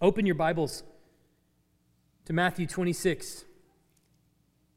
Open 0.00 0.24
your 0.26 0.36
Bibles 0.36 0.84
to 2.24 2.32
Matthew 2.32 2.68
26. 2.68 3.44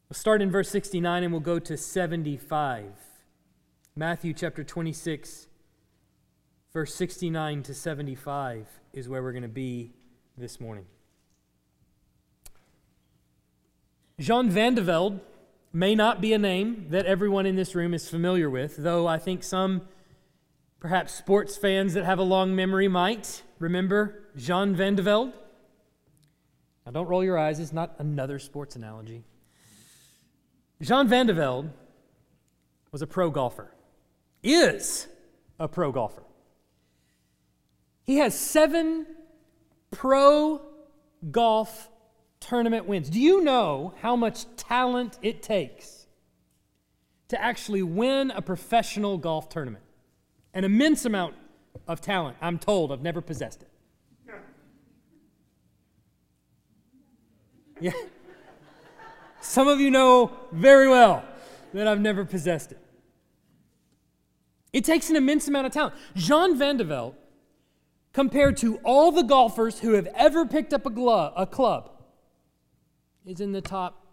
We'll 0.10 0.16
start 0.16 0.42
in 0.42 0.50
verse 0.50 0.68
69 0.70 1.22
and 1.22 1.32
we'll 1.32 1.42
go 1.42 1.60
to 1.60 1.78
75. 1.78 2.86
Matthew 3.96 4.34
chapter 4.34 4.64
26, 4.64 5.46
verse 6.74 6.96
69 6.96 7.62
to 7.62 7.76
75 7.76 8.66
is 8.94 9.08
where 9.08 9.22
we're 9.22 9.32
going 9.32 9.44
to 9.44 9.48
be 9.48 9.92
this 10.40 10.60
morning. 10.60 10.86
Jean 14.20 14.50
Van 14.50 14.74
de 14.74 14.82
Velde 14.82 15.20
may 15.72 15.94
not 15.94 16.20
be 16.20 16.34
a 16.34 16.40
name 16.40 16.88
that 16.90 17.06
everyone 17.06 17.46
in 17.46 17.56
this 17.56 17.76
room 17.76 17.94
is 17.94 18.10
familiar 18.10 18.50
with, 18.50 18.76
though 18.78 19.06
I 19.06 19.20
think 19.20 19.44
some, 19.44 19.84
perhaps 20.82 21.14
sports 21.14 21.56
fans 21.56 21.94
that 21.94 22.04
have 22.04 22.20
a 22.20 22.24
long 22.24 22.54
memory, 22.56 22.90
might 22.90 23.44
remember 23.60 24.24
Jean 24.36 24.76
Van 24.76 24.96
de 24.96 25.04
Velde. 25.04 25.32
Now, 26.86 26.92
don't 26.92 27.08
roll 27.08 27.24
your 27.24 27.38
eyes, 27.38 27.60
it's 27.60 27.72
not 27.72 27.96
another 28.00 28.40
sports 28.40 28.76
analogy. 28.76 29.24
Jean 30.82 31.08
Van 31.08 31.28
de 31.28 31.34
Velde 31.34 31.70
was 32.92 33.04
a 33.04 33.08
pro 33.08 33.30
golfer, 33.30 33.72
is 34.44 35.08
a 35.60 35.68
pro 35.68 35.92
golfer. 35.92 36.24
He 38.04 38.18
has 38.18 38.38
seven 38.38 39.06
pro 39.92 40.62
golf 41.30 41.92
tournament 42.40 42.88
wins. 42.88 43.12
Do 43.12 43.22
you 43.22 43.44
know 43.44 43.94
how 44.02 44.16
much 44.16 44.46
talent 44.58 45.20
it 45.22 45.44
takes 45.44 46.08
to 47.28 47.40
actually 47.40 47.84
win 47.84 48.32
a 48.32 48.42
professional 48.42 49.20
golf 49.20 49.48
tournament? 49.48 49.84
An 50.54 50.64
immense 50.64 51.06
amount 51.06 51.36
of 51.88 52.02
talent, 52.02 52.38
I'm 52.42 52.60
told. 52.60 52.92
I've 52.92 53.02
never 53.02 53.22
possessed 53.22 53.62
it. 53.62 53.70
Yeah. 57.80 57.94
Some 59.42 59.68
of 59.68 59.80
you 59.80 59.90
know 59.90 60.32
very 60.52 60.88
well 60.88 61.26
that 61.74 61.88
I've 61.88 62.00
never 62.00 62.24
possessed 62.24 62.72
it. 62.72 62.78
It 64.72 64.86
takes 64.86 65.10
an 65.10 65.16
immense 65.16 65.48
amount 65.48 65.68
of 65.68 65.74
talent. 65.74 65.96
Jean 66.16 66.58
Van 66.58 66.78
de 66.78 66.84
Velde, 66.84 67.16
compared 68.14 68.56
to 68.58 68.78
all 68.84 69.12
the 69.12 69.24
golfers 69.24 69.80
who 69.80 69.94
have 69.94 70.08
ever 70.16 70.46
picked 70.46 70.74
up 70.74 70.86
a, 70.86 70.90
glove, 70.90 71.34
a 71.36 71.46
club, 71.46 71.90
is 73.26 73.42
in 73.42 73.52
the 73.52 73.62
top 73.62 74.06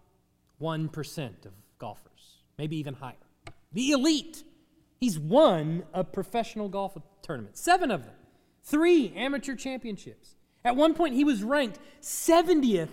1% 0.61 1.47
of 1.47 1.53
golfers, 1.79 2.39
maybe 2.57 2.77
even 2.77 2.95
higher. 2.95 3.15
The 3.73 3.91
elite. 3.91 4.45
He's 4.99 5.19
won 5.19 5.85
a 5.95 6.03
professional 6.03 6.69
golf 6.69 6.99
tournament, 7.23 7.57
seven 7.57 7.91
of 7.91 8.05
them, 8.05 8.15
three 8.65 9.13
amateur 9.15 9.55
championships. 9.55 10.35
At 10.65 10.77
one 10.77 10.95
point, 10.95 11.15
he 11.15 11.25
was 11.25 11.43
ranked 11.43 11.79
70th 12.03 12.89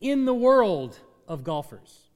in 0.00 0.24
the 0.24 0.34
world 0.34 0.98
of 1.28 1.44
golfers. 1.44 2.08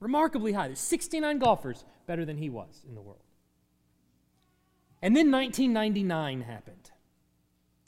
Remarkably 0.00 0.52
high. 0.52 0.68
There's 0.68 0.80
69 0.80 1.38
golfers 1.38 1.84
better 2.06 2.24
than 2.24 2.38
he 2.38 2.48
was 2.48 2.82
in 2.88 2.94
the 2.94 3.02
world. 3.02 3.22
And 5.02 5.14
then 5.14 5.30
1999 5.30 6.42
happened. 6.42 6.90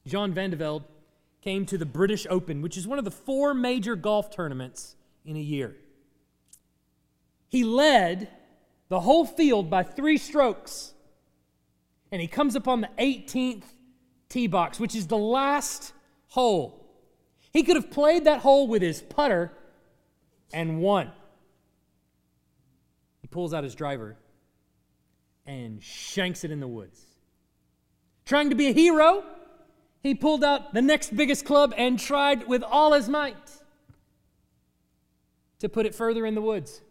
Jean 0.06 0.32
Van 0.34 0.50
de 0.50 0.56
Velde 0.56 0.84
came 1.40 1.66
to 1.66 1.78
the 1.78 1.86
British 1.86 2.26
Open, 2.28 2.62
which 2.62 2.76
is 2.76 2.86
one 2.86 2.98
of 2.98 3.04
the 3.04 3.10
four 3.10 3.54
major 3.54 3.96
golf 3.96 4.30
tournaments 4.30 4.96
in 5.24 5.36
a 5.36 5.40
year. 5.40 5.76
He 7.48 7.64
led 7.64 8.28
the 8.92 9.00
whole 9.00 9.24
field 9.24 9.70
by 9.70 9.82
three 9.82 10.18
strokes. 10.18 10.92
And 12.10 12.20
he 12.20 12.28
comes 12.28 12.54
upon 12.54 12.82
the 12.82 12.90
18th 12.98 13.64
tee 14.28 14.46
box, 14.46 14.78
which 14.78 14.94
is 14.94 15.06
the 15.06 15.16
last 15.16 15.94
hole. 16.26 16.86
He 17.54 17.62
could 17.62 17.76
have 17.76 17.90
played 17.90 18.24
that 18.24 18.40
hole 18.40 18.66
with 18.68 18.82
his 18.82 19.00
putter 19.00 19.50
and 20.52 20.82
won. 20.82 21.10
He 23.22 23.28
pulls 23.28 23.54
out 23.54 23.64
his 23.64 23.74
driver 23.74 24.18
and 25.46 25.82
shanks 25.82 26.44
it 26.44 26.50
in 26.50 26.60
the 26.60 26.68
woods. 26.68 27.00
Trying 28.26 28.50
to 28.50 28.56
be 28.56 28.66
a 28.66 28.74
hero, 28.74 29.24
he 30.02 30.14
pulled 30.14 30.44
out 30.44 30.74
the 30.74 30.82
next 30.82 31.16
biggest 31.16 31.46
club 31.46 31.72
and 31.78 31.98
tried 31.98 32.46
with 32.46 32.62
all 32.62 32.92
his 32.92 33.08
might 33.08 33.52
to 35.60 35.70
put 35.70 35.86
it 35.86 35.94
further 35.94 36.26
in 36.26 36.34
the 36.34 36.42
woods. 36.42 36.82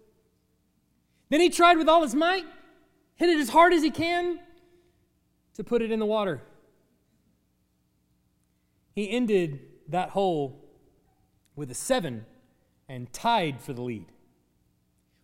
Then 1.31 1.40
he 1.40 1.50
tried 1.50 1.78
with 1.78 1.88
all 1.88 2.02
his 2.02 2.14
might, 2.14 2.46
hit 3.16 3.30
it 3.30 3.40
as 3.40 3.47
hard 3.47 3.72
as 3.72 3.81
he 3.81 3.90
can 3.90 4.38
to 5.53 5.64
put 5.64 5.81
it 5.81 5.90
in 5.90 5.97
the 5.97 6.06
water. 6.06 6.42
He 8.94 9.09
ended 9.09 9.62
that 9.88 10.09
hole 10.09 10.62
with 11.56 11.72
a 11.72 11.74
seven 11.74 12.25
and 12.90 13.12
tied 13.14 13.62
for 13.62 13.72
the 13.72 13.81
lead. 13.81 14.08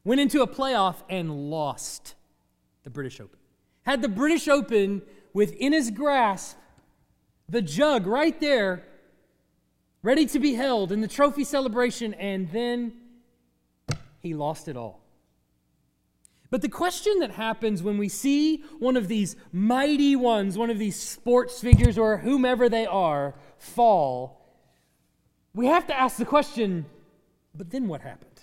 Went 0.06 0.22
into 0.22 0.41
a 0.41 0.47
playoff 0.47 0.95
and 1.09 1.51
lost 1.51 2.16
the 2.84 2.89
British 2.89 3.19
Open. 3.19 3.38
Had 3.81 4.01
the 4.01 4.07
British 4.07 4.47
Open 4.47 5.01
within 5.34 5.74
his 5.74 5.91
grasp, 5.91 6.56
the 7.50 7.62
jug 7.62 8.07
right 8.07 8.39
there, 8.39 8.85
ready 10.03 10.25
to 10.28 10.39
be 10.39 10.53
held 10.53 10.94
in 10.94 11.01
the 11.01 11.07
trophy 11.09 11.44
celebration, 11.44 12.13
and 12.13 12.50
then 12.53 12.94
he 14.22 14.34
lost 14.34 14.69
it 14.69 14.78
all. 14.78 15.01
But 16.49 16.61
the 16.61 16.69
question 16.69 17.19
that 17.19 17.31
happens 17.31 17.83
when 17.83 17.97
we 17.97 18.09
see 18.09 18.63
one 18.79 18.95
of 18.95 19.07
these 19.07 19.35
mighty 19.51 20.15
ones, 20.15 20.57
one 20.57 20.69
of 20.69 20.79
these 20.79 20.95
sports 20.97 21.59
figures 21.59 21.97
or 21.97 22.17
whomever 22.17 22.69
they 22.69 22.85
are, 22.85 23.35
fall, 23.57 24.45
we 25.53 25.65
have 25.65 25.87
to 25.87 25.99
ask 25.99 26.17
the 26.17 26.25
question 26.25 26.85
but 27.57 27.71
then 27.71 27.87
what 27.87 28.01
happened? 28.01 28.41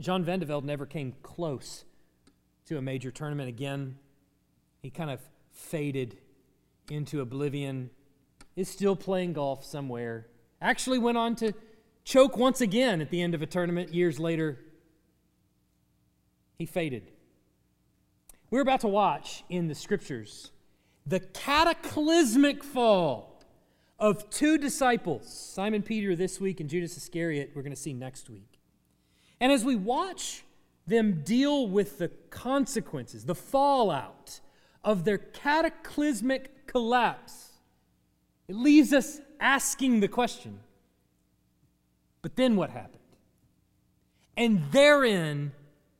Jean 0.00 0.24
Van 0.24 0.40
de 0.40 0.46
Velde 0.46 0.64
never 0.64 0.84
came 0.84 1.14
close 1.22 1.84
to 2.66 2.76
a 2.76 2.82
major 2.82 3.10
tournament 3.10 3.48
again. 3.48 3.96
He 4.82 4.90
kind 4.90 5.10
of 5.10 5.20
faded 5.52 6.18
into 6.90 7.20
oblivion, 7.20 7.90
is 8.56 8.68
still 8.68 8.96
playing 8.96 9.32
golf 9.32 9.64
somewhere. 9.64 10.26
Actually 10.60 10.98
went 10.98 11.16
on 11.16 11.36
to 11.36 11.52
choke 12.04 12.36
once 12.36 12.60
again 12.60 13.00
at 13.00 13.10
the 13.10 13.22
end 13.22 13.34
of 13.34 13.42
a 13.42 13.46
tournament 13.46 13.94
years 13.94 14.18
later. 14.18 14.58
He 16.56 16.66
faded. 16.66 17.12
We're 18.50 18.62
about 18.62 18.80
to 18.80 18.88
watch 18.88 19.44
in 19.48 19.68
the 19.68 19.74
scriptures 19.74 20.50
the 21.06 21.20
cataclysmic 21.20 22.64
fall 22.64 23.42
of 23.98 24.28
two 24.30 24.58
disciples, 24.58 25.32
Simon 25.32 25.82
Peter 25.82 26.16
this 26.16 26.40
week 26.40 26.60
and 26.60 26.68
Judas 26.68 26.96
Iscariot, 26.96 27.52
we're 27.54 27.62
going 27.62 27.74
to 27.74 27.80
see 27.80 27.92
next 27.92 28.28
week. 28.28 28.58
And 29.40 29.52
as 29.52 29.64
we 29.64 29.76
watch 29.76 30.44
them 30.86 31.22
deal 31.24 31.68
with 31.68 31.98
the 31.98 32.08
consequences, 32.30 33.24
the 33.24 33.34
fallout 33.34 34.40
of 34.84 35.04
their 35.04 35.18
cataclysmic 35.18 36.66
collapse, 36.66 37.52
it 38.48 38.56
leaves 38.56 38.92
us 38.92 39.20
asking 39.40 40.00
the 40.00 40.08
question 40.08 40.60
but 42.26 42.34
then 42.34 42.56
what 42.56 42.70
happened? 42.70 42.98
And 44.36 44.60
therein 44.72 45.52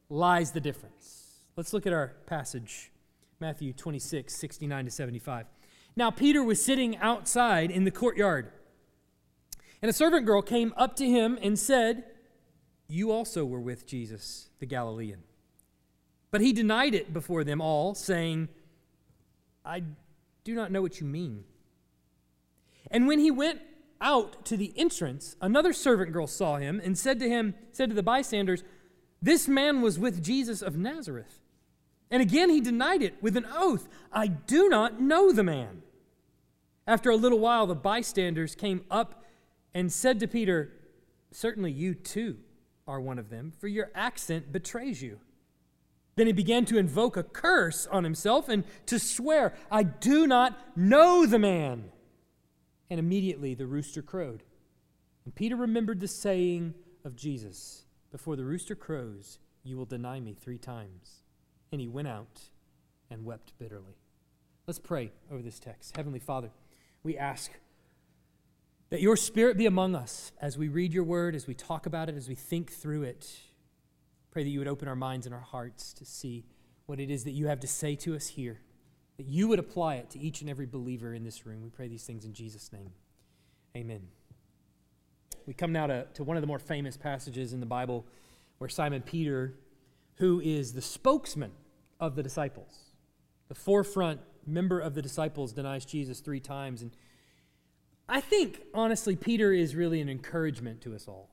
lies 0.09 0.53
the 0.53 0.61
difference. 0.61 1.41
Let's 1.57 1.73
look 1.73 1.87
at 1.87 1.93
our 1.93 2.13
passage, 2.27 2.93
Matthew 3.41 3.73
26, 3.73 4.35
69 4.35 4.85
to 4.85 4.91
75. 4.91 5.47
Now, 5.97 6.11
Peter 6.11 6.43
was 6.43 6.63
sitting 6.63 6.97
outside 6.99 7.71
in 7.71 7.85
the 7.85 7.91
courtyard, 7.91 8.51
and 9.81 9.89
a 9.89 9.95
servant 9.95 10.27
girl 10.27 10.43
came 10.43 10.75
up 10.77 10.97
to 10.97 11.07
him 11.07 11.39
and 11.41 11.59
said, 11.59 12.05
You 12.89 13.11
also 13.11 13.45
were 13.45 13.61
with 13.61 13.87
Jesus, 13.87 14.51
the 14.59 14.67
Galilean. 14.67 15.23
But 16.31 16.41
he 16.41 16.53
denied 16.53 16.95
it 16.95 17.13
before 17.13 17.45
them 17.45 17.61
all, 17.61 17.95
saying, 17.95 18.49
I 19.65 19.83
do 20.45 20.55
not 20.55 20.71
know 20.71 20.83
what 20.83 21.01
you 21.01 21.07
mean. 21.07 21.45
And 22.91 23.09
when 23.09 23.19
he 23.19 23.31
went 23.31 23.61
out 24.01 24.45
to 24.47 24.57
the 24.57 24.73
entrance, 24.77 25.37
another 25.41 25.73
servant 25.73 26.13
girl 26.13 26.27
saw 26.27 26.57
him 26.57 26.81
and 26.85 26.97
said 26.99 27.19
to 27.21 27.29
him, 27.29 27.55
said 27.73 27.89
to 27.89 27.95
the 27.95 28.03
bystanders, 28.03 28.63
This 29.21 29.49
man 29.49 29.81
was 29.81 29.99
with 29.99 30.23
Jesus 30.23 30.63
of 30.63 30.77
Nazareth. 30.77 31.41
And 32.11 32.23
again 32.23 32.51
he 32.51 32.61
denied 32.61 33.03
it 33.03 33.21
with 33.23 33.37
an 33.37 33.47
oath, 33.53 33.89
I 34.13 34.29
do 34.29 34.69
not 34.69 35.01
know 35.01 35.33
the 35.33 35.43
man. 35.43 35.83
After 36.87 37.11
a 37.11 37.17
little 37.17 37.41
while, 37.41 37.67
the 37.67 37.75
bystanders 37.75 38.55
came 38.55 38.85
up 38.91 39.25
and 39.75 39.93
said 39.93 40.21
to 40.21 40.29
Peter, 40.29 40.73
Certainly 41.33 41.73
you 41.73 41.95
too 41.95 42.39
are 42.87 43.01
one 43.01 43.19
of 43.19 43.29
them, 43.29 43.53
for 43.59 43.67
your 43.67 43.91
accent 43.95 44.53
betrays 44.53 45.03
you. 45.03 45.19
Then 46.15 46.29
he 46.29 46.33
began 46.33 46.65
to 46.67 46.79
invoke 46.79 47.17
a 47.17 47.23
curse 47.23 47.87
on 47.89 48.05
himself 48.05 48.49
and 48.49 48.65
to 48.87 48.99
swear, 48.99 49.55
I 49.71 49.83
do 49.83 50.27
not 50.27 50.57
know 50.77 51.27
the 51.27 51.39
man. 51.39 51.91
And 52.89 53.01
immediately 53.01 53.55
the 53.55 53.67
rooster 53.67 54.01
crowed. 54.01 54.45
And 55.25 55.35
Peter 55.35 55.57
remembered 55.57 56.01
the 56.01 56.09
saying 56.09 56.75
of 57.05 57.17
Jesus 57.17 57.86
Before 58.17 58.35
the 58.35 58.47
rooster 58.47 58.75
crows, 58.75 59.39
you 59.63 59.77
will 59.77 59.85
deny 59.85 60.21
me 60.21 60.33
three 60.33 60.57
times. 60.57 61.21
And 61.71 61.83
he 61.83 61.87
went 61.87 62.09
out 62.09 62.45
and 63.11 63.27
wept 63.27 63.53
bitterly. 63.59 63.99
Let's 64.67 64.79
pray 64.79 65.13
over 65.31 65.43
this 65.43 65.59
text. 65.59 65.95
Heavenly 65.95 66.19
Father, 66.19 66.49
we 67.03 67.19
ask 67.19 67.51
That 68.89 69.03
your 69.03 69.19
spirit 69.19 69.59
be 69.59 69.67
among 69.67 69.95
us 69.95 70.33
as 70.41 70.57
we 70.57 70.69
read 70.69 70.95
your 70.95 71.05
word, 71.05 71.35
as 71.35 71.47
we 71.47 71.53
talk 71.53 71.85
about 71.85 72.09
it, 72.09 72.17
as 72.17 72.27
we 72.27 72.35
think 72.35 72.73
through 72.73 73.03
it. 73.03 73.39
Pray 74.31 74.45
that 74.45 74.49
you 74.49 74.61
would 74.61 74.69
open 74.69 74.89
our 74.89 74.97
minds 74.97 75.27
and 75.27 75.35
our 75.35 75.43
hearts 75.43 75.93
to 75.93 76.07
see 76.07 76.47
what 76.87 76.99
it 76.99 77.11
is 77.11 77.25
that 77.25 77.33
you 77.33 77.49
have 77.49 77.61
to 77.61 77.69
say 77.69 77.97
to 77.97 78.17
us 78.17 78.29
here, 78.29 78.63
that 79.19 79.27
you 79.27 79.47
would 79.47 79.59
apply 79.59 79.97
it 79.97 80.09
to 80.09 80.19
each 80.19 80.41
and 80.41 80.49
every 80.49 80.65
believer 80.65 81.13
in 81.13 81.23
this 81.23 81.45
room. 81.45 81.61
We 81.61 81.69
pray 81.69 81.89
these 81.89 82.05
things 82.05 82.25
in 82.25 82.33
Jesus' 82.33 82.73
name. 82.73 82.93
Amen. 83.77 84.09
We 85.47 85.55
come 85.55 85.73
now 85.73 85.87
to, 85.87 86.07
to 86.15 86.25
one 86.25 86.37
of 86.37 86.41
the 86.41 86.47
more 86.47 86.59
famous 86.59 86.97
passages 86.97 87.53
in 87.53 87.61
the 87.61 87.67
Bible 87.67 88.05
where 88.59 88.69
Simon 88.69 89.03
Peter, 89.03 89.55
who 90.17 90.41
is 90.41 90.73
the 90.73 90.83
spokesman 90.83 91.53
of 92.01 92.17
the 92.17 92.23
disciples, 92.23 92.75
the 93.49 93.55
forefront 93.55 94.21
member 94.47 94.81
of 94.81 94.95
the 94.95 95.03
disciples, 95.03 95.53
denies 95.53 95.85
Jesus 95.85 96.21
three 96.21 96.41
times. 96.41 96.83
And 96.83 96.91
I 98.09 98.21
think, 98.21 98.63
honestly, 98.75 99.15
Peter 99.15 99.53
is 99.53 99.77
really 99.77 100.01
an 100.01 100.09
encouragement 100.09 100.81
to 100.83 100.95
us 100.95 101.07
all. 101.07 101.31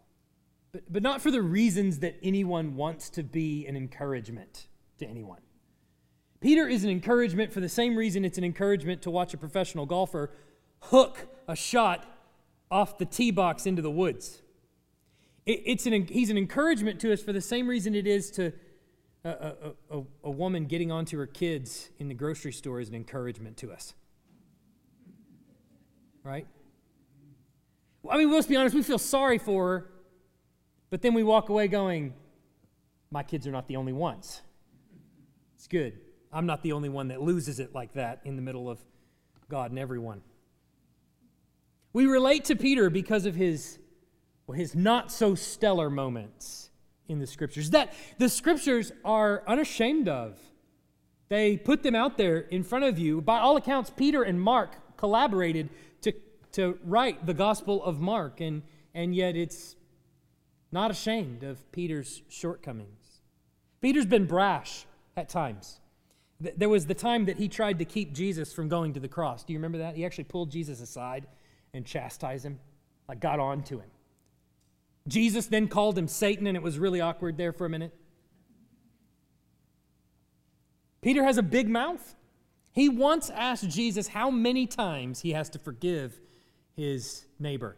But, 0.72 0.92
but 0.92 1.04
not 1.04 1.22
for 1.22 1.32
the 1.32 1.42
reasons 1.42 2.00
that 2.00 2.16
anyone 2.22 2.76
wants 2.76 3.10
to 3.12 3.24
be 3.24 3.66
an 3.68 3.76
encouragement 3.76 4.68
to 5.00 5.08
anyone. 5.08 5.42
Peter 6.40 6.68
is 6.68 6.84
an 6.84 6.90
encouragement 6.90 7.54
for 7.54 7.62
the 7.62 7.70
same 7.70 7.96
reason 7.96 8.26
it's 8.26 8.38
an 8.38 8.44
encouragement 8.44 9.02
to 9.04 9.10
watch 9.10 9.34
a 9.34 9.38
professional 9.38 9.86
golfer 9.86 10.30
hook 10.82 11.28
a 11.48 11.56
shot 11.56 12.06
off 12.74 12.98
the 12.98 13.06
tee 13.06 13.30
box 13.30 13.68
into 13.68 13.84
the 13.84 13.92
woods. 13.92 14.42
It, 15.46 15.62
it's 15.66 15.86
an, 15.86 16.08
he's 16.08 16.32
an 16.32 16.38
encouragement 16.40 17.00
to 17.02 17.14
us 17.14 17.22
for 17.22 17.32
the 17.32 17.40
same 17.40 17.68
reason 17.68 17.94
it 17.94 18.08
is 18.08 18.32
to 18.32 18.52
a, 19.24 19.30
a, 19.30 19.98
a, 20.00 20.04
a 20.24 20.32
woman 20.32 20.66
getting 20.66 20.92
onto 20.92 21.18
her 21.20 21.28
kids 21.28 21.92
in 22.00 22.08
the 22.08 22.16
grocery 22.16 22.52
store 22.52 22.80
is 22.80 22.90
an 22.90 22.96
encouragement 22.96 23.58
to 23.58 23.72
us. 23.72 23.94
Right? 26.24 26.48
I 28.10 28.18
mean, 28.18 28.32
let's 28.32 28.48
be 28.48 28.56
honest, 28.56 28.76
we 28.76 28.82
feel 28.82 28.98
sorry 28.98 29.38
for 29.38 29.68
her, 29.68 29.90
but 30.90 31.04
then 31.04 31.14
we 31.14 31.22
walk 31.22 31.50
away 31.50 31.68
going, 31.68 32.14
My 33.12 33.22
kids 33.22 33.46
are 33.46 33.52
not 33.52 33.68
the 33.68 33.76
only 33.76 33.94
ones. 33.94 34.42
It's 35.56 35.68
good. 35.68 36.00
I'm 36.32 36.48
not 36.48 36.64
the 36.64 36.72
only 36.72 36.90
one 36.90 37.10
that 37.10 37.22
loses 37.22 37.60
it 37.60 37.76
like 37.76 37.94
that 37.94 38.22
in 38.26 38.36
the 38.36 38.42
middle 38.42 38.68
of 38.68 38.80
God 39.48 39.70
and 39.70 39.80
everyone. 39.80 40.24
We 41.94 42.08
relate 42.08 42.46
to 42.46 42.56
Peter 42.56 42.90
because 42.90 43.28
of 43.28 43.36
his, 43.36 43.78
well, 44.48 44.58
his 44.58 44.76
not 44.76 45.12
so 45.12 45.36
stellar 45.36 45.92
moments 45.92 46.72
in 47.08 47.20
the 47.20 47.28
scriptures 47.28 47.70
that 47.70 47.94
the 48.18 48.30
scriptures 48.30 48.92
are 49.06 49.44
unashamed 49.48 50.08
of. 50.08 50.40
They 51.30 51.58
put 51.58 51.84
them 51.84 51.96
out 51.96 52.18
there 52.18 52.40
in 52.40 52.64
front 52.64 52.86
of 52.86 52.98
you. 52.98 53.22
By 53.22 53.40
all 53.40 53.58
accounts, 53.58 53.92
Peter 53.92 54.24
and 54.24 54.42
Mark 54.42 54.76
collaborated 54.98 55.70
to, 56.02 56.14
to 56.54 56.80
write 56.84 57.26
the 57.26 57.34
Gospel 57.34 57.84
of 57.84 58.00
Mark, 58.00 58.42
and, 58.42 58.64
and 58.94 59.16
yet 59.16 59.36
it's 59.36 59.76
not 60.72 60.90
ashamed 60.90 61.44
of 61.44 61.72
Peter's 61.72 62.24
shortcomings. 62.28 63.22
Peter's 63.82 64.06
been 64.06 64.26
brash 64.26 64.86
at 65.16 65.30
times. 65.30 65.80
There 66.40 66.70
was 66.70 66.88
the 66.88 66.96
time 66.96 67.26
that 67.26 67.38
he 67.38 67.48
tried 67.48 67.80
to 67.80 67.86
keep 67.86 68.14
Jesus 68.14 68.52
from 68.52 68.68
going 68.68 68.94
to 68.94 69.00
the 69.00 69.08
cross. 69.08 69.44
Do 69.44 69.54
you 69.54 69.60
remember 69.60 69.78
that? 69.78 69.96
He 69.96 70.06
actually 70.06 70.26
pulled 70.26 70.52
Jesus 70.52 70.82
aside 70.82 71.28
and 71.74 71.86
chastise 71.86 72.46
him, 72.46 72.60
like 73.08 73.20
got 73.20 73.40
on 73.40 73.64
to 73.64 73.80
him. 73.80 73.90
Jesus 75.08 75.48
then 75.48 75.68
called 75.68 75.98
him 75.98 76.08
Satan, 76.08 76.48
and 76.48 76.56
it 76.56 76.64
was 76.64 76.80
really 76.80 77.02
awkward 77.02 77.38
there 77.38 77.52
for 77.52 77.66
a 77.66 77.70
minute. 77.70 77.94
Peter 81.02 81.24
has 81.24 81.38
a 81.38 81.44
big 81.44 81.68
mouth. 81.68 82.16
He 82.72 82.88
once 82.88 83.30
asked 83.30 83.70
Jesus 83.70 84.08
how 84.08 84.32
many 84.32 84.66
times 84.66 85.20
he 85.20 85.32
has 85.32 85.50
to 85.50 85.60
forgive 85.60 86.20
his 86.76 87.26
neighbor. 87.40 87.76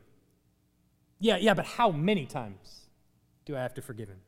Yeah, 1.19 1.37
yeah, 1.37 1.53
but 1.53 1.65
how 1.65 1.91
many 1.91 2.25
times 2.25 2.87
do 3.45 3.55
I 3.55 3.61
have 3.61 3.73
to 3.75 3.81
forgive 3.81 4.09
him? 4.09 4.19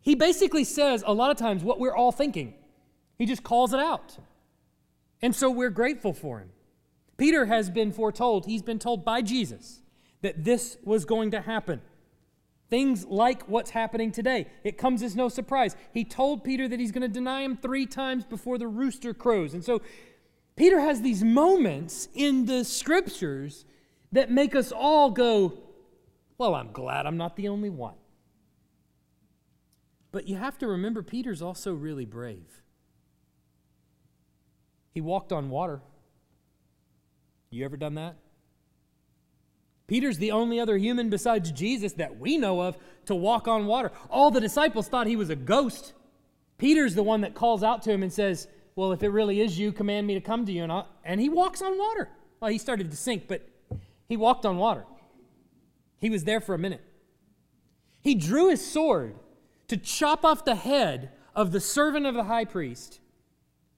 He 0.00 0.14
basically 0.14 0.64
says 0.64 1.04
a 1.06 1.12
lot 1.12 1.30
of 1.30 1.36
times 1.36 1.62
what 1.62 1.78
we're 1.78 1.94
all 1.94 2.12
thinking. 2.12 2.54
He 3.18 3.26
just 3.26 3.42
calls 3.42 3.74
it 3.74 3.80
out. 3.80 4.16
And 5.20 5.34
so 5.34 5.50
we're 5.50 5.70
grateful 5.70 6.12
for 6.14 6.38
him. 6.38 6.50
Peter 7.18 7.46
has 7.46 7.68
been 7.68 7.92
foretold, 7.92 8.46
he's 8.46 8.62
been 8.62 8.78
told 8.78 9.04
by 9.04 9.20
Jesus 9.20 9.82
that 10.22 10.44
this 10.44 10.78
was 10.84 11.04
going 11.04 11.32
to 11.32 11.40
happen. 11.40 11.82
Things 12.70 13.04
like 13.06 13.48
what's 13.48 13.70
happening 13.70 14.12
today. 14.12 14.46
It 14.62 14.78
comes 14.78 15.02
as 15.02 15.16
no 15.16 15.28
surprise. 15.28 15.74
He 15.92 16.04
told 16.04 16.44
Peter 16.44 16.68
that 16.68 16.78
he's 16.78 16.92
going 16.92 17.02
to 17.02 17.08
deny 17.08 17.42
him 17.42 17.56
three 17.56 17.86
times 17.86 18.24
before 18.24 18.58
the 18.58 18.68
rooster 18.68 19.14
crows. 19.14 19.54
And 19.54 19.64
so 19.64 19.80
Peter 20.54 20.80
has 20.80 21.00
these 21.00 21.24
moments 21.24 22.08
in 22.14 22.44
the 22.44 22.64
scriptures 22.64 23.64
that 24.12 24.30
make 24.30 24.54
us 24.54 24.70
all 24.70 25.10
go, 25.10 25.58
Well, 26.36 26.54
I'm 26.54 26.72
glad 26.72 27.06
I'm 27.06 27.16
not 27.16 27.36
the 27.36 27.48
only 27.48 27.70
one. 27.70 27.94
But 30.12 30.28
you 30.28 30.36
have 30.36 30.58
to 30.58 30.66
remember, 30.66 31.02
Peter's 31.02 31.42
also 31.42 31.72
really 31.72 32.04
brave. 32.04 32.62
He 34.92 35.00
walked 35.00 35.32
on 35.32 35.48
water. 35.48 35.80
You 37.50 37.64
ever 37.64 37.76
done 37.76 37.94
that? 37.94 38.16
Peter's 39.86 40.18
the 40.18 40.32
only 40.32 40.60
other 40.60 40.76
human 40.76 41.08
besides 41.08 41.50
Jesus 41.50 41.94
that 41.94 42.18
we 42.18 42.36
know 42.36 42.60
of 42.60 42.76
to 43.06 43.14
walk 43.14 43.48
on 43.48 43.66
water. 43.66 43.90
All 44.10 44.30
the 44.30 44.40
disciples 44.40 44.86
thought 44.86 45.06
he 45.06 45.16
was 45.16 45.30
a 45.30 45.36
ghost. 45.36 45.94
Peter's 46.58 46.94
the 46.94 47.02
one 47.02 47.22
that 47.22 47.34
calls 47.34 47.62
out 47.62 47.82
to 47.82 47.90
him 47.90 48.02
and 48.02 48.12
says, 48.12 48.48
Well, 48.76 48.92
if 48.92 49.02
it 49.02 49.08
really 49.08 49.40
is 49.40 49.58
you, 49.58 49.72
command 49.72 50.06
me 50.06 50.14
to 50.14 50.20
come 50.20 50.44
to 50.44 50.52
you. 50.52 50.62
And, 50.62 50.84
and 51.04 51.20
he 51.20 51.30
walks 51.30 51.62
on 51.62 51.78
water. 51.78 52.10
Well, 52.38 52.50
he 52.50 52.58
started 52.58 52.90
to 52.90 52.96
sink, 52.96 53.28
but 53.28 53.48
he 54.08 54.16
walked 54.16 54.44
on 54.44 54.58
water. 54.58 54.84
He 55.96 56.10
was 56.10 56.24
there 56.24 56.40
for 56.40 56.54
a 56.54 56.58
minute. 56.58 56.84
He 58.00 58.14
drew 58.14 58.50
his 58.50 58.64
sword 58.64 59.16
to 59.68 59.76
chop 59.76 60.24
off 60.24 60.44
the 60.44 60.54
head 60.54 61.10
of 61.34 61.50
the 61.52 61.60
servant 61.60 62.04
of 62.04 62.14
the 62.14 62.24
high 62.24 62.44
priest 62.44 63.00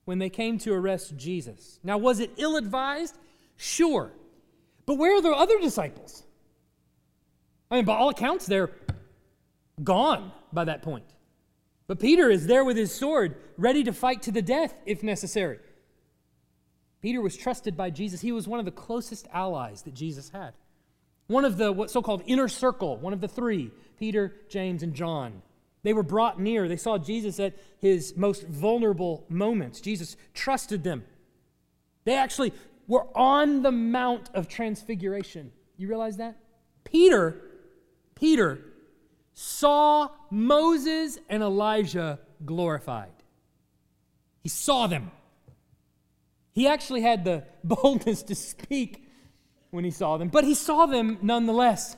when 0.05 0.19
they 0.19 0.29
came 0.29 0.59
to 0.59 0.73
arrest 0.73 1.17
Jesus. 1.17 1.79
Now, 1.85 1.99
was 1.99 2.19
it 2.19 2.33
ill 2.37 2.57
advised? 2.57 3.17
Sure. 3.63 4.11
But 4.87 4.95
where 4.95 5.19
are 5.19 5.21
the 5.21 5.33
other 5.33 5.61
disciples? 5.61 6.23
I 7.71 7.77
mean, 7.77 7.85
by 7.85 7.95
all 7.95 8.09
accounts, 8.09 8.47
they're 8.47 8.71
gone 9.85 10.33
by 10.51 10.65
that 10.65 10.81
point. 10.81 11.05
But 11.87 12.01
Peter 12.01 12.31
is 12.31 12.47
there 12.47 12.65
with 12.65 12.79
his 12.79 12.91
sword, 12.91 13.37
ready 13.59 13.85
to 13.85 13.93
fight 13.93 14.23
to 14.23 14.33
the 14.33 14.41
death 14.41 14.75
if 14.87 15.03
necessary. 15.03 15.59
Peter 17.03 17.21
was 17.21 17.37
trusted 17.37 17.77
by 17.77 17.91
Jesus. 17.91 18.23
He 18.23 18.33
was 18.33 18.49
one 18.49 18.61
of 18.61 18.65
the 18.65 18.71
closest 18.71 19.29
allies 19.31 19.83
that 19.83 19.93
Jesus 19.93 20.31
had. 20.31 20.55
One 21.27 21.45
of 21.45 21.59
the 21.59 21.71
what 21.71 21.91
so-called 21.91 22.23
inner 22.25 22.49
circle, 22.49 22.97
one 22.97 23.13
of 23.13 23.21
the 23.21 23.29
three, 23.29 23.73
Peter, 23.99 24.37
James, 24.49 24.83
and 24.83 24.95
John. 24.95 25.43
They 25.83 25.93
were 25.93 26.03
brought 26.03 26.41
near. 26.41 26.67
They 26.67 26.77
saw 26.79 26.97
Jesus 26.97 27.39
at 27.39 27.57
his 27.79 28.17
most 28.17 28.47
vulnerable 28.47 29.27
moments. 29.29 29.83
Jesus 29.83 30.17
trusted 30.33 30.83
them. 30.83 31.05
They 32.05 32.17
actually 32.17 32.55
were 32.91 33.07
on 33.17 33.63
the 33.63 33.71
Mount 33.71 34.31
of 34.35 34.49
Transfiguration. 34.49 35.53
You 35.77 35.87
realize 35.87 36.17
that? 36.17 36.37
Peter, 36.83 37.41
Peter 38.17 38.59
saw 39.33 40.09
Moses 40.29 41.17
and 41.29 41.41
Elijah 41.41 42.19
glorified. 42.45 43.13
He 44.43 44.49
saw 44.49 44.89
them. 44.89 45.13
He 46.53 46.67
actually 46.67 47.03
had 47.03 47.25
the 47.25 47.45
boldness 47.65 48.25
to 48.25 48.35
speak 48.35 49.07
when 49.71 49.85
he 49.85 49.93
saw 49.93 50.17
them, 50.17 50.27
but 50.27 50.43
he 50.43 50.55
saw 50.55 50.87
them 50.87 51.17
nonetheless. 51.23 51.97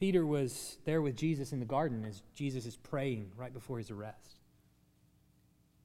Peter 0.00 0.26
was 0.26 0.78
there 0.84 1.00
with 1.00 1.14
Jesus 1.14 1.52
in 1.52 1.60
the 1.60 1.64
garden 1.64 2.04
as 2.04 2.24
Jesus 2.34 2.66
is 2.66 2.74
praying 2.74 3.30
right 3.36 3.54
before 3.54 3.78
his 3.78 3.92
arrest. 3.92 4.40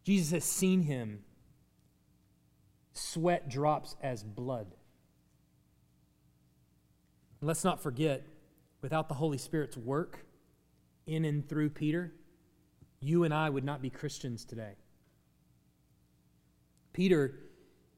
Jesus 0.04 0.32
has 0.32 0.44
seen 0.44 0.82
him 0.82 1.20
sweat 3.00 3.50
drops 3.50 3.96
as 4.02 4.24
blood. 4.24 4.68
And 7.40 7.48
let's 7.48 7.64
not 7.64 7.82
forget, 7.82 8.26
without 8.82 9.08
the 9.08 9.16
Holy 9.16 9.38
Spirit's 9.38 9.78
work 9.78 10.26
in 11.08 11.26
and 11.26 11.48
through 11.48 11.70
Peter, 11.70 12.14
you 13.02 13.24
and 13.24 13.34
I 13.34 13.50
would 13.50 13.64
not 13.64 13.82
be 13.82 13.90
Christians 13.90 14.46
today. 14.46 14.74
Peter 16.94 17.40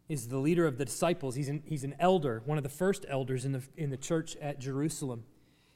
is 0.08 0.28
the 0.28 0.38
leader 0.38 0.68
of 0.68 0.78
the 0.78 0.86
disciples. 0.86 1.36
He's 1.36 1.50
an, 1.50 1.64
he's 1.66 1.84
an 1.84 1.96
elder, 2.00 2.44
one 2.46 2.58
of 2.58 2.64
the 2.64 2.70
first 2.70 3.06
elders 3.10 3.46
in 3.46 3.54
the, 3.54 3.64
in 3.78 3.90
the 3.90 3.98
church 3.98 4.36
at 4.42 4.60
Jerusalem. 4.60 5.24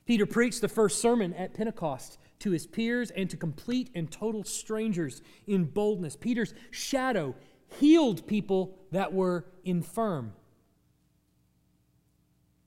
Peter 0.05 0.25
preached 0.25 0.62
the 0.62 0.67
first 0.67 1.01
sermon 1.01 1.34
at 1.34 1.53
Pentecost 1.53 2.20
to 2.39 2.51
his 2.51 2.67
peers 2.67 3.10
and 3.12 3.29
to 3.29 3.38
complete 3.38 3.89
and 3.96 4.12
total 4.12 4.44
strangers 4.44 5.22
in 5.48 5.63
boldness. 5.63 6.15
Peter's 6.15 6.53
shadow 6.70 7.34
healed 7.67 8.27
people 8.27 8.77
that 8.91 9.13
were 9.13 9.45
infirm. 9.63 10.34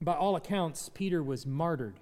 By 0.01 0.13
all 0.13 0.35
accounts, 0.35 0.89
Peter 0.93 1.21
was 1.21 1.45
martyred. 1.45 1.99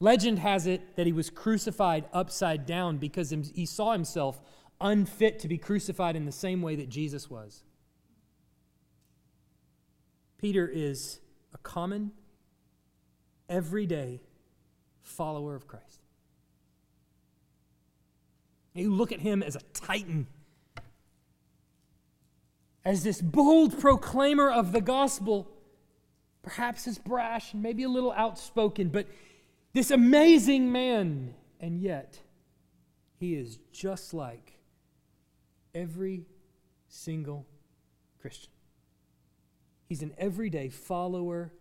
Legend 0.00 0.38
has 0.40 0.66
it 0.66 0.96
that 0.96 1.06
he 1.06 1.12
was 1.12 1.30
crucified 1.30 2.04
upside 2.12 2.66
down 2.66 2.98
because 2.98 3.34
he 3.54 3.64
saw 3.64 3.92
himself 3.92 4.40
unfit 4.80 5.38
to 5.38 5.48
be 5.48 5.56
crucified 5.56 6.16
in 6.16 6.26
the 6.26 6.32
same 6.32 6.60
way 6.60 6.76
that 6.76 6.88
Jesus 6.88 7.30
was. 7.30 7.62
Peter 10.36 10.68
is 10.68 11.20
a 11.54 11.58
common, 11.58 12.12
everyday 13.48 14.20
follower 15.00 15.54
of 15.54 15.66
Christ. 15.66 16.00
You 18.74 18.92
look 18.92 19.12
at 19.12 19.20
him 19.20 19.42
as 19.42 19.56
a 19.56 19.60
titan, 19.72 20.26
as 22.84 23.02
this 23.02 23.20
bold 23.20 23.78
proclaimer 23.80 24.50
of 24.50 24.72
the 24.72 24.80
gospel, 24.80 25.50
perhaps 26.42 26.86
as 26.86 26.98
brash 26.98 27.52
and 27.52 27.62
maybe 27.62 27.82
a 27.82 27.88
little 27.88 28.12
outspoken, 28.12 28.88
but 28.88 29.06
this 29.72 29.90
amazing 29.90 30.70
man, 30.70 31.34
and 31.60 31.80
yet 31.80 32.20
he 33.18 33.34
is 33.34 33.58
just 33.72 34.12
like 34.12 34.58
every 35.74 36.26
single 36.88 37.46
Christian. 38.20 38.52
He's 39.88 40.02
an 40.02 40.14
everyday 40.18 40.68
follower 40.68 41.52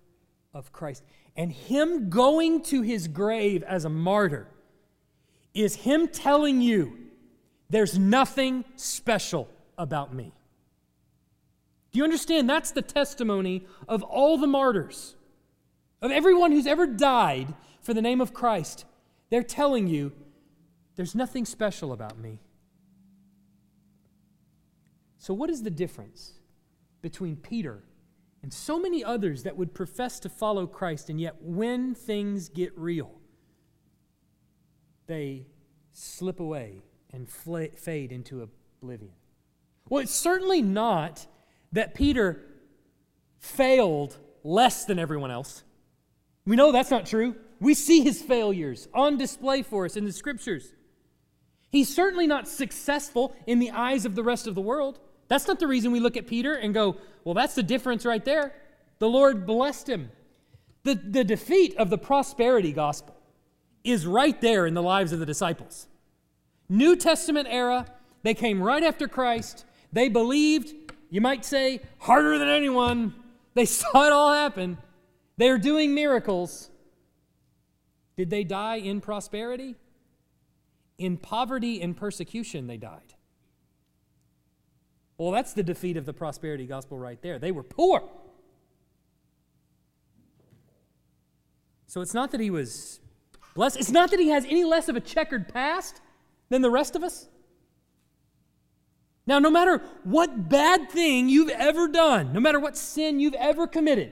of 0.53 0.72
Christ. 0.72 1.03
And 1.36 1.51
him 1.51 2.10
going 2.10 2.62
to 2.63 2.82
his 2.82 3.08
grave 3.08 3.63
as 3.63 3.86
a 3.86 3.89
martyr 3.89 4.48
is 5.53 5.75
him 5.75 6.08
telling 6.08 6.62
you 6.62 6.98
there's 7.70 7.98
nothing 7.98 8.63
special 8.75 9.50
about 9.77 10.13
me. 10.13 10.32
Do 11.94 12.00
you 12.00 12.04
understand? 12.04 12.50
That's 12.50 12.72
the 12.72 12.82
testimony 12.82 13.68
of 13.88 14.02
all 14.02 14.40
the 14.40 14.48
martyrs, 14.48 15.16
of 16.02 16.10
everyone 16.10 16.52
who's 16.52 16.66
ever 16.66 16.88
died 16.88 17.54
for 17.82 17.94
the 17.94 18.02
name 18.02 18.20
of 18.20 18.34
Christ. 18.34 18.86
They're 19.30 19.44
telling 19.44 19.88
you 19.88 20.12
there's 20.96 21.14
nothing 21.14 21.46
special 21.46 21.94
about 21.94 22.18
me. 22.18 22.40
So, 25.20 25.36
what 25.36 25.52
is 25.52 25.62
the 25.62 25.70
difference 25.70 26.34
between 27.04 27.36
Peter 27.36 27.84
and 28.42 28.52
so 28.52 28.80
many 28.80 29.04
others 29.04 29.44
that 29.44 29.56
would 29.56 29.76
profess 29.76 30.20
to 30.22 30.30
follow 30.30 30.66
Christ, 30.66 31.12
and 31.12 31.22
yet 31.22 31.36
when 31.42 31.94
things 31.94 32.50
get 32.50 32.76
real, 32.76 33.12
they 35.06 35.46
slip 35.92 36.40
away 36.40 36.82
and 37.12 37.30
fade 37.30 38.12
into 38.12 38.50
oblivion? 38.82 39.14
Well, 39.88 40.02
it's 40.02 40.12
certainly 40.12 40.64
not 40.64 41.28
that 41.74 41.94
Peter 41.94 42.39
failed 43.39 44.18
less 44.44 44.86
than 44.86 44.98
everyone 44.98 45.32
else. 45.32 45.63
We 46.46 46.56
know 46.56 46.72
that's 46.72 46.92
not 46.92 47.06
true. 47.06 47.36
We 47.60 47.74
see 47.74 48.01
his 48.01 48.22
failures 48.22 48.88
on 48.94 49.18
display 49.18 49.62
for 49.62 49.86
us 49.86 49.96
in 49.96 50.06
the 50.06 50.12
scriptures. 50.12 50.74
He's 51.70 51.94
certainly 51.94 52.27
not 52.27 52.48
successful 52.48 53.36
in 53.48 53.60
the 53.60 53.72
eyes 53.72 54.06
of 54.06 54.15
the 54.15 54.24
rest 54.24 54.48
of 54.48 54.56
the 54.56 54.62
world. 54.62 55.00
That's 55.27 55.48
not 55.48 55.60
the 55.60 55.68
reason 55.68 55.92
we 55.92 56.00
look 56.00 56.18
at 56.18 56.27
Peter 56.27 56.53
and 56.53 56.74
go, 56.74 56.98
well, 57.24 57.34
that's 57.34 57.56
the 57.56 57.63
difference 57.63 58.06
right 58.06 58.24
there. 58.24 58.53
The 59.00 59.10
Lord 59.10 59.46
blessed 59.46 59.89
him. 59.89 60.12
The, 60.84 60.96
the 60.96 61.24
defeat 61.24 61.75
of 61.77 61.89
the 61.89 61.98
prosperity 61.98 62.74
gospel 62.74 63.15
is 63.84 64.06
right 64.06 64.39
there 64.42 64.65
in 64.65 64.74
the 64.74 64.82
lives 64.82 65.12
of 65.12 65.20
the 65.20 65.25
disciples. 65.25 65.88
New 66.70 66.96
Testament 66.96 67.48
era, 67.50 67.86
they 68.22 68.34
came 68.34 68.62
right 68.62 68.84
after 68.84 69.08
Christ. 69.08 69.65
They 69.92 70.10
believed, 70.10 70.74
you 71.13 71.22
might 71.22 71.46
say, 71.46 71.79
harder 72.00 72.39
than 72.39 72.48
anyone. 72.48 73.13
They 73.53 73.65
saw 73.67 74.08
it 74.08 74.12
all 74.12 74.34
happen. 74.34 74.79
They're 75.38 75.60
doing 75.60 75.93
miracles. 75.93 76.72
Did 78.17 78.32
they 78.32 78.43
die 78.43 78.77
in 78.77 79.00
prosperity? 79.00 79.75
In 80.98 81.17
poverty 81.17 81.84
and 81.84 81.96
persecution, 81.96 82.65
they 82.65 82.77
died. 82.77 83.13
Well, 85.20 85.29
that's 85.29 85.53
the 85.53 85.62
defeat 85.62 85.98
of 85.98 86.08
the 86.08 86.13
prosperity 86.13 86.65
gospel 86.65 86.98
right 86.98 87.22
there. 87.22 87.38
They 87.38 87.51
were 87.51 87.62
poor. 87.62 88.10
So 91.86 92.01
it's 92.01 92.15
not 92.15 92.32
that 92.32 92.39
he 92.39 92.50
was 92.50 93.01
blessed, 93.53 93.77
it's 93.77 93.91
not 93.91 94.10
that 94.10 94.20
he 94.20 94.29
has 94.29 94.46
any 94.46 94.63
less 94.63 94.89
of 94.89 94.96
a 94.96 95.00
checkered 95.00 95.48
past 95.48 96.01
than 96.50 96.63
the 96.63 96.72
rest 96.72 96.96
of 96.96 97.03
us. 97.03 97.27
Now, 99.25 99.39
no 99.39 99.50
matter 99.50 99.82
what 100.03 100.50
bad 100.50 100.89
thing 100.89 101.30
you've 101.30 101.50
ever 101.50 101.88
done, 101.88 102.34
no 102.34 102.39
matter 102.39 102.60
what 102.60 102.75
sin 102.75 103.20
you've 103.20 103.34
ever 103.36 103.68
committed, 103.68 104.12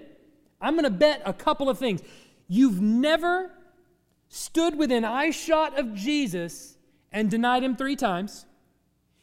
I'm 0.61 0.73
going 0.73 0.85
to 0.85 0.89
bet 0.89 1.21
a 1.25 1.33
couple 1.33 1.69
of 1.69 1.77
things. 1.77 2.01
You've 2.47 2.79
never 2.79 3.51
stood 4.29 4.77
within 4.77 5.03
eyeshot 5.03 5.77
of 5.77 5.93
Jesus 5.93 6.77
and 7.11 7.29
denied 7.29 7.63
him 7.63 7.75
three 7.75 7.97
times. 7.97 8.45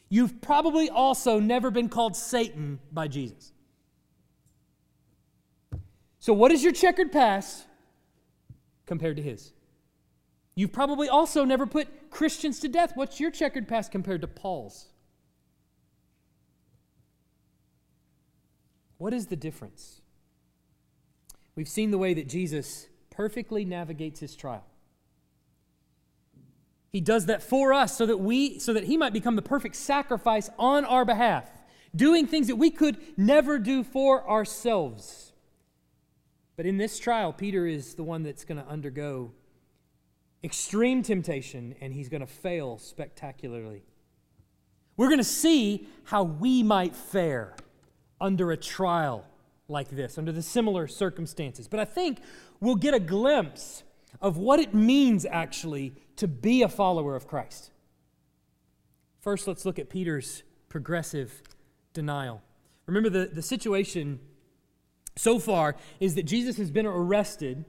You've 0.09 0.41
probably 0.41 0.89
also 0.89 1.39
never 1.39 1.71
been 1.71 1.89
called 1.89 2.15
Satan 2.15 2.79
by 2.91 3.07
Jesus. 3.07 3.51
So, 6.19 6.33
what 6.33 6.51
is 6.51 6.63
your 6.63 6.73
checkered 6.73 7.11
past 7.11 7.65
compared 8.85 9.17
to 9.17 9.23
his? 9.23 9.53
You've 10.55 10.73
probably 10.73 11.07
also 11.07 11.45
never 11.45 11.65
put 11.65 12.11
Christians 12.11 12.59
to 12.59 12.67
death. 12.67 12.91
What's 12.95 13.19
your 13.19 13.31
checkered 13.31 13.67
past 13.67 13.91
compared 13.91 14.21
to 14.21 14.27
Paul's? 14.27 14.87
What 18.99 19.13
is 19.13 19.27
the 19.27 19.35
difference? 19.37 20.01
We've 21.55 21.67
seen 21.67 21.89
the 21.89 21.97
way 21.97 22.13
that 22.13 22.27
Jesus 22.27 22.87
perfectly 23.09 23.65
navigates 23.65 24.19
his 24.19 24.35
trial. 24.35 24.65
He 26.91 27.01
does 27.01 27.25
that 27.27 27.41
for 27.41 27.73
us 27.73 27.97
so 27.97 28.05
that 28.05 28.17
we 28.17 28.59
so 28.59 28.73
that 28.73 28.83
he 28.83 28.97
might 28.97 29.13
become 29.13 29.35
the 29.35 29.41
perfect 29.41 29.75
sacrifice 29.75 30.49
on 30.59 30.85
our 30.85 31.05
behalf, 31.05 31.49
doing 31.95 32.27
things 32.27 32.47
that 32.47 32.57
we 32.57 32.69
could 32.69 32.97
never 33.17 33.57
do 33.57 33.83
for 33.83 34.29
ourselves. 34.29 35.31
But 36.57 36.65
in 36.65 36.77
this 36.77 36.99
trial, 36.99 37.31
Peter 37.31 37.65
is 37.65 37.95
the 37.95 38.03
one 38.03 38.23
that's 38.23 38.43
going 38.43 38.61
to 38.61 38.67
undergo 38.67 39.31
extreme 40.43 41.03
temptation 41.03 41.73
and 41.79 41.93
he's 41.93 42.09
going 42.09 42.21
to 42.21 42.27
fail 42.27 42.77
spectacularly. 42.77 43.83
We're 44.97 45.07
going 45.07 45.19
to 45.19 45.23
see 45.23 45.87
how 46.03 46.23
we 46.23 46.63
might 46.63 46.95
fare 46.95 47.55
under 48.21 48.51
a 48.51 48.57
trial 48.57 49.25
like 49.67 49.89
this, 49.89 50.17
under 50.17 50.31
the 50.31 50.41
similar 50.41 50.87
circumstances. 50.87 51.67
But 51.67 51.79
I 51.79 51.85
think 51.85 52.21
we'll 52.59 52.75
get 52.75 52.93
a 52.93 52.99
glimpse 52.99 53.83
of 54.21 54.37
what 54.37 54.59
it 54.59 54.73
means 54.73 55.25
actually 55.25 55.93
to 56.15 56.27
be 56.27 56.63
a 56.63 56.69
follower 56.69 57.15
of 57.15 57.27
Christ. 57.27 57.71
First, 59.21 59.47
let's 59.47 59.65
look 59.65 59.79
at 59.79 59.89
Peter's 59.89 60.43
progressive 60.69 61.41
denial. 61.93 62.41
Remember, 62.85 63.09
the, 63.09 63.25
the 63.27 63.41
situation 63.41 64.19
so 65.15 65.37
far 65.37 65.75
is 65.99 66.15
that 66.15 66.23
Jesus 66.23 66.57
has 66.57 66.71
been 66.71 66.85
arrested 66.85 67.65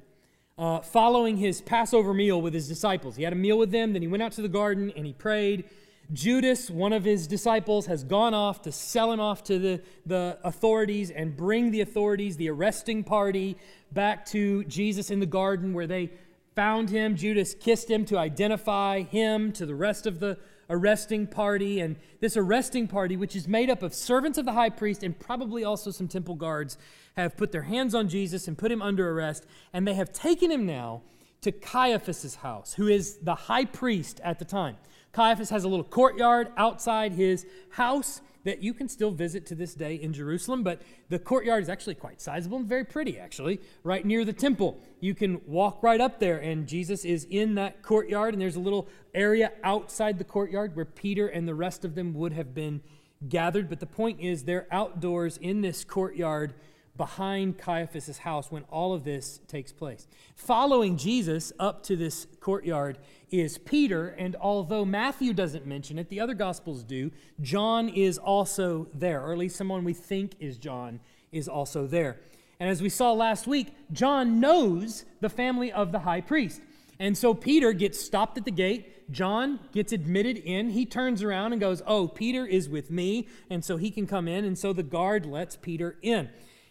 uh, 0.57 0.81
following 0.81 1.37
his 1.37 1.61
Passover 1.61 2.15
meal 2.15 2.41
with 2.41 2.55
his 2.55 2.69
disciples. 2.69 3.17
He 3.17 3.23
had 3.23 3.33
a 3.33 3.37
meal 3.37 3.59
with 3.59 3.71
them, 3.71 3.93
then 3.93 4.03
he 4.03 4.09
went 4.09 4.23
out 4.23 4.33
to 4.33 4.43
the 4.43 4.49
garden 4.49 4.93
and 4.95 5.07
he 5.07 5.13
prayed. 5.13 5.65
Judas, 6.13 6.71
one 6.71 6.93
of 6.93 7.05
his 7.05 7.27
disciples, 7.27 7.87
has 7.87 8.03
gone 8.05 8.35
off 8.35 8.63
to 8.63 8.73
sell 8.73 9.13
him 9.13 9.21
off 9.21 9.45
to 9.45 9.59
the, 9.59 9.83
the 10.07 10.39
authorities 10.43 11.11
and 11.11 11.37
bring 11.37 11.71
the 11.71 11.81
authorities, 11.81 12.37
the 12.37 12.51
arresting 12.51 13.05
party, 13.05 13.57
back 13.93 14.25
to 14.27 14.65
Jesus 14.65 15.11
in 15.11 15.21
the 15.21 15.27
garden 15.27 15.73
where 15.73 15.87
they 15.87 16.11
found 16.57 16.91
him. 16.91 17.17
Judas 17.17 17.55
kissed 17.55 17.89
him 17.91 18.05
to 18.07 18.19
identify 18.19 19.03
him 19.03 19.53
to 19.53 19.67
the 19.67 19.75
rest 19.75 20.07
of 20.07 20.21
the 20.21 20.39
arresting 20.69 21.27
party. 21.27 21.81
And 21.81 21.97
this 22.21 22.37
arresting 22.37 22.89
party, 22.89 23.17
which 23.17 23.37
is 23.37 23.47
made 23.47 23.71
up 23.71 23.83
of 23.83 23.95
servants 23.95 24.39
of 24.39 24.47
the 24.47 24.53
high 24.53 24.71
priest 24.71 25.03
and 25.03 25.19
probably 25.19 25.65
also 25.65 25.91
some 25.91 26.09
temple 26.09 26.35
guards, 26.35 26.77
have 27.17 27.37
put 27.37 27.53
their 27.53 27.63
hands 27.63 27.95
on 27.95 28.09
Jesus 28.09 28.49
and 28.49 28.59
put 28.59 28.73
him 28.73 28.83
under 28.83 29.11
arrest. 29.11 29.47
And 29.73 29.87
they 29.87 29.95
have 29.95 30.13
taken 30.13 30.51
him 30.51 30.67
now 30.67 31.03
to 31.43 31.53
Caiaphas's 31.53 32.37
house, 32.37 32.75
who 32.75 32.87
is 32.89 33.19
the 33.19 33.35
high 33.35 33.65
priest 33.65 34.21
at 34.23 34.39
the 34.39 34.45
time. 34.45 34.77
Caiaphas 35.13 35.51
has 35.51 35.65
a 35.65 35.69
little 35.69 35.85
courtyard 35.85 36.49
outside 36.57 37.13
his 37.13 37.47
house 37.71 38.21
that 38.45 38.63
you 38.63 38.73
can 38.73 38.89
still 38.89 39.11
visit 39.11 39.45
to 39.47 39.55
this 39.55 39.75
day 39.75 39.95
in 39.97 40.13
Jerusalem, 40.13 40.63
but 40.63 40.81
the 41.09 41.19
courtyard 41.19 41.63
is 41.63 41.69
actually 41.69 41.95
quite 41.95 42.21
sizable 42.21 42.59
and 42.59 42.67
very 42.67 42.85
pretty, 42.85 43.19
actually, 43.19 43.61
right 43.83 44.05
near 44.05 44.25
the 44.25 44.33
temple. 44.33 44.81
You 45.01 45.15
can 45.15 45.41
walk 45.47 45.83
right 45.83 46.01
up 46.01 46.21
there, 46.21 46.39
and 46.39 46.67
Jesus 46.67 47.05
is 47.05 47.27
in 47.29 47.55
that 47.57 47.83
courtyard, 47.83 48.33
and 48.33 48.41
there's 48.41 48.57
a 48.57 48.61
little 48.61 48.89
area 49.15 49.53
outside 49.63 50.17
the 50.17 50.25
courtyard 50.25 50.75
where 50.75 50.87
Peter 50.87 51.27
and 51.29 51.47
the 51.47 51.55
rest 51.55 51.85
of 51.85 51.95
them 51.95 52.15
would 52.15 52.33
have 52.33 52.55
been 52.55 52.81
gathered. 53.29 53.69
But 53.69 53.81
the 53.81 53.87
point 53.87 54.21
is, 54.21 54.45
they're 54.45 54.67
outdoors 54.71 55.37
in 55.37 55.61
this 55.61 55.85
courtyard 55.85 56.55
behind 57.01 57.57
Caiaphas' 57.57 58.19
house 58.19 58.51
when 58.51 58.63
all 58.65 58.93
of 58.93 59.05
this 59.05 59.41
takes 59.49 59.73
place. 59.73 60.07
Following 60.35 60.99
Jesus 60.99 61.51
up 61.59 61.83
to 61.85 61.97
this 61.97 62.27
courtyard 62.41 62.99
is 63.31 63.57
Peter, 63.57 64.09
and 64.09 64.37
although 64.39 64.85
Matthew 64.85 65.33
doesn't 65.33 65.65
mention 65.65 65.99
it, 65.99 66.11
the 66.11 66.21
other 66.21 66.35
Gospels 66.35 66.83
do, 66.83 67.11
John 67.41 67.89
is 67.89 68.19
also 68.19 68.87
there, 68.93 69.25
or 69.25 69.33
at 69.33 69.39
least 69.39 69.57
someone 69.57 69.83
we 69.83 69.95
think 69.95 70.35
is 70.41 70.59
John 70.59 71.01
is 71.33 71.49
also 71.49 71.87
there. 71.87 72.19
And 72.61 72.69
as 72.69 72.83
we 72.83 72.91
saw 72.91 73.15
last 73.15 73.47
week, 73.47 73.75
John 73.91 74.39
knows 74.39 75.07
the 75.23 75.31
family 75.31 75.73
of 75.73 75.93
the 75.93 76.01
high 76.01 76.21
priest. 76.21 76.61
And 76.99 77.17
so 77.17 77.33
Peter 77.33 77.73
gets 77.73 77.99
stopped 77.99 78.37
at 78.37 78.45
the 78.45 78.51
gate. 78.51 79.11
John 79.11 79.59
gets 79.73 79.95
admitted 79.95 80.37
in. 80.37 80.69
He 80.69 80.85
turns 80.85 81.23
around 81.23 81.53
and 81.53 81.61
goes, 81.63 81.81
Oh, 81.87 82.09
Peter 82.09 82.45
is 82.45 82.69
with 82.69 82.91
me. 82.91 83.27
And 83.49 83.65
so 83.65 83.79
he 83.79 83.91
can 83.91 84.07
come 84.07 84.29
in. 84.29 84.45
And 84.45 84.59
so 84.59 84.75
the 84.75 84.83
guard 84.83 85.25
lets 85.25 85.57
Peter 85.57 85.97
in. 86.03 86.29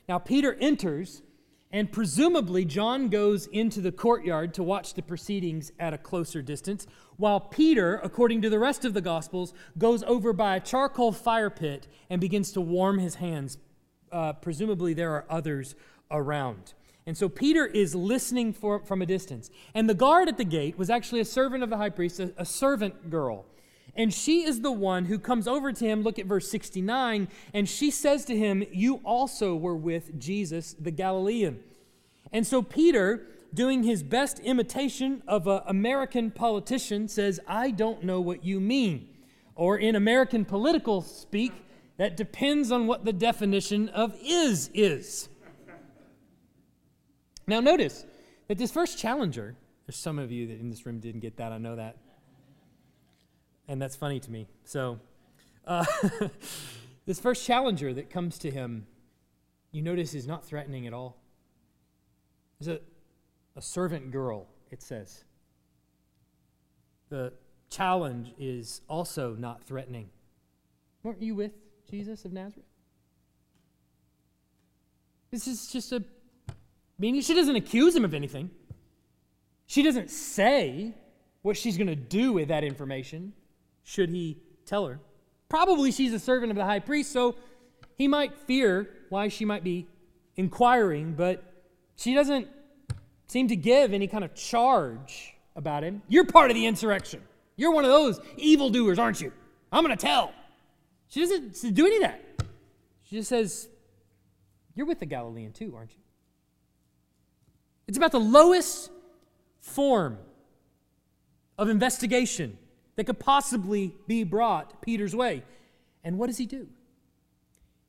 Now, 0.10 0.18
Peter 0.18 0.58
enters, 0.60 1.22
and 1.72 1.92
presumably 1.92 2.66
John 2.66 3.10
goes 3.10 3.46
into 3.46 3.80
the 3.80 3.92
courtyard 3.92 4.56
to 4.56 4.64
watch 4.64 4.96
the 4.96 5.04
proceedings 5.04 5.72
at 5.80 5.94
a 5.94 6.00
closer 6.00 6.42
distance, 6.42 6.88
while 7.18 7.40
Peter, 7.40 8.00
according 8.04 8.42
to 8.42 8.50
the 8.50 8.58
rest 8.58 8.86
of 8.86 8.96
the 8.96 9.02
Gospels, 9.02 9.54
goes 9.78 10.02
over 10.02 10.34
by 10.34 10.56
a 10.56 10.60
charcoal 10.60 11.12
fire 11.12 11.52
pit 11.52 11.88
and 12.10 12.20
begins 12.20 12.52
to 12.54 12.60
warm 12.60 12.98
his 12.98 13.16
hands. 13.16 13.60
Uh, 14.12 14.34
presumably, 14.34 14.96
there 14.96 15.12
are 15.12 15.26
others 15.30 15.76
around. 16.10 16.74
And 17.06 17.16
so 17.16 17.30
Peter 17.30 17.68
is 17.68 17.94
listening 17.94 18.52
for, 18.52 18.84
from 18.84 19.04
a 19.04 19.06
distance. 19.06 19.52
And 19.76 19.88
the 19.88 19.94
guard 19.94 20.28
at 20.28 20.38
the 20.38 20.44
gate 20.44 20.76
was 20.76 20.90
actually 20.90 21.22
a 21.22 21.26
servant 21.26 21.62
of 21.62 21.70
the 21.70 21.78
high 21.78 21.92
priest, 21.92 22.20
a, 22.20 22.34
a 22.36 22.46
servant 22.46 23.12
girl. 23.12 23.46
And 24.00 24.14
she 24.14 24.44
is 24.44 24.62
the 24.62 24.72
one 24.72 25.06
who 25.06 25.20
comes 25.20 25.46
over 25.46 25.74
to 25.74 25.86
him. 25.86 26.04
Look 26.04 26.18
at 26.18 26.26
verse 26.26 26.50
69. 26.50 27.28
And 27.54 27.68
she 27.68 27.92
says 27.92 28.24
to 28.26 28.38
him, 28.38 28.64
You 28.72 29.02
also 29.04 29.58
were 29.58 29.76
with 29.76 30.18
Jesus 30.18 30.74
the 30.80 30.90
Galilean. 30.90 31.60
And 32.32 32.48
so 32.48 32.62
Peter, 32.62 33.28
doing 33.54 33.84
his 33.84 34.02
best 34.02 34.40
imitation 34.40 35.22
of 35.28 35.48
an 35.48 35.64
American 35.68 36.32
politician, 36.32 37.10
says, 37.10 37.42
I 37.46 37.72
don't 37.72 38.02
know 38.04 38.22
what 38.22 38.46
you 38.46 38.62
mean. 38.62 39.10
Or 39.54 39.78
in 39.78 39.98
American 39.98 40.46
political 40.46 41.02
speak, 41.02 41.52
that 41.98 42.16
depends 42.16 42.72
on 42.72 42.88
what 42.88 43.04
the 43.04 43.12
definition 43.12 43.90
of 43.90 44.16
is 44.24 44.70
is. 44.74 45.28
Now, 47.46 47.60
notice 47.60 48.06
that 48.48 48.58
this 48.58 48.72
first 48.72 48.98
challenger, 48.98 49.58
there's 49.86 49.98
some 49.98 50.20
of 50.20 50.32
you 50.32 50.48
that 50.48 50.62
in 50.62 50.70
this 50.70 50.86
room 50.86 51.02
didn't 51.02 51.20
get 51.20 51.36
that, 51.36 51.52
I 51.52 51.58
know 51.58 51.76
that. 51.76 51.98
And 53.70 53.82
that's 53.82 53.96
funny 53.96 54.20
to 54.20 54.30
me. 54.30 54.48
So, 54.66 55.00
uh, 55.66 55.86
this 57.06 57.22
first 57.22 57.46
challenger 57.46 57.94
that 57.94 58.10
comes 58.10 58.38
to 58.40 58.52
him, 58.52 58.86
you 59.72 59.82
notice 59.82 60.14
is 60.14 60.28
not 60.28 60.46
threatening 60.46 60.86
at 60.88 60.94
all. 60.94 61.16
Is 62.60 62.68
a, 62.68 62.82
a 63.56 63.62
servant 63.62 64.12
girl, 64.12 64.48
it 64.72 64.82
says. 64.82 65.24
The 67.08 67.32
challenge 67.70 68.34
is 68.38 68.82
also 68.90 69.34
not 69.36 69.64
threatening. 69.64 70.10
Weren't 71.04 71.22
you 71.22 71.36
with 71.36 71.54
Jesus 71.90 72.26
of 72.26 72.34
Nazareth? 72.34 72.66
This 75.32 75.48
is 75.48 75.72
just 75.72 75.94
a 75.94 76.04
Meaning 77.00 77.22
she 77.22 77.34
doesn't 77.34 77.56
accuse 77.56 77.96
him 77.96 78.04
of 78.04 78.14
anything. 78.14 78.52
She 79.68 79.82
doesn't 79.82 80.12
say 80.12 80.94
what 81.42 81.56
she's 81.56 81.78
going 81.78 81.88
to 81.88 81.96
do 81.96 82.34
with 82.34 82.50
that 82.50 82.66
information, 82.66 83.32
should 83.90 84.10
he 84.12 84.38
tell 84.68 84.86
her. 84.86 85.00
Probably 85.50 85.92
she's 85.92 86.14
a 86.14 86.20
servant 86.20 86.52
of 86.52 86.56
the 86.56 86.64
high 86.64 86.78
priest, 86.78 87.12
so 87.12 87.36
he 87.96 88.08
might 88.08 88.38
fear 88.38 88.88
why 89.10 89.30
she 89.30 89.46
might 89.46 89.64
be 89.64 89.88
inquiring, 90.36 91.14
but 91.14 91.44
she 91.96 92.14
doesn't 92.14 92.48
seem 93.26 93.48
to 93.48 93.56
give 93.56 93.92
any 93.92 94.08
kind 94.08 94.24
of 94.24 94.36
charge 94.36 95.34
about 95.56 95.84
him. 95.84 96.04
You're 96.08 96.26
part 96.26 96.52
of 96.52 96.56
the 96.56 96.68
insurrection. 96.68 97.24
You're 97.56 97.72
one 97.72 97.84
of 97.84 97.90
those 97.90 98.20
evildoers, 98.38 99.00
aren't 99.00 99.22
you? 99.22 99.34
I'm 99.72 99.84
going 99.84 99.98
to 99.98 100.02
tell. 100.02 100.34
She 101.08 101.22
doesn't 101.22 101.74
do 101.74 101.88
any 101.88 101.96
of 101.96 102.02
that. 102.04 102.22
She 103.06 103.16
just 103.16 103.30
says, 103.30 103.70
You're 104.76 104.86
with 104.86 105.00
the 105.00 105.08
Galilean 105.08 105.52
too, 105.52 105.74
aren't 105.76 105.92
you? 105.92 106.02
It's 107.88 107.98
about 107.98 108.12
the 108.12 108.20
lowest 108.20 108.92
form 109.62 110.20
of 111.58 111.70
investigation 111.70 112.60
that 113.00 113.06
could 113.06 113.18
possibly 113.18 113.96
be 114.08 114.26
brought 114.26 114.82
Peter's 114.82 115.16
way. 115.16 115.42
And 116.04 116.18
what 116.18 116.28
does 116.28 116.38
he 116.38 116.46
do? 116.46 116.68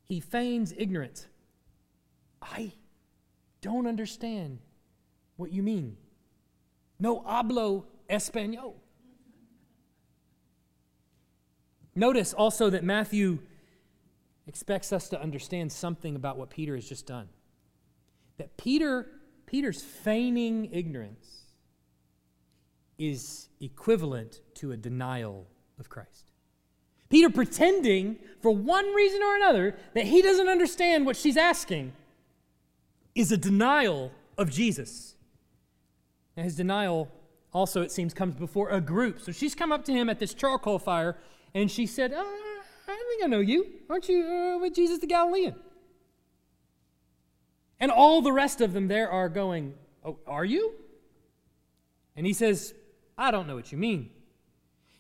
He 0.04 0.20
feigns 0.20 0.72
ignorance. 0.76 1.26
I 2.40 2.74
don't 3.60 3.88
understand 3.88 4.60
what 5.36 5.52
you 5.52 5.64
mean. 5.64 5.96
No 7.00 7.22
hablo 7.22 7.86
español. 8.08 8.74
Notice 11.96 12.32
also 12.32 12.70
that 12.70 12.84
Matthew 12.84 13.40
expects 14.46 14.92
us 14.92 15.08
to 15.08 15.20
understand 15.20 15.72
something 15.72 16.14
about 16.14 16.38
what 16.38 16.50
Peter 16.50 16.76
has 16.76 16.88
just 16.88 17.04
done. 17.04 17.28
That 18.38 18.56
Peter 18.56 19.08
Peter's 19.44 19.82
feigning 19.82 20.68
ignorance 20.70 21.39
is 23.00 23.48
equivalent 23.60 24.42
to 24.54 24.72
a 24.72 24.76
denial 24.76 25.46
of 25.78 25.88
Christ. 25.88 26.26
Peter 27.08 27.30
pretending, 27.30 28.16
for 28.40 28.52
one 28.52 28.94
reason 28.94 29.22
or 29.22 29.36
another, 29.36 29.74
that 29.94 30.04
he 30.04 30.22
doesn't 30.22 30.48
understand 30.48 31.06
what 31.06 31.16
she's 31.16 31.36
asking 31.36 31.92
is 33.14 33.32
a 33.32 33.36
denial 33.36 34.12
of 34.38 34.50
Jesus. 34.50 35.16
And 36.36 36.44
his 36.44 36.56
denial 36.56 37.10
also, 37.52 37.82
it 37.82 37.90
seems, 37.90 38.14
comes 38.14 38.36
before 38.36 38.68
a 38.68 38.80
group. 38.80 39.18
So 39.20 39.32
she's 39.32 39.54
come 39.54 39.72
up 39.72 39.84
to 39.86 39.92
him 39.92 40.08
at 40.08 40.18
this 40.18 40.34
charcoal 40.34 40.78
fire 40.78 41.16
and 41.54 41.70
she 41.70 41.86
said, 41.86 42.12
uh, 42.12 42.22
I 42.86 43.04
think 43.08 43.24
I 43.24 43.26
know 43.26 43.40
you. 43.40 43.66
Aren't 43.88 44.08
you 44.08 44.24
uh, 44.24 44.58
with 44.58 44.74
Jesus 44.74 44.98
the 44.98 45.06
Galilean? 45.06 45.56
And 47.80 47.90
all 47.90 48.20
the 48.20 48.30
rest 48.30 48.60
of 48.60 48.74
them 48.74 48.88
there 48.88 49.10
are 49.10 49.28
going, 49.28 49.74
Oh, 50.04 50.18
are 50.26 50.44
you? 50.44 50.72
And 52.16 52.26
he 52.26 52.32
says, 52.32 52.74
I 53.20 53.30
don't 53.30 53.46
know 53.46 53.54
what 53.54 53.70
you 53.70 53.76
mean. 53.78 54.10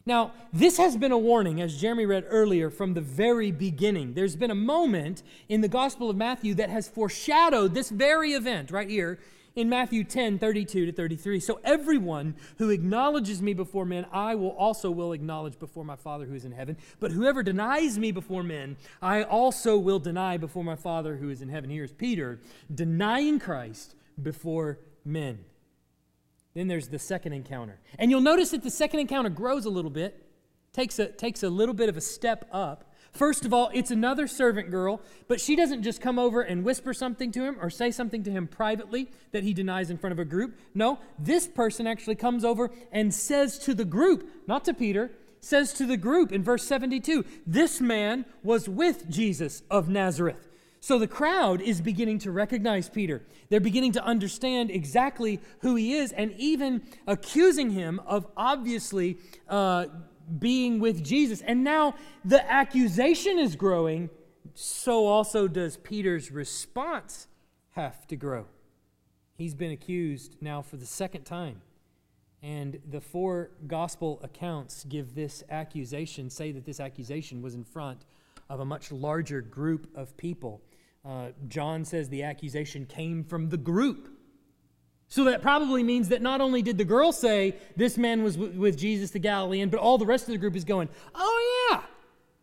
Now, 0.04 0.32
this 0.52 0.76
has 0.76 0.96
been 0.96 1.12
a 1.12 1.18
warning, 1.18 1.60
as 1.60 1.80
Jeremy 1.80 2.04
read 2.04 2.26
earlier, 2.28 2.68
from 2.68 2.94
the 2.94 3.00
very 3.00 3.50
beginning. 3.50 4.14
There's 4.14 4.36
been 4.36 4.50
a 4.50 4.54
moment 4.54 5.22
in 5.48 5.62
the 5.62 5.68
Gospel 5.68 6.10
of 6.10 6.16
Matthew 6.16 6.54
that 6.54 6.68
has 6.68 6.88
foreshadowed 6.88 7.74
this 7.74 7.90
very 7.90 8.32
event 8.32 8.70
right 8.70 8.88
here 8.88 9.18
in 9.56 9.68
Matthew 9.68 10.04
10, 10.04 10.38
32 10.38 10.86
to 10.86 10.92
33. 10.92 11.40
So 11.40 11.60
everyone 11.64 12.34
who 12.58 12.70
acknowledges 12.70 13.40
me 13.40 13.54
before 13.54 13.84
men, 13.84 14.06
I 14.12 14.34
will 14.34 14.50
also 14.50 14.90
will 14.90 15.12
acknowledge 15.12 15.58
before 15.58 15.84
my 15.84 15.96
Father 15.96 16.26
who 16.26 16.34
is 16.34 16.44
in 16.44 16.52
heaven. 16.52 16.76
But 16.98 17.12
whoever 17.12 17.42
denies 17.42 17.98
me 17.98 18.12
before 18.12 18.42
men, 18.42 18.76
I 19.00 19.22
also 19.22 19.78
will 19.78 19.98
deny 19.98 20.36
before 20.36 20.64
my 20.64 20.76
Father 20.76 21.16
who 21.16 21.30
is 21.30 21.42
in 21.42 21.48
heaven. 21.48 21.70
Here's 21.70 21.92
Peter 21.92 22.40
denying 22.72 23.38
Christ 23.38 23.94
before 24.22 24.78
men. 25.04 25.44
Then 26.54 26.68
there's 26.68 26.88
the 26.88 26.98
second 26.98 27.32
encounter. 27.32 27.78
And 27.98 28.10
you'll 28.10 28.20
notice 28.20 28.50
that 28.50 28.62
the 28.62 28.70
second 28.70 29.00
encounter 29.00 29.30
grows 29.30 29.64
a 29.64 29.70
little 29.70 29.90
bit, 29.90 30.26
takes 30.72 30.98
a, 30.98 31.06
takes 31.06 31.42
a 31.42 31.50
little 31.50 31.74
bit 31.74 31.88
of 31.88 31.96
a 31.96 32.00
step 32.00 32.48
up. 32.52 32.92
First 33.12 33.44
of 33.44 33.52
all, 33.52 33.70
it's 33.74 33.90
another 33.90 34.28
servant 34.28 34.70
girl, 34.70 35.00
but 35.26 35.40
she 35.40 35.56
doesn't 35.56 35.82
just 35.82 36.00
come 36.00 36.18
over 36.18 36.42
and 36.42 36.64
whisper 36.64 36.94
something 36.94 37.32
to 37.32 37.44
him 37.44 37.56
or 37.60 37.68
say 37.68 37.90
something 37.90 38.22
to 38.22 38.30
him 38.30 38.46
privately 38.46 39.10
that 39.32 39.42
he 39.42 39.52
denies 39.52 39.90
in 39.90 39.98
front 39.98 40.12
of 40.12 40.20
a 40.20 40.24
group. 40.24 40.56
No, 40.74 41.00
this 41.18 41.48
person 41.48 41.86
actually 41.86 42.14
comes 42.14 42.44
over 42.44 42.70
and 42.92 43.12
says 43.12 43.58
to 43.60 43.74
the 43.74 43.84
group, 43.84 44.28
not 44.46 44.64
to 44.66 44.74
Peter, 44.74 45.10
says 45.40 45.72
to 45.74 45.86
the 45.86 45.96
group 45.96 46.30
in 46.30 46.44
verse 46.44 46.64
72 46.64 47.24
this 47.46 47.80
man 47.80 48.26
was 48.42 48.68
with 48.68 49.08
Jesus 49.08 49.62
of 49.70 49.88
Nazareth. 49.88 50.49
So 50.82 50.98
the 50.98 51.06
crowd 51.06 51.60
is 51.60 51.82
beginning 51.82 52.20
to 52.20 52.30
recognize 52.30 52.88
Peter. 52.88 53.22
They're 53.50 53.60
beginning 53.60 53.92
to 53.92 54.04
understand 54.04 54.70
exactly 54.70 55.40
who 55.60 55.76
he 55.76 55.94
is 55.94 56.10
and 56.12 56.32
even 56.38 56.82
accusing 57.06 57.70
him 57.70 58.00
of 58.06 58.26
obviously 58.34 59.18
uh, 59.46 59.86
being 60.38 60.80
with 60.80 61.04
Jesus. 61.04 61.42
And 61.42 61.62
now 61.62 61.94
the 62.24 62.50
accusation 62.50 63.38
is 63.38 63.56
growing, 63.56 64.08
so 64.54 65.06
also 65.06 65.48
does 65.48 65.76
Peter's 65.76 66.30
response 66.30 67.28
have 67.72 68.06
to 68.06 68.16
grow. 68.16 68.46
He's 69.36 69.54
been 69.54 69.72
accused 69.72 70.36
now 70.40 70.62
for 70.62 70.76
the 70.76 70.86
second 70.86 71.24
time. 71.24 71.60
And 72.42 72.80
the 72.90 73.02
four 73.02 73.50
gospel 73.66 74.18
accounts 74.22 74.84
give 74.84 75.14
this 75.14 75.44
accusation, 75.50 76.30
say 76.30 76.52
that 76.52 76.64
this 76.64 76.80
accusation 76.80 77.42
was 77.42 77.54
in 77.54 77.64
front 77.64 78.06
of 78.48 78.60
a 78.60 78.64
much 78.64 78.90
larger 78.90 79.42
group 79.42 79.88
of 79.94 80.16
people. 80.16 80.62
Uh, 81.04 81.28
John 81.48 81.84
says 81.84 82.08
the 82.08 82.22
accusation 82.22 82.86
came 82.86 83.24
from 83.24 83.48
the 83.48 83.56
group 83.56 84.10
so 85.10 85.24
that 85.24 85.42
probably 85.42 85.82
means 85.82 86.08
that 86.10 86.22
not 86.22 86.40
only 86.40 86.62
did 86.62 86.78
the 86.78 86.84
girl 86.84 87.10
say 87.10 87.56
this 87.76 87.98
man 87.98 88.22
was 88.22 88.36
w- 88.36 88.58
with 88.58 88.78
Jesus 88.78 89.10
the 89.10 89.18
Galilean, 89.18 89.68
but 89.68 89.80
all 89.80 89.98
the 89.98 90.06
rest 90.06 90.28
of 90.28 90.32
the 90.32 90.38
group 90.38 90.54
is 90.54 90.64
going, 90.64 90.88
Oh, 91.16 91.68
yeah, 91.68 91.82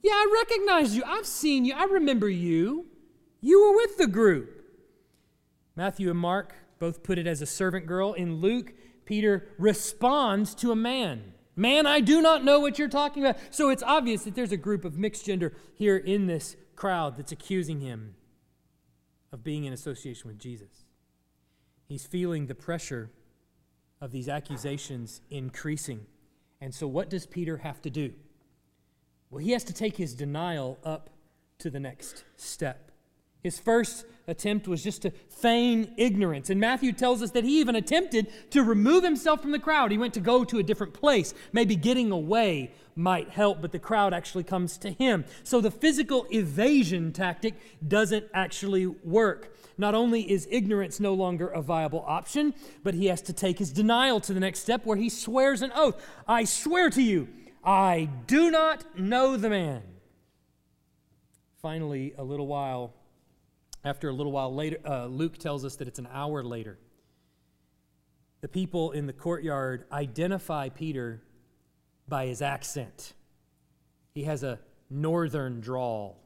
yeah, 0.03 0.11
I 0.11 0.43
recognize 0.43 0.93
you. 0.93 1.01
I've 1.05 1.25
seen 1.25 1.63
you. 1.63 1.73
I 1.73 1.85
remember 1.85 2.29
you. 2.29 2.85
You 3.39 3.61
were 3.61 3.75
with 3.77 3.97
the 3.97 4.07
group. 4.07 4.65
Matthew 5.77 6.09
and 6.09 6.19
Mark 6.19 6.55
both 6.77 7.03
put 7.03 7.17
it 7.17 7.25
as 7.25 7.41
a 7.41 7.45
servant 7.45 7.85
girl. 7.85 8.11
In 8.11 8.41
Luke, 8.41 8.73
Peter 9.05 9.47
responds 9.57 10.53
to 10.55 10.73
a 10.73 10.75
man. 10.75 11.33
Man, 11.55 11.87
I 11.87 12.01
do 12.01 12.21
not 12.21 12.43
know 12.43 12.59
what 12.59 12.77
you're 12.77 12.89
talking 12.89 13.23
about. 13.23 13.37
So 13.49 13.69
it's 13.69 13.81
obvious 13.81 14.25
that 14.25 14.35
there's 14.35 14.51
a 14.51 14.57
group 14.57 14.83
of 14.83 14.97
mixed 14.97 15.25
gender 15.25 15.53
here 15.73 15.95
in 15.95 16.27
this 16.27 16.57
crowd 16.75 17.17
that's 17.17 17.31
accusing 17.31 17.79
him 17.79 18.16
of 19.31 19.43
being 19.43 19.65
in 19.65 19.73
association 19.73 20.27
with 20.27 20.39
Jesus. 20.39 20.85
He's 21.87 22.05
feeling 22.05 22.47
the 22.47 22.55
pressure 22.55 23.09
of 24.01 24.11
these 24.11 24.29
accusations 24.29 25.21
increasing. 25.29 26.05
And 26.61 26.73
so, 26.73 26.87
what 26.87 27.09
does 27.09 27.25
Peter 27.25 27.57
have 27.57 27.81
to 27.83 27.89
do? 27.89 28.13
Well, 29.29 29.43
he 29.43 29.51
has 29.51 29.63
to 29.65 29.73
take 29.73 29.97
his 29.97 30.13
denial 30.13 30.77
up 30.83 31.09
to 31.59 31.69
the 31.69 31.79
next 31.79 32.23
step. 32.35 32.86
His 33.43 33.59
first 33.59 34.05
attempt 34.27 34.67
was 34.67 34.83
just 34.83 35.03
to 35.03 35.11
feign 35.29 35.93
ignorance. 35.95 36.49
And 36.49 36.59
Matthew 36.59 36.91
tells 36.91 37.21
us 37.21 37.31
that 37.31 37.45
he 37.45 37.59
even 37.61 37.75
attempted 37.75 38.27
to 38.51 38.63
remove 38.63 39.03
himself 39.03 39.41
from 39.41 39.51
the 39.51 39.59
crowd. 39.59 39.91
He 39.91 39.97
went 39.97 40.13
to 40.15 40.19
go 40.19 40.43
to 40.43 40.59
a 40.59 40.63
different 40.63 40.93
place. 40.93 41.33
Maybe 41.53 41.75
getting 41.75 42.11
away 42.11 42.71
might 42.95 43.29
help, 43.29 43.61
but 43.61 43.71
the 43.71 43.79
crowd 43.79 44.13
actually 44.13 44.43
comes 44.43 44.77
to 44.79 44.91
him. 44.91 45.23
So 45.43 45.61
the 45.61 45.71
physical 45.71 46.25
evasion 46.31 47.13
tactic 47.13 47.53
doesn't 47.87 48.25
actually 48.33 48.87
work. 48.87 49.55
Not 49.77 49.93
only 49.93 50.29
is 50.29 50.47
ignorance 50.49 50.99
no 50.99 51.13
longer 51.13 51.47
a 51.47 51.61
viable 51.61 52.03
option, 52.07 52.53
but 52.83 52.95
he 52.95 53.05
has 53.05 53.21
to 53.23 53.33
take 53.33 53.59
his 53.59 53.71
denial 53.71 54.19
to 54.21 54.33
the 54.33 54.39
next 54.39 54.59
step 54.59 54.85
where 54.85 54.97
he 54.97 55.09
swears 55.09 55.61
an 55.61 55.71
oath 55.75 56.03
I 56.27 56.43
swear 56.43 56.89
to 56.89 57.01
you, 57.01 57.27
I 57.63 58.09
do 58.25 58.49
not 58.49 58.99
know 58.99 59.37
the 59.37 59.49
man. 59.49 59.83
Finally, 61.61 62.13
a 62.17 62.23
little 62.23 62.47
while 62.47 62.93
after 63.87 64.09
a 64.09 64.13
little 64.13 64.31
while 64.31 64.53
later, 64.53 64.77
uh, 64.85 65.05
Luke 65.05 65.37
tells 65.37 65.65
us 65.65 65.77
that 65.77 65.87
it's 65.87 65.99
an 65.99 66.07
hour 66.11 66.43
later. 66.43 66.77
The 68.41 68.47
people 68.47 68.91
in 68.91 69.07
the 69.07 69.13
courtyard 69.13 69.85
identify 69.91 70.69
Peter 70.69 71.23
by 72.07 72.27
his 72.27 72.41
accent. 72.41 73.13
He 74.13 74.23
has 74.23 74.43
a 74.43 74.59
northern 74.89 75.59
drawl. 75.59 76.21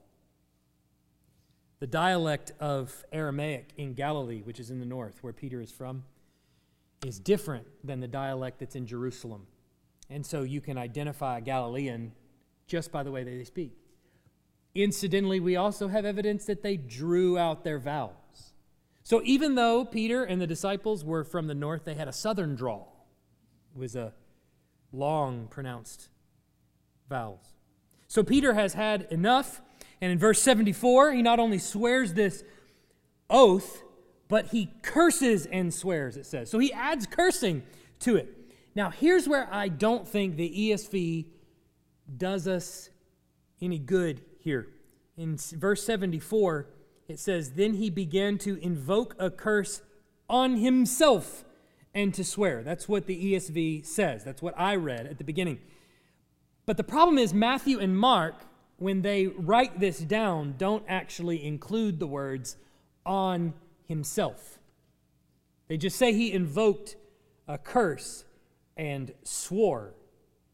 The 1.80 1.88
dialect 1.88 2.52
of 2.60 3.04
Aramaic 3.12 3.74
in 3.78 3.94
Galilee, 3.94 4.42
which 4.42 4.60
is 4.60 4.70
in 4.70 4.80
the 4.80 4.86
north, 4.86 5.24
where 5.24 5.34
Peter 5.34 5.62
is 5.62 5.72
from, 5.72 6.04
is 7.06 7.20
different 7.20 7.66
than 7.84 8.00
the 8.00 8.08
dialect 8.08 8.60
that's 8.60 8.76
in 8.76 8.86
Jerusalem. 8.86 9.48
And 10.10 10.26
so 10.26 10.44
you 10.44 10.62
can 10.62 10.78
identify 10.78 11.38
a 11.38 11.42
Galilean 11.42 12.12
just 12.68 12.92
by 12.92 13.04
the 13.04 13.12
way 13.12 13.24
that 13.24 13.32
they 13.32 13.44
speak. 13.44 13.81
Incidentally, 14.74 15.40
we 15.40 15.56
also 15.56 15.88
have 15.90 16.06
evidence 16.06 16.46
that 16.46 16.64
they 16.64 16.78
drew 16.78 17.38
out 17.38 17.64
their 17.64 17.80
vowels. 17.80 18.54
So 19.04 19.22
even 19.26 19.56
though 19.56 19.84
Peter 19.84 20.24
and 20.24 20.42
the 20.42 20.48
disciples 20.48 21.04
were 21.04 21.24
from 21.24 21.48
the 21.48 21.56
north, 21.56 21.84
they 21.84 21.96
had 21.96 22.08
a 22.08 22.14
southern 22.14 22.56
drawl. 22.56 23.08
It 23.76 23.80
was 23.80 23.96
a 23.96 24.14
long 24.94 25.48
pronounced 25.48 26.08
vowels. 27.10 27.54
So 28.08 28.24
Peter 28.24 28.54
has 28.54 28.74
had 28.74 29.08
enough, 29.10 29.62
and 30.00 30.12
in 30.12 30.20
verse 30.20 30.42
74, 30.42 31.14
he 31.14 31.22
not 31.22 31.40
only 31.40 31.60
swears 31.60 32.14
this 32.14 32.44
oath, 33.30 33.84
but 34.28 34.48
he 34.48 34.72
curses 34.82 35.46
and 35.46 35.74
swears, 35.74 36.16
it 36.16 36.26
says. 36.26 36.50
So 36.50 36.60
he 36.60 36.72
adds 36.72 37.06
cursing 37.06 37.64
to 38.02 38.16
it. 38.16 38.30
Now, 38.76 38.90
here's 38.90 39.28
where 39.28 39.48
I 39.52 39.68
don't 39.68 40.08
think 40.08 40.38
the 40.38 40.72
ESV 40.72 41.26
does 42.18 42.48
us 42.48 42.90
any 43.62 43.78
good 43.78 44.22
here. 44.44 44.68
In 45.18 45.38
verse 45.38 45.84
74, 45.86 46.68
it 47.08 47.20
says, 47.20 47.54
Then 47.54 47.76
he 47.76 47.90
began 47.90 48.38
to 48.40 48.58
invoke 48.64 49.16
a 49.20 49.30
curse 49.30 49.82
on 50.30 50.58
himself 50.58 51.44
and 51.94 52.14
to 52.14 52.24
swear. 52.24 52.64
That's 52.64 52.88
what 52.88 53.06
the 53.06 53.34
ESV 53.34 53.86
says. 53.86 54.24
That's 54.24 54.42
what 54.42 54.54
I 54.58 54.76
read 54.76 55.08
at 55.08 55.18
the 55.18 55.24
beginning. 55.24 55.60
But 56.66 56.78
the 56.78 56.84
problem 56.84 57.18
is, 57.18 57.34
Matthew 57.34 57.80
and 57.80 57.98
Mark, 57.98 58.36
when 58.78 59.02
they 59.02 59.28
write 59.28 59.80
this 59.80 60.00
down, 60.00 60.56
don't 60.58 60.84
actually 60.88 61.44
include 61.44 62.00
the 62.00 62.08
words 62.08 62.56
on 63.06 63.54
himself. 63.88 64.60
They 65.68 65.78
just 65.78 65.98
say 65.98 66.14
he 66.14 66.32
invoked 66.32 66.96
a 67.48 67.58
curse 67.58 68.24
and 68.78 69.14
swore. 69.24 69.94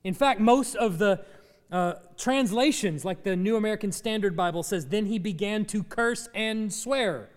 In 0.03 0.13
fact, 0.13 0.39
most 0.39 0.75
of 0.75 0.97
the 0.97 1.23
uh, 1.71 1.93
translations, 2.17 3.03
like 3.03 3.23
the 3.23 3.35
New 3.35 3.55
American 3.55 3.91
Standard 3.91 4.35
Bible, 4.35 4.63
says, 4.63 4.87
Then 4.87 5.05
he 5.05 5.19
began 5.19 5.65
to 5.65 5.83
curse 5.83 6.29
and 6.33 6.73
swear. 6.73 7.29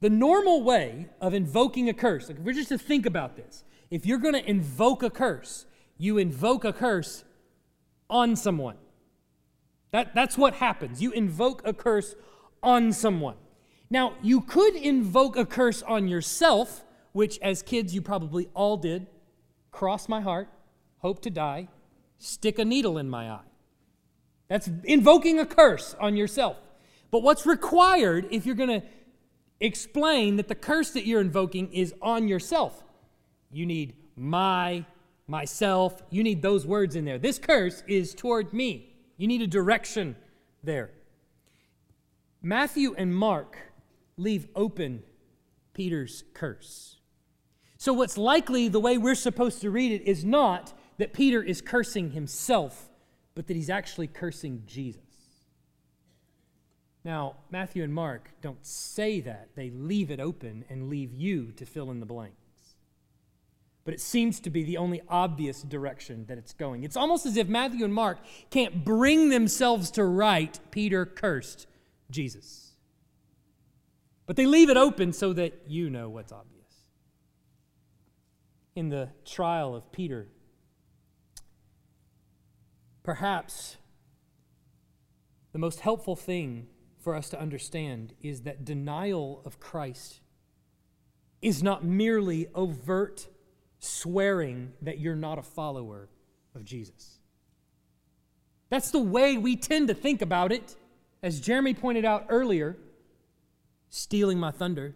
The 0.00 0.10
normal 0.10 0.62
way 0.62 1.08
of 1.20 1.34
invoking 1.34 1.88
a 1.88 1.94
curse, 1.94 2.28
like 2.28 2.38
if 2.38 2.44
we're 2.44 2.52
just 2.52 2.68
to 2.68 2.78
think 2.78 3.06
about 3.06 3.36
this, 3.36 3.64
if 3.90 4.06
you're 4.06 4.18
going 4.18 4.34
to 4.34 4.48
invoke 4.48 5.02
a 5.02 5.10
curse, 5.10 5.66
you 5.96 6.18
invoke 6.18 6.64
a 6.64 6.72
curse 6.72 7.24
on 8.08 8.36
someone. 8.36 8.76
That, 9.90 10.14
that's 10.14 10.36
what 10.36 10.54
happens. 10.54 11.02
You 11.02 11.10
invoke 11.12 11.66
a 11.66 11.72
curse 11.72 12.14
on 12.62 12.92
someone. 12.92 13.36
Now, 13.90 14.14
you 14.22 14.42
could 14.42 14.76
invoke 14.76 15.36
a 15.36 15.46
curse 15.46 15.82
on 15.82 16.08
yourself, 16.08 16.84
which 17.12 17.38
as 17.40 17.62
kids 17.62 17.94
you 17.94 18.02
probably 18.02 18.48
all 18.54 18.76
did 18.76 19.06
cross 19.70 20.08
my 20.08 20.20
heart, 20.20 20.48
hope 20.98 21.22
to 21.22 21.30
die, 21.30 21.68
stick 22.18 22.58
a 22.58 22.64
needle 22.64 22.98
in 22.98 23.08
my 23.08 23.30
eye. 23.30 23.48
That's 24.48 24.68
invoking 24.84 25.38
a 25.38 25.46
curse 25.46 25.94
on 26.00 26.16
yourself. 26.16 26.56
But 27.10 27.22
what's 27.22 27.46
required 27.46 28.26
if 28.30 28.46
you're 28.46 28.54
going 28.54 28.80
to 28.80 28.86
explain 29.60 30.36
that 30.36 30.48
the 30.48 30.54
curse 30.54 30.90
that 30.90 31.06
you're 31.06 31.20
invoking 31.20 31.72
is 31.72 31.94
on 32.02 32.28
yourself? 32.28 32.84
You 33.50 33.66
need 33.66 33.94
my, 34.16 34.84
myself. 35.26 36.02
You 36.10 36.22
need 36.22 36.42
those 36.42 36.66
words 36.66 36.96
in 36.96 37.04
there. 37.04 37.18
This 37.18 37.38
curse 37.38 37.82
is 37.86 38.14
toward 38.14 38.52
me. 38.52 38.94
You 39.16 39.26
need 39.26 39.42
a 39.42 39.46
direction 39.46 40.16
there. 40.62 40.90
Matthew 42.42 42.94
and 42.96 43.14
Mark 43.14 43.56
leave 44.16 44.48
open 44.54 45.02
Peter's 45.74 46.24
curse. 46.34 46.96
So, 47.76 47.92
what's 47.92 48.18
likely 48.18 48.68
the 48.68 48.80
way 48.80 48.98
we're 48.98 49.14
supposed 49.14 49.60
to 49.60 49.70
read 49.70 49.92
it 49.92 50.02
is 50.02 50.24
not 50.24 50.72
that 50.98 51.12
Peter 51.12 51.42
is 51.42 51.60
cursing 51.60 52.10
himself, 52.10 52.90
but 53.34 53.46
that 53.46 53.56
he's 53.56 53.70
actually 53.70 54.08
cursing 54.08 54.64
Jesus. 54.66 55.02
Now, 57.04 57.36
Matthew 57.50 57.82
and 57.82 57.94
Mark 57.94 58.30
don't 58.42 58.64
say 58.66 59.20
that. 59.20 59.50
They 59.54 59.70
leave 59.70 60.10
it 60.10 60.20
open 60.20 60.64
and 60.68 60.90
leave 60.90 61.14
you 61.14 61.52
to 61.52 61.64
fill 61.64 61.90
in 61.90 62.00
the 62.00 62.06
blanks. 62.06 62.36
But 63.84 63.94
it 63.94 64.00
seems 64.00 64.40
to 64.40 64.50
be 64.50 64.64
the 64.64 64.76
only 64.76 65.00
obvious 65.08 65.62
direction 65.62 66.26
that 66.26 66.36
it's 66.36 66.52
going. 66.52 66.84
It's 66.84 66.96
almost 66.96 67.24
as 67.24 67.38
if 67.38 67.48
Matthew 67.48 67.84
and 67.84 67.94
Mark 67.94 68.18
can't 68.50 68.84
bring 68.84 69.30
themselves 69.30 69.90
to 69.92 70.04
write 70.04 70.60
Peter 70.70 71.06
cursed 71.06 71.66
Jesus. 72.10 72.72
But 74.26 74.36
they 74.36 74.44
leave 74.44 74.68
it 74.68 74.76
open 74.76 75.14
so 75.14 75.32
that 75.32 75.62
you 75.66 75.88
know 75.88 76.10
what's 76.10 76.32
obvious. 76.32 76.58
In 78.76 78.90
the 78.90 79.08
trial 79.24 79.74
of 79.74 79.90
Peter, 79.90 80.28
Perhaps 83.08 83.78
the 85.52 85.58
most 85.58 85.80
helpful 85.80 86.14
thing 86.14 86.66
for 86.98 87.14
us 87.14 87.30
to 87.30 87.40
understand 87.40 88.12
is 88.20 88.42
that 88.42 88.66
denial 88.66 89.40
of 89.46 89.58
Christ 89.58 90.20
is 91.40 91.62
not 91.62 91.82
merely 91.82 92.48
overt 92.54 93.28
swearing 93.78 94.74
that 94.82 94.98
you're 94.98 95.16
not 95.16 95.38
a 95.38 95.42
follower 95.42 96.10
of 96.54 96.66
Jesus. 96.66 97.18
That's 98.68 98.90
the 98.90 98.98
way 98.98 99.38
we 99.38 99.56
tend 99.56 99.88
to 99.88 99.94
think 99.94 100.20
about 100.20 100.52
it. 100.52 100.76
As 101.22 101.40
Jeremy 101.40 101.72
pointed 101.72 102.04
out 102.04 102.26
earlier, 102.28 102.76
stealing 103.88 104.38
my 104.38 104.50
thunder, 104.50 104.94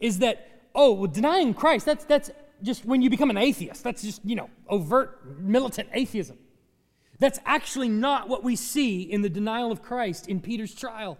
is 0.00 0.20
that, 0.20 0.62
oh, 0.74 0.94
well, 0.94 1.10
denying 1.10 1.52
Christ, 1.52 1.84
that's, 1.84 2.06
that's 2.06 2.30
just 2.62 2.84
when 2.84 3.02
you 3.02 3.10
become 3.10 3.30
an 3.30 3.36
atheist. 3.36 3.82
That's 3.84 4.02
just, 4.02 4.24
you 4.24 4.36
know, 4.36 4.50
overt 4.68 5.38
militant 5.38 5.88
atheism. 5.92 6.38
That's 7.18 7.38
actually 7.44 7.88
not 7.88 8.28
what 8.28 8.42
we 8.42 8.56
see 8.56 9.02
in 9.02 9.22
the 9.22 9.28
denial 9.28 9.70
of 9.70 9.82
Christ 9.82 10.28
in 10.28 10.40
Peter's 10.40 10.74
trial. 10.74 11.18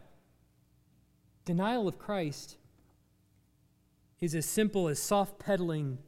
Denial 1.45 1.87
of 1.87 1.99
Christ 1.99 2.57
is 4.21 4.35
as 4.35 4.47
simple 4.47 4.89
as 4.89 5.01
soft 5.01 5.39
pedaling 5.39 5.99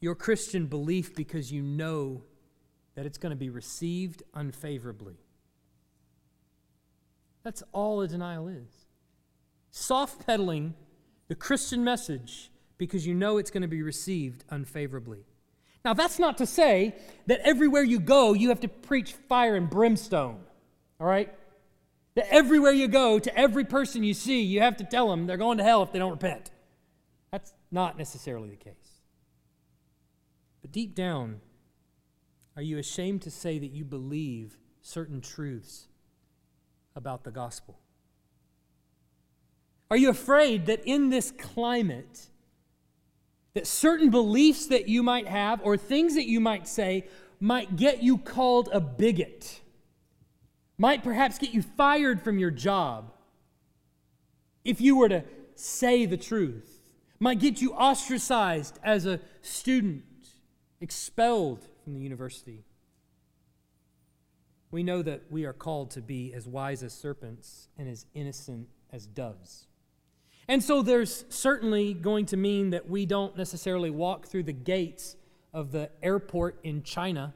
your 0.00 0.14
Christian 0.14 0.66
belief 0.66 1.14
because 1.14 1.52
you 1.52 1.62
know 1.62 2.22
that 2.94 3.06
it's 3.06 3.18
going 3.18 3.30
to 3.30 3.36
be 3.36 3.50
received 3.50 4.22
unfavorably. 4.34 5.16
That's 7.42 7.62
all 7.72 8.00
a 8.00 8.08
denial 8.08 8.48
is. 8.48 8.86
Soft 9.70 10.26
pedaling 10.26 10.74
the 11.28 11.34
Christian 11.34 11.84
message 11.84 12.50
because 12.78 13.06
you 13.06 13.14
know 13.14 13.38
it's 13.38 13.50
going 13.50 13.62
to 13.62 13.68
be 13.68 13.82
received 13.82 14.44
unfavorably. 14.50 15.24
Now, 15.84 15.94
that's 15.94 16.18
not 16.18 16.38
to 16.38 16.46
say 16.46 16.96
that 17.26 17.40
everywhere 17.44 17.84
you 17.84 18.00
go, 18.00 18.32
you 18.32 18.48
have 18.48 18.60
to 18.60 18.68
preach 18.68 19.12
fire 19.12 19.54
and 19.54 19.70
brimstone, 19.70 20.40
all 21.00 21.06
right? 21.06 21.32
That 22.16 22.26
everywhere 22.32 22.72
you 22.72 22.88
go, 22.88 23.18
to 23.18 23.38
every 23.38 23.64
person 23.64 24.02
you 24.02 24.14
see, 24.14 24.42
you 24.42 24.60
have 24.62 24.76
to 24.78 24.84
tell 24.84 25.08
them 25.08 25.26
they're 25.26 25.36
going 25.36 25.58
to 25.58 25.64
hell 25.64 25.82
if 25.82 25.92
they 25.92 25.98
don't 25.98 26.10
repent. 26.10 26.50
That's 27.30 27.52
not 27.70 27.96
necessarily 27.96 28.50
the 28.50 28.56
case. 28.56 28.74
But 30.60 30.72
deep 30.72 30.94
down, 30.94 31.40
are 32.56 32.62
you 32.62 32.78
ashamed 32.78 33.22
to 33.22 33.30
say 33.30 33.58
that 33.58 33.70
you 33.70 33.84
believe 33.84 34.58
certain 34.80 35.20
truths 35.20 35.88
about 36.96 37.22
the 37.22 37.30
gospel? 37.30 37.78
Are 39.90 39.96
you 39.96 40.08
afraid 40.08 40.66
that 40.66 40.82
in 40.84 41.10
this 41.10 41.30
climate, 41.30 42.26
that 43.56 43.66
certain 43.66 44.10
beliefs 44.10 44.66
that 44.66 44.88
you 44.88 45.02
might 45.02 45.26
have 45.26 45.60
or 45.64 45.76
things 45.76 46.14
that 46.14 46.26
you 46.26 46.38
might 46.38 46.68
say 46.68 47.04
might 47.40 47.74
get 47.74 48.02
you 48.02 48.16
called 48.16 48.68
a 48.72 48.80
bigot 48.80 49.60
might 50.78 51.02
perhaps 51.02 51.38
get 51.38 51.52
you 51.52 51.62
fired 51.62 52.22
from 52.22 52.38
your 52.38 52.50
job 52.50 53.12
if 54.66 54.80
you 54.80 54.96
were 54.96 55.08
to 55.08 55.22
say 55.54 56.06
the 56.06 56.16
truth, 56.16 56.80
might 57.20 57.38
get 57.38 57.62
you 57.62 57.72
ostracized 57.72 58.78
as 58.82 59.06
a 59.06 59.20
student, 59.40 60.04
expelled 60.80 61.66
from 61.84 61.94
the 61.94 62.00
university. 62.00 62.64
We 64.72 64.82
know 64.82 65.02
that 65.02 65.22
we 65.30 65.44
are 65.44 65.52
called 65.52 65.92
to 65.92 66.02
be 66.02 66.34
as 66.34 66.48
wise 66.48 66.82
as 66.82 66.92
serpents 66.92 67.68
and 67.78 67.88
as 67.88 68.06
innocent 68.12 68.68
as 68.92 69.06
doves. 69.06 69.68
And 70.48 70.62
so 70.62 70.82
there's 70.82 71.24
certainly 71.28 71.92
going 71.92 72.26
to 72.26 72.36
mean 72.36 72.70
that 72.70 72.88
we 72.88 73.04
don't 73.04 73.36
necessarily 73.36 73.90
walk 73.90 74.26
through 74.26 74.44
the 74.44 74.52
gates 74.52 75.16
of 75.52 75.72
the 75.72 75.90
airport 76.02 76.60
in 76.62 76.82
China 76.82 77.34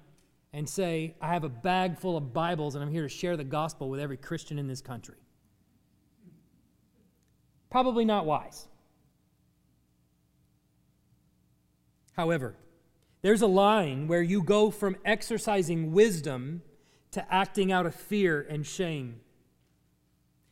and 0.53 0.69
say, 0.69 1.15
I 1.21 1.29
have 1.29 1.45
a 1.45 1.49
bag 1.49 1.99
full 1.99 2.17
of 2.17 2.33
Bibles 2.33 2.75
and 2.75 2.85
I'm 2.85 2.91
here 2.91 3.03
to 3.03 3.09
share 3.09 3.37
the 3.37 3.45
gospel 3.45 3.89
with 3.89 4.01
every 4.01 4.17
Christian 4.17 4.59
in 4.59 4.69
this 4.69 4.81
country. 4.81 5.17
Probably 7.71 8.05
not 8.05 8.27
wise. 8.27 8.67
However, 12.13 12.57
there's 13.23 13.43
a 13.43 13.47
line 13.47 14.09
where 14.09 14.23
you 14.23 14.43
go 14.43 14.71
from 14.71 14.97
exercising 15.05 15.93
wisdom 15.93 16.63
to 17.13 17.33
acting 17.33 17.71
out 17.73 17.87
of 17.87 17.95
fear 17.95 18.47
and 18.49 18.67
shame. 18.67 19.21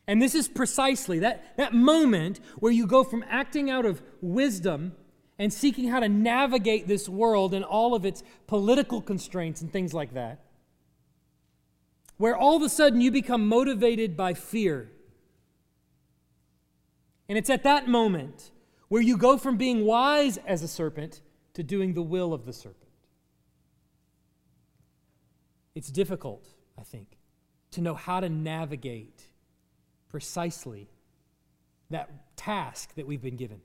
And 0.08 0.22
this 0.22 0.34
is 0.34 0.48
precisely 0.48 1.18
that, 1.18 1.56
that 1.58 1.74
moment 1.74 2.40
where 2.56 2.72
you 2.72 2.86
go 2.86 3.04
from 3.04 3.22
acting 3.28 3.68
out 3.68 3.84
of 3.84 4.00
wisdom 4.22 4.96
and 5.38 5.52
seeking 5.52 5.88
how 5.88 6.00
to 6.00 6.08
navigate 6.08 6.88
this 6.88 7.10
world 7.10 7.52
and 7.52 7.62
all 7.62 7.94
of 7.94 8.06
its 8.06 8.22
political 8.46 9.02
constraints 9.02 9.60
and 9.60 9.70
things 9.70 9.92
like 9.92 10.14
that, 10.14 10.40
where 12.16 12.34
all 12.34 12.56
of 12.56 12.62
a 12.62 12.70
sudden 12.70 13.02
you 13.02 13.10
become 13.10 13.46
motivated 13.46 14.16
by 14.16 14.32
fear. 14.32 14.90
And 17.28 17.36
it's 17.36 17.50
at 17.50 17.62
that 17.64 17.86
moment 17.86 18.50
where 18.88 19.02
you 19.02 19.18
go 19.18 19.36
from 19.36 19.58
being 19.58 19.84
wise 19.84 20.38
as 20.38 20.62
a 20.62 20.68
serpent 20.68 21.20
to 21.52 21.62
doing 21.62 21.92
the 21.92 22.02
will 22.02 22.32
of 22.32 22.46
the 22.46 22.54
serpent. 22.54 22.88
It's 25.74 25.90
difficult, 25.90 26.48
I 26.78 26.82
think, 26.82 27.18
to 27.72 27.82
know 27.82 27.94
how 27.94 28.20
to 28.20 28.30
navigate 28.30 29.27
precisely 30.08 30.88
that 31.90 32.36
task 32.36 32.94
that 32.94 33.06
we've 33.06 33.22
been 33.22 33.36
given. 33.36 33.60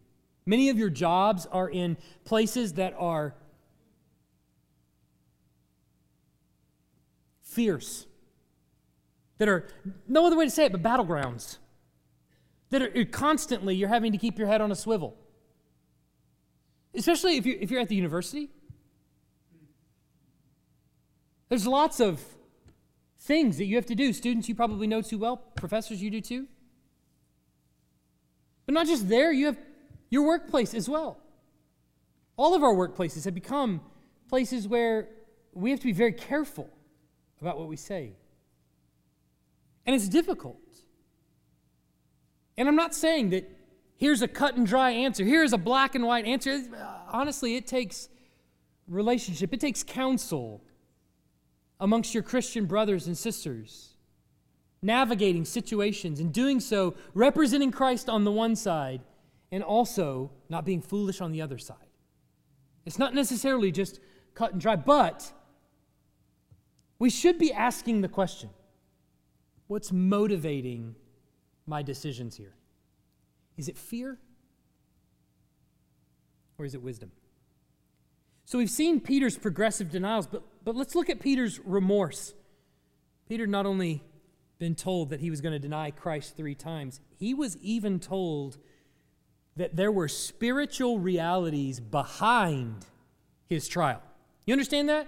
Many 0.46 0.70
of 0.70 0.78
your 0.78 0.90
jobs 0.90 1.46
are 1.46 1.70
in 1.70 1.98
places 2.26 2.74
that 2.74 2.94
are 2.98 3.34
fierce, 7.42 8.08
that 9.38 9.48
are, 9.48 9.68
no 10.08 10.26
other 10.26 10.36
way 10.36 10.46
to 10.46 10.52
say 10.52 10.66
it, 10.66 10.72
but 10.72 10.82
battlegrounds, 10.82 11.58
that 12.72 12.82
are 12.82 13.06
constantly, 13.06 13.76
you're 13.76 13.90
having 13.90 14.12
to 14.12 14.18
keep 14.18 14.38
your 14.38 14.48
head 14.48 14.60
on 14.60 14.72
a 14.72 14.76
swivel. 14.76 15.16
Especially 16.96 17.38
if 17.38 17.46
you're, 17.46 17.58
if 17.60 17.72
you're 17.72 17.82
at 17.82 17.90
the 17.90 17.96
university. 17.96 18.50
There's 21.50 21.68
lots 21.68 22.00
of 22.00 22.20
things 23.24 23.58
that 23.58 23.66
you 23.66 23.76
have 23.78 23.86
to 23.86 23.96
do. 23.96 24.12
Students, 24.12 24.50
you 24.50 24.56
probably 24.56 24.86
know 24.86 25.02
too 25.02 25.18
well. 25.18 25.38
Professors, 25.56 26.02
you 26.02 26.10
do 26.10 26.22
too. 26.22 26.48
But 28.66 28.74
not 28.74 28.86
just 28.86 29.08
there, 29.08 29.32
you 29.32 29.48
have 29.48 29.58
your 30.10 30.28
workplace 30.28 30.74
as 30.74 30.90
well. 30.90 31.20
All 32.36 32.54
of 32.54 32.64
our 32.64 32.74
workplaces 32.74 33.26
have 33.26 33.34
become 33.34 33.82
places 34.30 34.68
where 34.68 35.08
we 35.54 35.72
have 35.72 35.80
to 35.80 35.86
be 35.86 35.94
very 35.94 36.14
careful 36.14 36.70
about 37.42 37.58
what 37.58 37.68
we 37.68 37.76
say. 37.76 38.14
And 39.86 39.96
it's 39.96 40.08
difficult. 40.08 40.58
And 42.58 42.68
I'm 42.68 42.76
not 42.76 42.94
saying 42.94 43.30
that 43.30 43.50
here's 43.98 44.22
a 44.22 44.28
cut 44.28 44.56
and 44.56 44.66
dry 44.68 44.92
answer, 44.92 45.24
here's 45.24 45.54
a 45.54 45.58
black 45.58 45.96
and 45.96 46.06
white 46.06 46.26
answer. 46.26 46.62
Honestly, 47.10 47.56
it 47.56 47.68
takes 47.68 48.10
relationship, 48.88 49.54
it 49.54 49.60
takes 49.60 49.84
counsel 49.84 50.64
amongst 51.84 52.14
your 52.14 52.24
Christian 52.24 52.66
brothers 52.66 53.08
and 53.08 53.18
sisters, 53.18 53.90
navigating 54.82 55.44
situations 55.44 56.22
and 56.22 56.32
doing 56.32 56.62
so, 56.62 56.96
representing 57.14 57.72
Christ 57.72 58.08
on 58.08 58.24
the 58.24 58.32
one 58.32 58.56
side 58.56 59.02
and 59.52 59.62
also 59.62 60.32
not 60.48 60.64
being 60.64 60.82
foolish 60.82 61.20
on 61.20 61.34
the 61.34 61.42
other 61.42 61.58
side. 61.58 61.76
It's 62.86 62.98
not 62.98 63.14
necessarily 63.14 63.70
just 63.70 64.00
cut 64.34 64.54
and 64.54 64.62
dry, 64.62 64.78
but 64.78 65.30
we 67.00 67.10
should 67.10 67.38
be 67.38 67.52
asking 67.52 68.00
the 68.00 68.08
question 68.08 68.50
what's 69.68 69.92
motivating 69.92 70.96
my 71.66 71.84
decisions 71.84 72.38
here? 72.38 72.56
Is 73.58 73.68
it 73.68 73.78
fear 73.78 74.18
or 76.58 76.64
is 76.64 76.76
it 76.76 76.82
wisdom? 76.82 77.12
So 78.46 78.58
we've 78.58 78.70
seen 78.70 79.00
Peter's 79.00 79.38
progressive 79.38 79.90
denials, 79.90 80.28
but, 80.28 80.44
but 80.64 80.76
let's 80.76 80.96
look 80.96 81.10
at 81.10 81.20
Peter's 81.20 81.60
remorse. 81.64 82.34
Peter 83.28 83.48
not 83.48 83.66
only 83.66 84.04
been 84.60 84.76
told 84.76 85.10
that 85.10 85.22
he 85.22 85.30
was 85.30 85.42
going 85.42 85.54
to 85.54 85.60
deny 85.60 85.92
Christ 85.92 86.36
three 86.36 86.56
times, 86.56 87.00
he 87.18 87.34
was 87.34 87.58
even 87.58 88.00
told 88.00 88.58
that 89.56 89.76
there 89.76 89.92
were 89.92 90.08
spiritual 90.08 91.00
realities 91.00 91.80
behind 91.80 92.86
his 93.48 93.68
trial. 93.68 94.02
You 94.46 94.54
understand 94.54 94.90
that? 94.90 95.08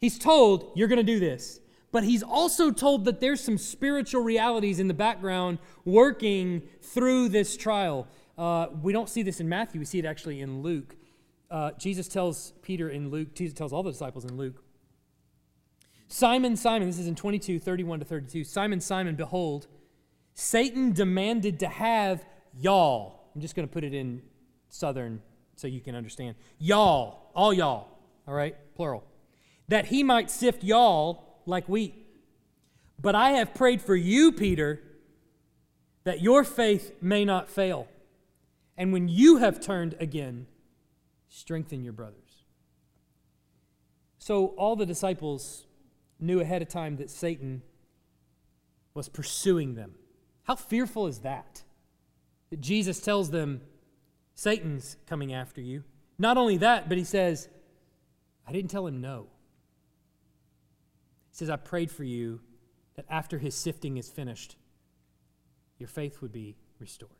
He's 0.00 0.18
told, 0.18 0.72
you're 0.76 0.88
going 0.88 0.98
to 0.98 1.02
do 1.02 1.18
this. 1.18 1.60
But 1.90 2.04
he's 2.04 2.22
also 2.22 2.70
told 2.70 3.06
that 3.06 3.18
there's 3.18 3.40
some 3.40 3.58
spiritual 3.58 4.22
realities 4.22 4.78
in 4.78 4.88
the 4.88 4.94
background 4.94 5.58
working 5.84 6.62
through 6.82 7.30
this 7.30 7.56
trial. 7.56 8.06
Uh, 8.36 8.66
we 8.82 8.92
don't 8.92 9.08
see 9.08 9.22
this 9.22 9.40
in 9.40 9.48
Matthew, 9.48 9.80
we 9.80 9.84
see 9.84 9.98
it 9.98 10.04
actually 10.04 10.40
in 10.40 10.62
Luke 10.62 10.94
uh, 11.50 11.72
Jesus 11.78 12.08
tells 12.08 12.52
Peter 12.62 12.88
in 12.88 13.10
Luke, 13.10 13.34
Jesus 13.34 13.56
tells 13.56 13.72
all 13.72 13.82
the 13.82 13.90
disciples 13.90 14.24
in 14.24 14.36
Luke, 14.36 14.62
Simon, 16.08 16.56
Simon, 16.56 16.88
this 16.88 16.98
is 16.98 17.06
in 17.06 17.14
22, 17.14 17.58
31 17.58 17.98
to 17.98 18.04
32. 18.04 18.44
Simon, 18.44 18.80
Simon, 18.80 19.14
behold, 19.14 19.66
Satan 20.34 20.92
demanded 20.92 21.60
to 21.60 21.68
have 21.68 22.24
y'all. 22.58 23.30
I'm 23.34 23.42
just 23.42 23.54
going 23.54 23.68
to 23.68 23.72
put 23.72 23.84
it 23.84 23.92
in 23.92 24.22
southern 24.68 25.20
so 25.56 25.66
you 25.66 25.80
can 25.80 25.94
understand. 25.94 26.36
Y'all, 26.58 27.30
all 27.34 27.52
y'all, 27.52 27.88
all 28.26 28.34
right, 28.34 28.56
plural. 28.74 29.04
That 29.68 29.86
he 29.86 30.02
might 30.02 30.30
sift 30.30 30.64
y'all 30.64 31.40
like 31.44 31.68
wheat. 31.68 31.94
But 33.00 33.14
I 33.14 33.32
have 33.32 33.52
prayed 33.52 33.82
for 33.82 33.94
you, 33.94 34.32
Peter, 34.32 34.82
that 36.04 36.22
your 36.22 36.42
faith 36.42 36.94
may 37.02 37.24
not 37.24 37.50
fail. 37.50 37.86
And 38.78 38.92
when 38.92 39.08
you 39.08 39.36
have 39.36 39.60
turned 39.60 39.94
again, 40.00 40.46
strengthen 41.28 41.84
your 41.84 41.92
brothers. 41.92 42.44
So 44.18 44.48
all 44.56 44.76
the 44.76 44.86
disciples 44.86 45.66
knew 46.18 46.40
ahead 46.40 46.62
of 46.62 46.68
time 46.68 46.96
that 46.96 47.10
Satan 47.10 47.62
was 48.94 49.08
pursuing 49.08 49.74
them. 49.74 49.94
How 50.44 50.56
fearful 50.56 51.06
is 51.06 51.20
that? 51.20 51.62
That 52.50 52.60
Jesus 52.60 53.00
tells 53.00 53.30
them, 53.30 53.60
Satan's 54.34 54.96
coming 55.06 55.32
after 55.32 55.60
you. 55.60 55.84
Not 56.18 56.36
only 56.36 56.56
that, 56.58 56.88
but 56.88 56.98
he 56.98 57.04
says, 57.04 57.48
I 58.46 58.52
didn't 58.52 58.70
tell 58.70 58.86
him 58.86 59.00
no. 59.00 59.26
He 61.30 61.36
says, 61.36 61.50
I 61.50 61.56
prayed 61.56 61.90
for 61.90 62.04
you 62.04 62.40
that 62.96 63.04
after 63.08 63.38
his 63.38 63.54
sifting 63.54 63.96
is 63.96 64.08
finished, 64.08 64.56
your 65.78 65.88
faith 65.88 66.20
would 66.20 66.32
be 66.32 66.56
restored. 66.80 67.17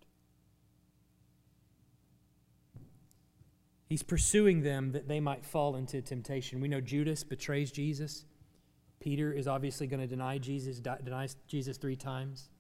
He's 3.89 4.03
pursuing 4.03 4.61
them 4.63 4.93
that 4.93 5.09
they 5.09 5.19
might 5.19 5.47
fall 5.47 5.77
into 5.77 6.03
temptation. 6.03 6.61
We 6.61 6.69
know 6.69 6.81
Judas 6.81 7.25
betrays 7.25 7.73
Jesus. 7.73 8.27
Peter 9.01 9.33
is 9.33 9.49
obviously 9.49 9.87
going 9.87 10.01
to 10.01 10.07
deny 10.07 10.37
Jesus, 10.39 10.81
denies 10.81 11.37
Jesus 11.47 11.79
three 11.79 11.97
times. 11.97 12.51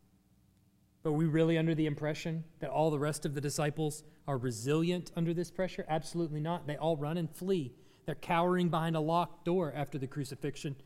But 1.02 1.10
are 1.10 1.12
we 1.12 1.26
really 1.26 1.58
under 1.58 1.74
the 1.74 1.86
impression 1.86 2.44
that 2.60 2.70
all 2.70 2.90
the 2.90 2.98
rest 2.98 3.26
of 3.26 3.34
the 3.34 3.40
disciples 3.40 4.04
are 4.26 4.38
resilient 4.38 5.12
under 5.16 5.34
this 5.34 5.50
pressure? 5.50 5.84
Absolutely 5.88 6.40
not. 6.40 6.66
They 6.66 6.76
all 6.76 6.96
run 6.96 7.18
and 7.18 7.30
flee. 7.30 7.74
They're 8.06 8.14
cowering 8.14 8.70
behind 8.70 8.96
a 8.96 9.00
locked 9.00 9.44
door 9.44 9.72
after 9.76 9.98
the 9.98 10.06
crucifixion. 10.06 10.76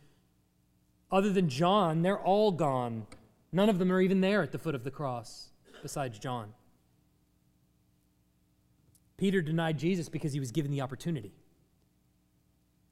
Other 1.10 1.30
than 1.30 1.48
John, 1.48 2.02
they're 2.02 2.18
all 2.18 2.50
gone. 2.50 3.06
None 3.52 3.68
of 3.68 3.78
them 3.78 3.92
are 3.92 4.00
even 4.00 4.20
there 4.20 4.42
at 4.42 4.50
the 4.50 4.58
foot 4.58 4.74
of 4.74 4.82
the 4.82 4.90
cross, 4.90 5.50
besides 5.82 6.18
John. 6.18 6.52
Peter 9.22 9.40
denied 9.40 9.78
Jesus 9.78 10.08
because 10.08 10.32
he 10.32 10.40
was 10.40 10.50
given 10.50 10.72
the 10.72 10.80
opportunity. 10.80 11.30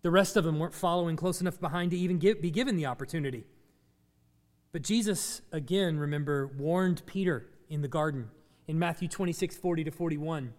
The 0.03 0.13
rest 0.13 0.37
of 0.37 0.45
them 0.45 0.61
weren't 0.61 0.75
following 0.75 1.17
close 1.17 1.41
enough 1.41 1.59
behind 1.59 1.91
to 1.91 1.97
even 1.97 2.19
be 2.19 2.53
given 2.53 2.77
the 2.77 2.87
opportunity. 2.87 3.43
But 4.71 4.83
Jesus, 4.83 5.43
again, 5.51 5.99
remember, 5.99 6.47
warned 6.47 7.03
Peter 7.05 7.49
in 7.69 7.83
the 7.83 7.89
garden 7.89 8.31
in 8.69 8.79
Matthew 8.79 9.09
26, 9.09 9.57
40 9.57 9.83
to 9.83 9.91
41. 9.91 10.55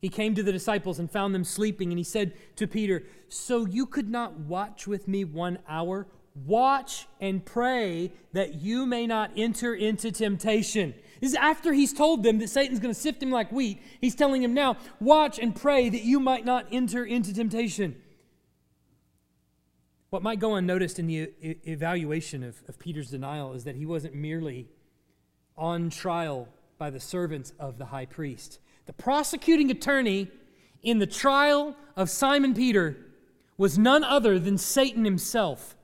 He 0.00 0.08
came 0.08 0.34
to 0.34 0.42
the 0.42 0.50
disciples 0.50 0.98
and 0.98 1.08
found 1.08 1.32
them 1.32 1.44
sleeping, 1.44 1.92
and 1.92 1.98
he 1.98 2.02
said 2.02 2.32
to 2.56 2.66
Peter, 2.66 3.04
So 3.28 3.66
you 3.66 3.86
could 3.86 4.10
not 4.10 4.40
watch 4.40 4.88
with 4.88 5.06
me 5.06 5.22
one 5.22 5.60
hour? 5.68 6.08
Watch 6.44 7.06
and 7.20 7.44
pray 7.44 8.10
that 8.32 8.54
you 8.54 8.84
may 8.84 9.06
not 9.06 9.30
enter 9.36 9.76
into 9.76 10.10
temptation. 10.10 10.92
This 11.20 11.30
is 11.30 11.36
after 11.36 11.72
he's 11.72 11.92
told 11.92 12.22
them 12.22 12.38
that 12.38 12.48
Satan's 12.48 12.80
going 12.80 12.94
to 12.94 13.00
sift 13.00 13.22
him 13.22 13.30
like 13.30 13.52
wheat. 13.52 13.82
He's 14.00 14.14
telling 14.14 14.42
him 14.42 14.54
now, 14.54 14.76
watch 15.00 15.38
and 15.38 15.54
pray 15.54 15.88
that 15.88 16.02
you 16.02 16.20
might 16.20 16.44
not 16.44 16.66
enter 16.72 17.04
into 17.04 17.32
temptation. 17.32 17.96
What 20.10 20.22
might 20.22 20.38
go 20.38 20.54
unnoticed 20.54 20.98
in 20.98 21.06
the 21.06 21.30
evaluation 21.66 22.44
of, 22.44 22.62
of 22.68 22.78
Peter's 22.78 23.10
denial 23.10 23.52
is 23.54 23.64
that 23.64 23.74
he 23.76 23.86
wasn't 23.86 24.14
merely 24.14 24.68
on 25.56 25.90
trial 25.90 26.48
by 26.78 26.90
the 26.90 27.00
servants 27.00 27.52
of 27.58 27.78
the 27.78 27.86
high 27.86 28.06
priest. 28.06 28.58
The 28.86 28.92
prosecuting 28.92 29.70
attorney 29.70 30.28
in 30.82 30.98
the 30.98 31.06
trial 31.06 31.74
of 31.96 32.10
Simon 32.10 32.54
Peter 32.54 32.96
was 33.56 33.78
none 33.78 34.04
other 34.04 34.38
than 34.38 34.58
Satan 34.58 35.04
himself. 35.04 35.76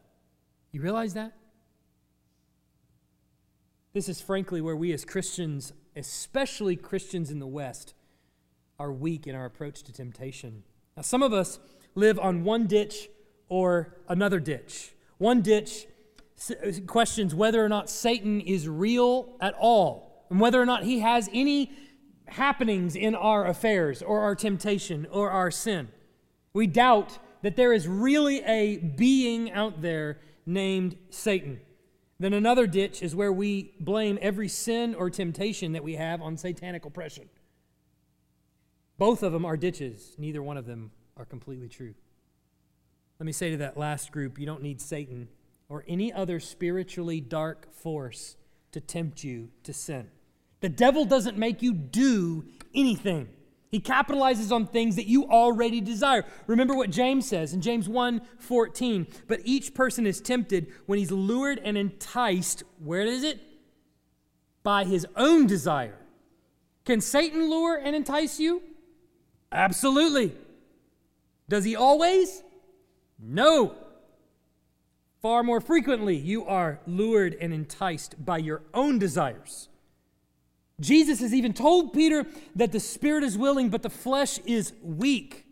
You 0.72 0.82
realize 0.82 1.14
that? 1.14 1.32
This 3.92 4.08
is 4.08 4.20
frankly 4.20 4.60
where 4.60 4.76
we 4.76 4.92
as 4.92 5.04
Christians, 5.04 5.72
especially 5.96 6.76
Christians 6.76 7.30
in 7.30 7.40
the 7.40 7.46
West, 7.46 7.94
are 8.78 8.92
weak 8.92 9.26
in 9.26 9.34
our 9.34 9.44
approach 9.44 9.82
to 9.82 9.92
temptation. 9.92 10.62
Now, 10.96 11.02
some 11.02 11.22
of 11.22 11.32
us 11.32 11.58
live 11.96 12.18
on 12.18 12.44
one 12.44 12.66
ditch 12.66 13.08
or 13.48 13.96
another 14.08 14.38
ditch. 14.38 14.92
One 15.18 15.42
ditch 15.42 15.86
uh, 16.48 16.54
questions 16.86 17.34
whether 17.34 17.64
or 17.64 17.68
not 17.68 17.90
Satan 17.90 18.40
is 18.40 18.68
real 18.68 19.36
at 19.40 19.54
all 19.58 20.24
and 20.30 20.40
whether 20.40 20.62
or 20.62 20.66
not 20.66 20.84
he 20.84 21.00
has 21.00 21.28
any 21.32 21.72
happenings 22.26 22.94
in 22.94 23.16
our 23.16 23.44
affairs 23.44 24.02
or 24.02 24.20
our 24.20 24.36
temptation 24.36 25.06
or 25.10 25.30
our 25.30 25.50
sin. 25.50 25.88
We 26.52 26.68
doubt 26.68 27.18
that 27.42 27.56
there 27.56 27.72
is 27.72 27.88
really 27.88 28.40
a 28.44 28.76
being 28.76 29.50
out 29.50 29.82
there 29.82 30.20
named 30.46 30.96
Satan. 31.10 31.60
Then 32.20 32.34
another 32.34 32.66
ditch 32.66 33.02
is 33.02 33.16
where 33.16 33.32
we 33.32 33.72
blame 33.80 34.18
every 34.20 34.46
sin 34.46 34.94
or 34.94 35.08
temptation 35.08 35.72
that 35.72 35.82
we 35.82 35.94
have 35.94 36.20
on 36.20 36.36
satanic 36.36 36.84
oppression. 36.84 37.30
Both 38.98 39.22
of 39.22 39.32
them 39.32 39.46
are 39.46 39.56
ditches, 39.56 40.16
neither 40.18 40.42
one 40.42 40.58
of 40.58 40.66
them 40.66 40.90
are 41.16 41.24
completely 41.24 41.68
true. 41.68 41.94
Let 43.18 43.24
me 43.24 43.32
say 43.32 43.50
to 43.52 43.56
that 43.56 43.78
last 43.78 44.12
group 44.12 44.38
you 44.38 44.44
don't 44.44 44.62
need 44.62 44.82
Satan 44.82 45.28
or 45.70 45.82
any 45.88 46.12
other 46.12 46.40
spiritually 46.40 47.22
dark 47.22 47.72
force 47.72 48.36
to 48.72 48.80
tempt 48.82 49.24
you 49.24 49.48
to 49.62 49.72
sin. 49.72 50.10
The 50.60 50.68
devil 50.68 51.06
doesn't 51.06 51.38
make 51.38 51.62
you 51.62 51.72
do 51.72 52.44
anything. 52.74 53.30
He 53.70 53.78
capitalizes 53.78 54.50
on 54.50 54.66
things 54.66 54.96
that 54.96 55.06
you 55.06 55.26
already 55.26 55.80
desire. 55.80 56.24
Remember 56.48 56.74
what 56.74 56.90
James 56.90 57.28
says 57.28 57.54
in 57.54 57.60
James 57.60 57.88
1 57.88 58.20
14. 58.38 59.06
But 59.28 59.40
each 59.44 59.74
person 59.74 60.06
is 60.06 60.20
tempted 60.20 60.72
when 60.86 60.98
he's 60.98 61.12
lured 61.12 61.60
and 61.62 61.78
enticed, 61.78 62.64
where 62.82 63.02
is 63.02 63.22
it? 63.22 63.40
By 64.64 64.84
his 64.84 65.06
own 65.16 65.46
desire. 65.46 65.96
Can 66.84 67.00
Satan 67.00 67.48
lure 67.48 67.76
and 67.76 67.94
entice 67.94 68.40
you? 68.40 68.62
Absolutely. 69.52 70.32
Does 71.48 71.64
he 71.64 71.76
always? 71.76 72.42
No. 73.18 73.74
Far 75.22 75.42
more 75.42 75.60
frequently, 75.60 76.16
you 76.16 76.44
are 76.46 76.80
lured 76.86 77.36
and 77.40 77.52
enticed 77.52 78.24
by 78.24 78.38
your 78.38 78.62
own 78.74 78.98
desires. 78.98 79.68
Jesus 80.80 81.20
has 81.20 81.34
even 81.34 81.52
told 81.52 81.92
Peter 81.92 82.26
that 82.56 82.72
the 82.72 82.80
spirit 82.80 83.22
is 83.22 83.36
willing, 83.36 83.68
but 83.68 83.82
the 83.82 83.90
flesh 83.90 84.38
is 84.46 84.72
weak. 84.82 85.44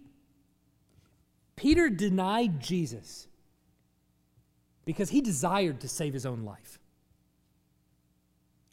Peter 1.55 1.91
denied 1.91 2.61
Jesus 2.61 3.27
because 4.85 5.11
he 5.11 5.21
desired 5.21 5.81
to 5.81 5.89
save 5.89 6.15
his 6.15 6.25
own 6.25 6.45
life. 6.45 6.79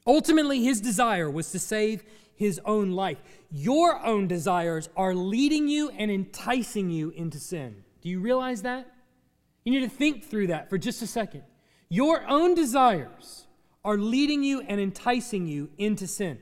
Ultimately, 0.08 0.64
his 0.64 0.80
desire 0.80 1.30
was 1.30 1.52
to 1.52 1.60
save 1.60 2.04
his 2.36 2.62
own 2.64 2.92
life. 2.92 3.18
Your 3.52 4.04
own 4.06 4.28
desires 4.28 4.88
are 4.96 5.16
leading 5.16 5.68
you 5.68 5.90
and 5.90 6.12
enticing 6.12 6.90
you 6.90 7.10
into 7.10 7.40
sin. 7.40 7.84
Do 8.02 8.10
you 8.10 8.20
realize 8.20 8.62
that? 8.62 8.88
You 9.64 9.74
need 9.74 9.90
to 9.90 9.96
think 9.96 10.24
through 10.24 10.48
that 10.48 10.70
for 10.70 10.78
just 10.78 11.02
a 11.02 11.08
second. 11.08 11.44
Your 11.90 12.26
own 12.28 12.54
desires 12.54 13.48
are 13.84 13.98
leading 13.98 14.44
you 14.44 14.62
and 14.62 14.80
enticing 14.80 15.48
you 15.48 15.70
into 15.78 16.08
sin. 16.08 16.40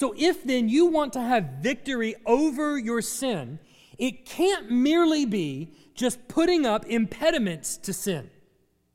So, 0.00 0.14
if 0.16 0.44
then 0.44 0.70
you 0.70 0.86
want 0.86 1.12
to 1.12 1.20
have 1.20 1.58
victory 1.60 2.14
over 2.24 2.78
your 2.78 3.02
sin, 3.02 3.58
it 3.98 4.24
can't 4.24 4.70
merely 4.70 5.26
be 5.26 5.74
just 5.94 6.26
putting 6.26 6.64
up 6.64 6.86
impediments 6.86 7.76
to 7.76 7.92
sin. 7.92 8.30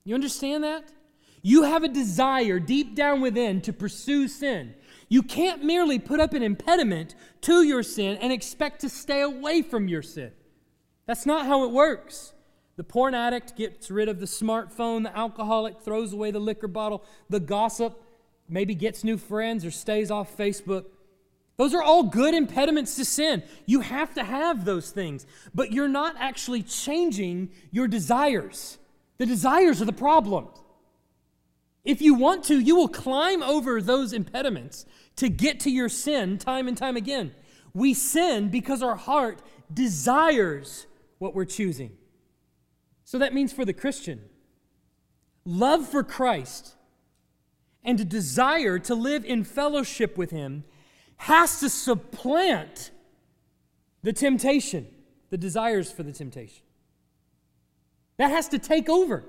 You 0.04 0.16
understand 0.16 0.64
that? 0.64 0.92
You 1.44 1.62
have 1.62 1.84
a 1.84 1.88
desire 1.88 2.58
deep 2.58 2.96
down 2.96 3.22
within 3.22 3.62
to 3.62 3.72
pursue 3.72 4.28
sin. 4.28 4.74
You 5.08 5.22
can't 5.22 5.64
merely 5.64 6.00
put 6.00 6.20
up 6.20 6.34
an 6.34 6.42
impediment 6.42 7.14
to 7.42 7.62
your 7.62 7.84
sin 7.84 8.18
and 8.18 8.34
expect 8.34 8.82
to 8.82 8.90
stay 8.90 9.22
away 9.22 9.62
from 9.62 9.88
your 9.88 10.02
sin. 10.02 10.32
That's 11.06 11.28
not 11.28 11.46
how 11.46 11.66
it 11.66 11.72
works. 11.72 12.34
The 12.78 12.84
porn 12.84 13.14
addict 13.14 13.56
gets 13.56 13.92
rid 13.92 14.10
of 14.10 14.20
the 14.20 14.26
smartphone, 14.26 15.04
the 15.04 15.16
alcoholic 15.16 15.82
throws 15.82 16.14
away 16.14 16.32
the 16.32 16.40
liquor 16.40 16.68
bottle, 16.68 17.04
the 17.30 17.40
gossip 17.40 18.02
maybe 18.50 18.74
gets 18.74 19.04
new 19.04 19.18
friends 19.18 19.64
or 19.64 19.70
stays 19.70 20.10
off 20.10 20.36
Facebook. 20.36 20.86
Those 21.58 21.74
are 21.74 21.82
all 21.82 22.04
good 22.04 22.34
impediments 22.34 22.96
to 22.98 23.06
sin. 23.06 23.44
You 23.66 23.82
have 23.82 24.14
to 24.16 24.24
have 24.24 24.66
those 24.66 24.92
things, 24.92 25.26
but 25.54 25.72
you're 25.72 25.88
not 25.88 26.16
actually 26.20 26.64
changing 26.64 27.50
your 27.72 27.88
desires. 27.88 28.78
The 29.18 29.26
desires 29.26 29.82
are 29.82 29.86
the 29.86 29.94
problem. 29.94 30.50
If 31.86 32.02
you 32.02 32.16
want 32.16 32.44
to, 32.46 32.60
you 32.60 32.76
will 32.76 32.88
climb 32.88 33.42
over 33.42 33.82
those 33.82 34.12
impediments 34.12 34.86
to 35.18 35.30
get 35.30 35.60
to 35.62 35.70
your 35.70 35.88
sin 35.88 36.38
time 36.38 36.68
and 36.68 36.78
time 36.78 36.98
again. 36.98 37.34
We 37.74 37.94
sin 37.94 38.50
because 38.50 38.82
our 38.82 38.96
heart 38.96 39.42
desires 39.74 40.88
what 41.20 41.36
we're 41.36 41.46
choosing. 41.46 41.92
So 43.06 43.20
that 43.20 43.34
means 43.34 43.54
for 43.54 43.64
the 43.64 43.74
Christian, 43.74 44.22
love 45.46 45.88
for 45.88 46.04
Christ 46.04 46.76
and 47.84 48.00
a 48.00 48.06
desire 48.06 48.80
to 48.80 48.96
live 48.96 49.24
in 49.24 49.44
fellowship 49.44 50.18
with 50.18 50.32
Him 50.32 50.64
has 51.18 51.60
to 51.60 51.70
supplant 51.70 52.92
the 54.04 54.14
temptation, 54.14 54.88
the 55.30 55.38
desires 55.38 55.92
for 55.92 56.04
the 56.04 56.12
temptation. 56.12 56.64
That 58.18 58.30
has 58.30 58.48
to 58.50 58.60
take 58.60 58.90
over. 58.90 59.24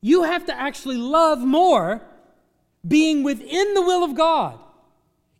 You 0.00 0.24
have 0.24 0.46
to 0.46 0.54
actually 0.54 0.98
love 0.98 1.40
more 1.40 2.02
being 2.86 3.22
within 3.22 3.74
the 3.74 3.82
will 3.82 4.04
of 4.04 4.14
God. 4.14 4.58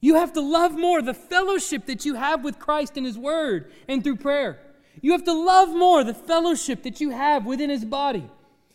You 0.00 0.16
have 0.16 0.32
to 0.34 0.40
love 0.40 0.72
more 0.72 1.00
the 1.02 1.14
fellowship 1.14 1.86
that 1.86 2.04
you 2.04 2.14
have 2.14 2.44
with 2.44 2.58
Christ 2.58 2.96
in 2.96 3.04
His 3.04 3.18
Word 3.18 3.72
and 3.88 4.02
through 4.02 4.16
prayer. 4.16 4.58
You 5.00 5.12
have 5.12 5.24
to 5.24 5.32
love 5.32 5.70
more 5.70 6.04
the 6.04 6.14
fellowship 6.14 6.82
that 6.82 7.00
you 7.00 7.10
have 7.10 7.46
within 7.46 7.70
His 7.70 7.84
body. 7.84 8.28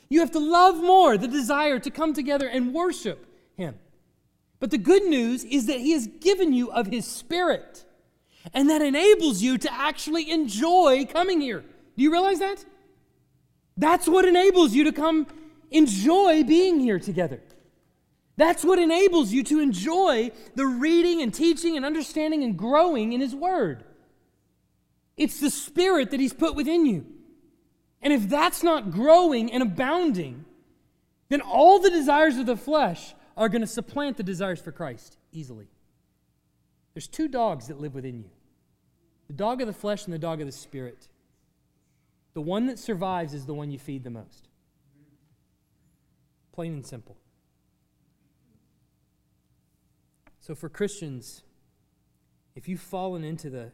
You 0.10 0.22
have 0.22 0.32
to 0.32 0.40
love 0.40 0.78
more 0.78 1.18
the 1.18 1.28
desire 1.28 1.80
to 1.80 1.92
come 1.92 2.14
together 2.14 2.48
and 2.48 2.74
worship. 2.74 3.26
But 4.60 4.72
the 4.72 4.78
good 4.78 5.04
news 5.04 5.46
is 5.46 5.68
that 5.68 5.80
He 5.80 5.92
has 5.92 6.08
given 6.08 6.54
you 6.54 6.72
of 6.72 6.88
His 6.88 7.06
Spirit, 7.06 7.86
and 8.54 8.70
that 8.70 8.82
enables 8.82 9.42
you 9.42 9.58
to 9.58 9.74
actually 9.74 10.30
enjoy 10.30 11.06
coming 11.06 11.42
here. 11.42 11.64
Do 11.98 12.04
you 12.04 12.12
realize 12.12 12.40
that? 12.40 12.66
That's 13.78 14.08
what 14.08 14.26
enables 14.26 14.74
you 14.74 14.84
to 14.86 14.92
come 14.92 15.28
enjoy 15.72 16.44
being 16.44 16.80
here 16.80 17.00
together. 17.00 17.42
That's 18.36 18.64
what 18.64 18.80
enables 18.80 19.32
you 19.32 19.44
to 19.44 19.60
enjoy 19.60 20.32
the 20.56 20.66
reading 20.66 21.22
and 21.22 21.34
teaching 21.34 21.76
and 21.76 21.86
understanding 21.86 22.44
and 22.44 22.58
growing 22.58 23.14
in 23.14 23.22
His 23.22 23.36
Word. 23.36 23.84
It's 25.18 25.40
the 25.40 25.50
Spirit 25.50 26.12
that 26.12 26.20
He's 26.20 26.34
put 26.34 26.56
within 26.56 26.86
you. 26.86 27.06
And 28.02 28.14
if 28.14 28.30
that's 28.30 28.64
not 28.64 28.92
growing 28.92 29.52
and 29.52 29.62
abounding, 29.62 30.46
then 31.28 31.42
all 31.42 31.80
the 31.80 31.90
desires 31.90 32.38
of 32.38 32.46
the 32.46 32.56
flesh 32.56 33.14
are 33.40 33.50
going 33.50 33.62
to 33.62 33.68
supplant 33.68 34.18
the 34.18 34.24
desires 34.24 34.60
for 34.60 34.74
Christ 34.74 35.18
easily. 35.32 35.70
There's 36.94 37.08
two 37.08 37.30
dogs 37.30 37.68
that 37.68 37.80
live 37.80 37.96
within 37.96 38.20
you 38.20 38.30
the 39.28 39.34
dog 39.34 39.62
of 39.62 39.68
the 39.68 39.74
flesh 39.74 40.06
and 40.06 40.14
the 40.14 40.20
dog 40.20 40.42
of 40.42 40.48
the 40.48 40.52
spirit. 40.52 41.08
The 42.34 42.42
one 42.42 42.66
that 42.66 42.80
survives 42.80 43.34
is 43.34 43.46
the 43.46 43.54
one 43.54 43.70
you 43.72 43.78
feed 43.78 44.04
the 44.04 44.10
most. 44.10 44.48
Plain 46.52 46.74
and 46.74 46.86
simple. 46.86 47.16
So, 50.40 50.56
for 50.56 50.68
Christians, 50.68 51.44
if 52.56 52.68
you've 52.68 52.82
fallen 52.82 53.24
into 53.24 53.52
the 53.52 53.72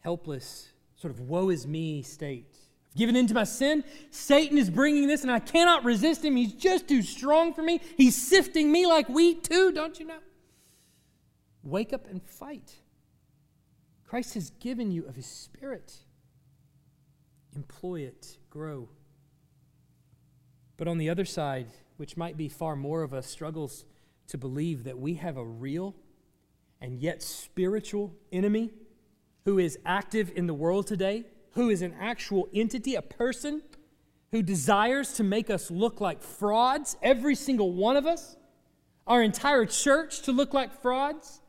helpless, 0.00 0.68
sort 0.94 1.12
of 1.12 1.20
woe 1.20 1.50
is 1.50 1.66
me 1.66 2.02
state. 2.02 2.56
I've 2.96 2.98
given 2.98 3.16
into 3.16 3.34
my 3.34 3.44
sin. 3.44 3.84
Satan 4.10 4.56
is 4.56 4.70
bringing 4.70 5.06
this, 5.06 5.20
and 5.20 5.30
I 5.30 5.38
cannot 5.38 5.84
resist 5.84 6.24
him. 6.24 6.34
He's 6.34 6.54
just 6.54 6.88
too 6.88 7.02
strong 7.02 7.52
for 7.52 7.62
me. 7.62 7.82
He's 7.94 8.16
sifting 8.16 8.72
me 8.72 8.86
like 8.86 9.06
wheat, 9.10 9.44
too, 9.44 9.70
don't 9.70 10.00
you 10.00 10.06
know? 10.06 10.20
Wake 11.62 11.92
up 11.92 12.06
and 12.08 12.22
fight. 12.22 12.76
Christ 14.06 14.32
has 14.32 14.48
given 14.60 14.90
you 14.90 15.04
of 15.06 15.14
his 15.14 15.26
spirit. 15.26 15.92
Employ 17.54 18.00
it, 18.00 18.38
grow. 18.48 18.88
But 20.78 20.88
on 20.88 20.96
the 20.96 21.10
other 21.10 21.26
side, 21.26 21.66
which 21.98 22.16
might 22.16 22.38
be 22.38 22.48
far 22.48 22.76
more 22.76 23.02
of 23.02 23.12
us, 23.12 23.26
struggles 23.26 23.84
to 24.28 24.38
believe 24.38 24.84
that 24.84 24.98
we 24.98 25.14
have 25.14 25.36
a 25.36 25.44
real 25.44 25.94
and 26.80 26.98
yet 26.98 27.22
spiritual 27.22 28.14
enemy 28.32 28.70
who 29.44 29.58
is 29.58 29.78
active 29.84 30.32
in 30.34 30.46
the 30.46 30.54
world 30.54 30.86
today, 30.86 31.24
who 31.56 31.70
is 31.70 31.80
an 31.80 31.94
actual 31.98 32.48
entity, 32.54 32.94
a 32.94 33.02
person 33.02 33.62
who 34.30 34.42
desires 34.42 35.14
to 35.14 35.24
make 35.24 35.48
us 35.48 35.70
look 35.70 36.02
like 36.02 36.22
frauds, 36.22 36.98
every 37.02 37.34
single 37.34 37.72
one 37.72 37.96
of 37.96 38.06
us, 38.06 38.36
our 39.06 39.22
entire 39.22 39.64
church 39.64 40.20
to 40.20 40.32
look 40.32 40.52
like 40.52 40.82
frauds, 40.82 41.40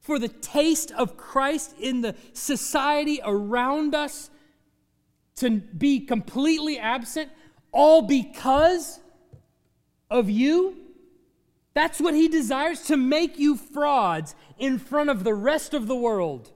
for 0.00 0.18
the 0.18 0.28
taste 0.28 0.90
of 0.92 1.18
Christ 1.18 1.74
in 1.78 2.00
the 2.00 2.14
society 2.32 3.20
around 3.22 3.94
us 3.94 4.30
to 5.36 5.50
be 5.50 6.00
completely 6.00 6.78
absent, 6.78 7.30
all 7.70 8.00
because 8.00 8.98
of 10.10 10.30
you? 10.30 10.74
That's 11.74 12.00
what 12.00 12.14
he 12.14 12.28
desires 12.28 12.84
to 12.84 12.96
make 12.96 13.38
you 13.38 13.58
frauds 13.58 14.34
in 14.58 14.78
front 14.78 15.10
of 15.10 15.22
the 15.22 15.34
rest 15.34 15.74
of 15.74 15.86
the 15.86 15.96
world. 15.96 16.50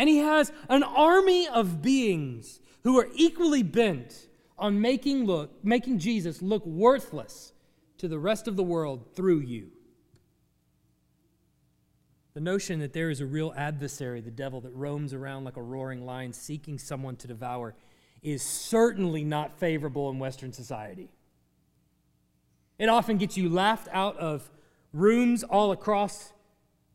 And 0.00 0.08
he 0.08 0.16
has 0.16 0.50
an 0.70 0.82
army 0.82 1.46
of 1.46 1.82
beings 1.82 2.60
who 2.84 2.98
are 2.98 3.08
equally 3.14 3.62
bent 3.62 4.28
on 4.58 4.80
making 4.80 5.26
look 5.26 5.62
making 5.62 5.98
Jesus 5.98 6.40
look 6.40 6.64
worthless 6.64 7.52
to 7.98 8.08
the 8.08 8.18
rest 8.18 8.48
of 8.48 8.56
the 8.56 8.62
world 8.62 9.04
through 9.14 9.40
you. 9.40 9.68
The 12.32 12.40
notion 12.40 12.80
that 12.80 12.94
there 12.94 13.10
is 13.10 13.20
a 13.20 13.26
real 13.26 13.52
adversary, 13.54 14.22
the 14.22 14.30
devil, 14.30 14.62
that 14.62 14.74
roams 14.74 15.12
around 15.12 15.44
like 15.44 15.58
a 15.58 15.62
roaring 15.62 16.06
lion 16.06 16.32
seeking 16.32 16.78
someone 16.78 17.16
to 17.16 17.28
devour 17.28 17.74
is 18.22 18.42
certainly 18.42 19.22
not 19.22 19.58
favorable 19.58 20.08
in 20.08 20.18
Western 20.18 20.54
society. 20.54 21.10
It 22.78 22.88
often 22.88 23.18
gets 23.18 23.36
you 23.36 23.50
laughed 23.50 23.88
out 23.92 24.16
of 24.16 24.50
rooms 24.94 25.42
all 25.42 25.72
across 25.72 26.32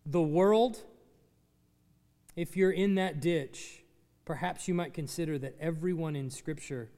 the 0.08 0.24
world. 0.24 0.82
If 2.36 2.58
you're 2.58 2.72
in 2.72 2.96
that 2.96 3.22
ditch, 3.22 3.84
perhaps 4.26 4.68
you 4.68 4.74
might 4.74 4.94
consider 4.94 5.38
that 5.40 5.56
everyone 5.60 6.16
in 6.16 6.30
Scripture 6.30 6.90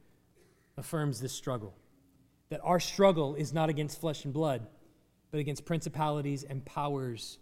affirms 0.77 1.19
this 1.19 1.33
struggle. 1.33 1.75
That 2.49 2.61
our 2.63 2.79
struggle 2.79 3.35
is 3.35 3.53
not 3.53 3.69
against 3.69 3.99
flesh 4.01 4.25
and 4.25 4.33
blood, 4.33 4.65
but 5.29 5.39
against 5.39 5.65
principalities 5.65 6.43
and 6.43 6.65
powers 6.65 7.37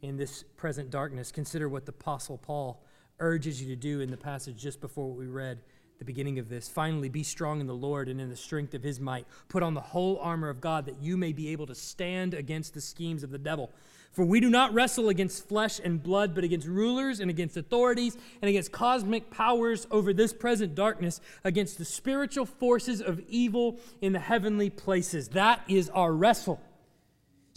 in 0.00 0.16
this 0.16 0.44
present 0.56 0.90
darkness. 0.90 1.30
Consider 1.30 1.68
what 1.68 1.84
the 1.84 1.92
Apostle 1.92 2.38
Paul 2.38 2.82
urges 3.18 3.60
you 3.60 3.68
to 3.68 3.76
do 3.76 4.00
in 4.00 4.10
the 4.10 4.16
passage 4.16 4.56
just 4.56 4.80
before 4.80 5.08
what 5.08 5.18
we 5.18 5.26
read 5.26 5.60
the 6.00 6.04
beginning 6.06 6.38
of 6.38 6.48
this. 6.48 6.66
Finally, 6.66 7.10
be 7.10 7.22
strong 7.22 7.60
in 7.60 7.66
the 7.66 7.74
Lord 7.74 8.08
and 8.08 8.20
in 8.20 8.30
the 8.30 8.36
strength 8.36 8.72
of 8.72 8.82
his 8.82 8.98
might. 8.98 9.26
Put 9.48 9.62
on 9.62 9.74
the 9.74 9.82
whole 9.82 10.18
armor 10.18 10.48
of 10.48 10.60
God 10.60 10.86
that 10.86 11.00
you 11.00 11.18
may 11.18 11.32
be 11.32 11.50
able 11.50 11.66
to 11.66 11.74
stand 11.74 12.32
against 12.32 12.72
the 12.72 12.80
schemes 12.80 13.22
of 13.22 13.30
the 13.30 13.38
devil. 13.38 13.70
For 14.12 14.24
we 14.24 14.40
do 14.40 14.48
not 14.48 14.72
wrestle 14.72 15.10
against 15.10 15.46
flesh 15.46 15.78
and 15.78 16.02
blood, 16.02 16.34
but 16.34 16.42
against 16.42 16.66
rulers 16.66 17.20
and 17.20 17.30
against 17.30 17.56
authorities 17.58 18.16
and 18.40 18.48
against 18.48 18.72
cosmic 18.72 19.30
powers 19.30 19.86
over 19.90 20.14
this 20.14 20.32
present 20.32 20.74
darkness, 20.74 21.20
against 21.44 21.76
the 21.76 21.84
spiritual 21.84 22.46
forces 22.46 23.02
of 23.02 23.20
evil 23.28 23.78
in 24.00 24.14
the 24.14 24.18
heavenly 24.18 24.70
places. 24.70 25.28
That 25.28 25.62
is 25.68 25.90
our 25.90 26.12
wrestle. 26.14 26.60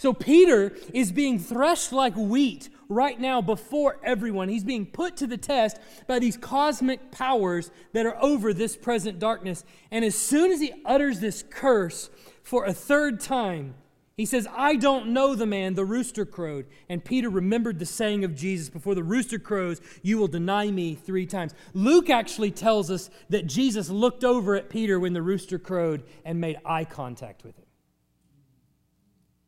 So 0.04 0.12
Peter 0.12 0.74
is 0.94 1.14
being 1.14 1.40
threshed 1.40 1.94
like 1.94 2.14
wheat 2.18 2.68
right 2.90 3.18
now 3.18 3.42
before 3.42 4.02
everyone. 4.04 4.50
He's 4.50 4.66
being 4.66 4.86
put 4.86 5.16
to 5.16 5.28
the 5.28 5.38
test 5.38 5.80
by 6.08 6.20
these 6.20 6.36
cosmic 6.36 7.10
powers 7.10 7.72
that 7.94 8.06
are 8.06 8.22
over 8.22 8.54
this 8.54 8.76
present 8.76 9.18
darkness. 9.18 9.64
And 9.92 10.04
as 10.04 10.16
soon 10.16 10.52
as 10.52 10.60
he 10.60 10.74
utters 10.84 11.22
this 11.22 11.42
curse 11.50 12.10
for 12.44 12.66
a 12.66 12.74
third 12.74 13.22
time, 13.22 13.76
he 14.18 14.26
says, 14.26 14.46
I 14.54 14.76
don't 14.76 15.14
know 15.14 15.36
the 15.36 15.46
man, 15.46 15.76
the 15.76 15.86
rooster 15.86 16.26
crowed. 16.26 16.66
And 16.90 17.06
Peter 17.06 17.30
remembered 17.30 17.80
the 17.80 17.86
saying 17.86 18.26
of 18.26 18.36
Jesus 18.36 18.70
before 18.70 18.96
the 18.96 19.04
rooster 19.04 19.40
crows, 19.40 19.80
you 20.02 20.18
will 20.18 20.28
deny 20.28 20.70
me 20.70 20.96
three 20.96 21.26
times. 21.26 21.56
Luke 21.74 22.10
actually 22.10 22.52
tells 22.52 22.92
us 22.92 23.10
that 23.30 23.48
Jesus 23.48 23.88
looked 23.88 24.26
over 24.26 24.54
at 24.58 24.70
Peter 24.70 25.00
when 25.00 25.14
the 25.14 25.22
rooster 25.22 25.58
crowed 25.58 26.04
and 26.26 26.42
made 26.42 26.58
eye 26.66 26.84
contact 26.84 27.46
with 27.46 27.58
him. 27.58 27.63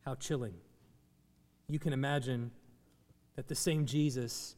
How 0.06 0.14
chilling. 0.14 0.54
You 1.68 1.80
can 1.80 1.92
imagine 1.92 2.52
that 3.36 3.48
the 3.48 3.56
same 3.56 3.88
Jesus 3.88 4.56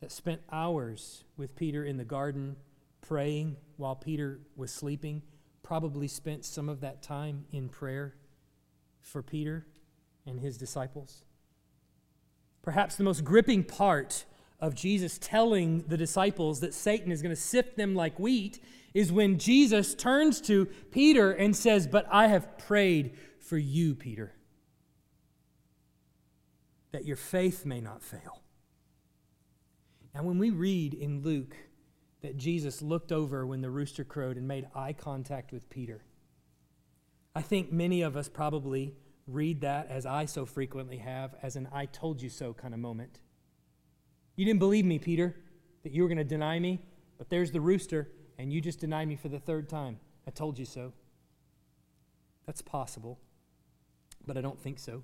that 0.00 0.10
spent 0.10 0.40
hours 0.50 1.24
with 1.36 1.54
Peter 1.54 1.84
in 1.84 1.98
the 1.98 2.04
garden 2.04 2.56
praying 3.02 3.56
while 3.76 3.94
Peter 3.94 4.40
was 4.56 4.72
sleeping 4.72 5.20
probably 5.62 6.08
spent 6.08 6.46
some 6.46 6.70
of 6.70 6.80
that 6.80 7.02
time 7.02 7.44
in 7.52 7.68
prayer 7.68 8.14
for 9.02 9.22
Peter 9.22 9.66
and 10.24 10.40
his 10.40 10.56
disciples. 10.56 11.24
Perhaps 12.62 12.96
the 12.96 13.04
most 13.04 13.22
gripping 13.22 13.64
part 13.64 14.24
of 14.60 14.74
Jesus 14.74 15.18
telling 15.18 15.84
the 15.88 15.98
disciples 15.98 16.60
that 16.60 16.72
Satan 16.72 17.12
is 17.12 17.20
going 17.20 17.34
to 17.34 17.40
sift 17.40 17.76
them 17.76 17.94
like 17.94 18.18
wheat 18.18 18.60
is 18.94 19.12
when 19.12 19.38
Jesus 19.38 19.94
turns 19.94 20.40
to 20.42 20.64
Peter 20.90 21.32
and 21.32 21.54
says, 21.54 21.86
But 21.86 22.06
I 22.10 22.28
have 22.28 22.56
prayed 22.56 23.12
for 23.38 23.58
you, 23.58 23.94
Peter 23.94 24.32
that 26.96 27.04
your 27.04 27.16
faith 27.16 27.66
may 27.66 27.78
not 27.78 28.02
fail. 28.02 28.40
Now, 30.14 30.22
when 30.22 30.38
we 30.38 30.48
read 30.48 30.94
in 30.94 31.20
Luke 31.20 31.54
that 32.22 32.38
Jesus 32.38 32.80
looked 32.80 33.12
over 33.12 33.46
when 33.46 33.60
the 33.60 33.68
rooster 33.68 34.02
crowed 34.02 34.38
and 34.38 34.48
made 34.48 34.66
eye 34.74 34.94
contact 34.94 35.52
with 35.52 35.68
Peter, 35.68 36.04
I 37.34 37.42
think 37.42 37.70
many 37.70 38.00
of 38.00 38.16
us 38.16 38.30
probably 38.30 38.94
read 39.26 39.60
that, 39.60 39.90
as 39.90 40.06
I 40.06 40.24
so 40.24 40.46
frequently 40.46 40.96
have, 40.96 41.34
as 41.42 41.54
an 41.54 41.68
I 41.70 41.84
told 41.84 42.22
you 42.22 42.30
so 42.30 42.54
kind 42.54 42.72
of 42.72 42.80
moment. 42.80 43.20
You 44.36 44.46
didn't 44.46 44.60
believe 44.60 44.86
me, 44.86 44.98
Peter, 44.98 45.36
that 45.82 45.92
you 45.92 46.02
were 46.02 46.08
going 46.08 46.16
to 46.16 46.24
deny 46.24 46.58
me, 46.58 46.80
but 47.18 47.28
there's 47.28 47.50
the 47.50 47.60
rooster, 47.60 48.08
and 48.38 48.50
you 48.50 48.62
just 48.62 48.80
denied 48.80 49.08
me 49.08 49.16
for 49.16 49.28
the 49.28 49.38
third 49.38 49.68
time. 49.68 49.98
I 50.26 50.30
told 50.30 50.58
you 50.58 50.64
so. 50.64 50.94
That's 52.46 52.62
possible, 52.62 53.18
but 54.26 54.38
I 54.38 54.40
don't 54.40 54.58
think 54.58 54.78
so. 54.78 55.02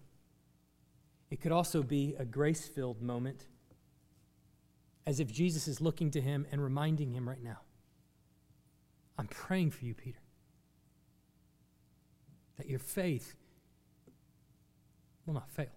It 1.32 1.40
could 1.40 1.50
also 1.50 1.82
be 1.82 2.14
a 2.18 2.26
grace 2.26 2.68
filled 2.68 3.00
moment, 3.00 3.46
as 5.06 5.18
if 5.18 5.32
Jesus 5.32 5.66
is 5.66 5.80
looking 5.80 6.10
to 6.10 6.20
him 6.20 6.46
and 6.52 6.62
reminding 6.62 7.10
him 7.10 7.26
right 7.26 7.42
now 7.42 7.60
I'm 9.16 9.28
praying 9.28 9.70
for 9.70 9.86
you, 9.86 9.94
Peter, 9.94 10.18
that 12.58 12.68
your 12.68 12.78
faith 12.78 13.34
will 15.24 15.32
not 15.32 15.50
fail. 15.50 15.72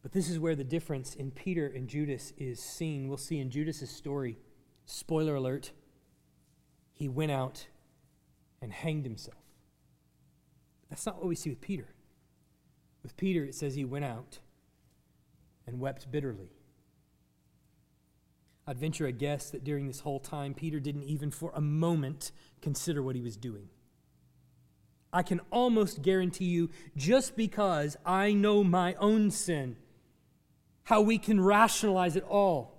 But 0.00 0.12
this 0.12 0.30
is 0.30 0.38
where 0.38 0.54
the 0.54 0.62
difference 0.62 1.16
in 1.16 1.32
Peter 1.32 1.66
and 1.66 1.88
Judas 1.88 2.32
is 2.38 2.62
seen. 2.62 3.08
We'll 3.08 3.16
see 3.16 3.40
in 3.40 3.50
Judas's 3.50 3.90
story, 3.90 4.38
spoiler 4.86 5.34
alert, 5.34 5.72
he 6.92 7.08
went 7.08 7.32
out 7.32 7.66
and 8.60 8.72
hanged 8.72 9.04
himself. 9.04 9.41
That's 10.92 11.06
not 11.06 11.16
what 11.16 11.26
we 11.26 11.36
see 11.36 11.48
with 11.48 11.62
Peter. 11.62 11.86
With 13.02 13.16
Peter, 13.16 13.44
it 13.44 13.54
says 13.54 13.74
he 13.74 13.82
went 13.82 14.04
out 14.04 14.40
and 15.66 15.80
wept 15.80 16.10
bitterly. 16.10 16.50
I'd 18.66 18.76
venture 18.76 19.06
a 19.06 19.12
guess 19.12 19.48
that 19.52 19.64
during 19.64 19.86
this 19.86 20.00
whole 20.00 20.20
time, 20.20 20.52
Peter 20.52 20.80
didn't 20.80 21.04
even 21.04 21.30
for 21.30 21.50
a 21.54 21.62
moment 21.62 22.30
consider 22.60 23.02
what 23.02 23.16
he 23.16 23.22
was 23.22 23.38
doing. 23.38 23.70
I 25.14 25.22
can 25.22 25.40
almost 25.50 26.02
guarantee 26.02 26.44
you, 26.44 26.68
just 26.94 27.36
because 27.36 27.96
I 28.04 28.34
know 28.34 28.62
my 28.62 28.92
own 28.96 29.30
sin, 29.30 29.76
how 30.84 31.00
we 31.00 31.16
can 31.16 31.40
rationalize 31.40 32.16
it 32.16 32.24
all. 32.28 32.76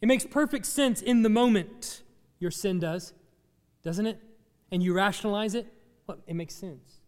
It 0.00 0.06
makes 0.06 0.24
perfect 0.24 0.64
sense 0.64 1.02
in 1.02 1.20
the 1.20 1.28
moment, 1.28 2.02
your 2.38 2.50
sin 2.50 2.80
does, 2.80 3.12
doesn't 3.82 4.06
it? 4.06 4.22
And 4.70 4.82
you 4.82 4.92
rationalize 4.92 5.54
it, 5.54 5.66
well, 6.06 6.18
it 6.26 6.34
makes 6.34 6.54
sense. 6.54 7.00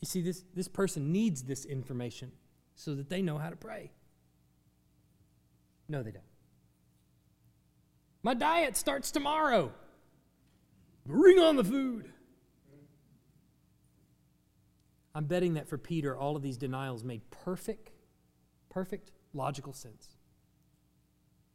You 0.00 0.06
see, 0.06 0.20
this, 0.20 0.44
this 0.54 0.68
person 0.68 1.12
needs 1.12 1.42
this 1.42 1.64
information 1.64 2.32
so 2.74 2.94
that 2.94 3.08
they 3.08 3.22
know 3.22 3.38
how 3.38 3.50
to 3.50 3.56
pray. 3.56 3.92
No, 5.88 6.02
they 6.02 6.10
don't. 6.10 6.24
My 8.22 8.34
diet 8.34 8.76
starts 8.76 9.10
tomorrow. 9.10 9.72
Bring 11.06 11.38
on 11.38 11.56
the 11.56 11.64
food. 11.64 12.12
I'm 15.14 15.26
betting 15.26 15.54
that 15.54 15.68
for 15.68 15.76
Peter, 15.76 16.16
all 16.16 16.36
of 16.36 16.42
these 16.42 16.56
denials 16.56 17.04
made 17.04 17.20
perfect, 17.30 17.90
perfect 18.70 19.10
logical 19.34 19.72
sense. 19.72 20.16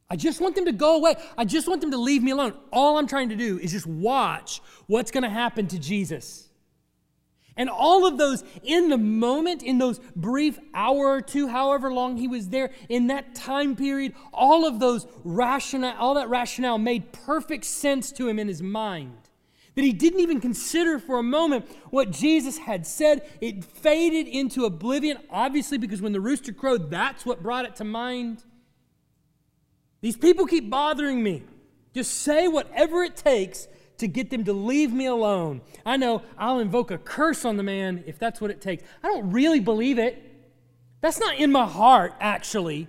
I 0.10 0.16
just 0.16 0.40
want 0.40 0.56
them 0.56 0.66
to 0.66 0.72
go 0.72 0.96
away. 0.96 1.16
I 1.38 1.44
just 1.44 1.68
want 1.68 1.82
them 1.82 1.92
to 1.92 1.98
leave 1.98 2.24
me 2.24 2.32
alone. 2.32 2.54
All 2.72 2.98
I'm 2.98 3.08
trying 3.08 3.30
to 3.30 3.36
do 3.36 3.60
is 3.60 3.72
just 3.72 3.88
watch 3.88 4.62
what's 4.88 5.12
going 5.12 5.24
to 5.24 5.30
happen 5.30 5.68
to 5.68 5.80
Jesus. 5.80 6.48
And 7.58 7.70
all 7.70 8.06
of 8.06 8.18
those 8.18 8.44
in 8.64 8.90
the 8.90 9.00
moment, 9.00 9.64
in 9.64 9.80
those 9.80 10.00
brief 10.16 10.60
hour 10.74 11.08
or 11.08 11.22
two, 11.22 11.48
however 11.48 11.92
long 11.92 12.18
he 12.18 12.28
was 12.28 12.50
there, 12.50 12.72
in 12.88 13.08
that 13.08 13.34
time 13.34 13.76
period, 13.76 14.14
all 14.32 14.66
of 14.66 14.80
those 14.80 15.08
rationale, 15.24 15.98
all 15.98 16.14
that 16.14 16.30
rationale 16.30 16.78
made 16.78 17.12
perfect 17.12 17.66
sense 17.66 18.12
to 18.14 18.30
him 18.30 18.38
in 18.38 18.48
his 18.48 18.62
mind. 18.62 19.18
That 19.74 19.84
he 19.84 19.92
didn't 19.92 20.22
even 20.22 20.40
consider 20.40 21.00
for 21.00 21.20
a 21.20 21.24
moment 21.24 21.68
what 21.90 22.12
Jesus 22.12 22.60
had 22.60 22.88
said. 22.88 23.28
It 23.42 23.64
faded 23.66 24.28
into 24.28 24.66
oblivion, 24.66 25.18
obviously, 25.30 25.78
because 25.78 26.02
when 26.02 26.14
the 26.14 26.22
rooster 26.22 26.54
crowed, 26.54 26.90
that's 26.90 27.26
what 27.26 27.44
brought 27.44 27.66
it 27.66 27.76
to 27.78 27.84
mind. 27.84 28.44
These 30.02 30.18
people 30.18 30.46
keep 30.46 30.70
bothering 30.70 31.22
me. 31.22 31.44
Just 31.94 32.22
say 32.22 32.48
whatever 32.48 33.04
it 33.04 33.16
takes 33.16 33.68
to 33.98 34.08
get 34.08 34.30
them 34.30 34.44
to 34.44 34.54
leave 34.54 34.94
me 34.94 35.08
alone. 35.08 35.62
I 35.86 35.98
know 35.98 36.22
I'll 36.38 36.60
invoke 36.60 36.92
a 36.92 36.98
curse 36.98 37.46
on 37.46 37.58
the 37.58 37.64
man 37.64 38.04
if 38.06 38.20
that's 38.20 38.40
what 38.40 38.52
it 38.52 38.62
takes. 38.62 38.84
I 39.04 39.08
don't 39.08 39.32
really 39.32 39.60
believe 39.60 39.98
it. 39.98 40.24
That's 41.02 41.20
not 41.20 41.38
in 41.38 41.52
my 41.52 41.66
heart, 41.66 42.14
actually. 42.20 42.88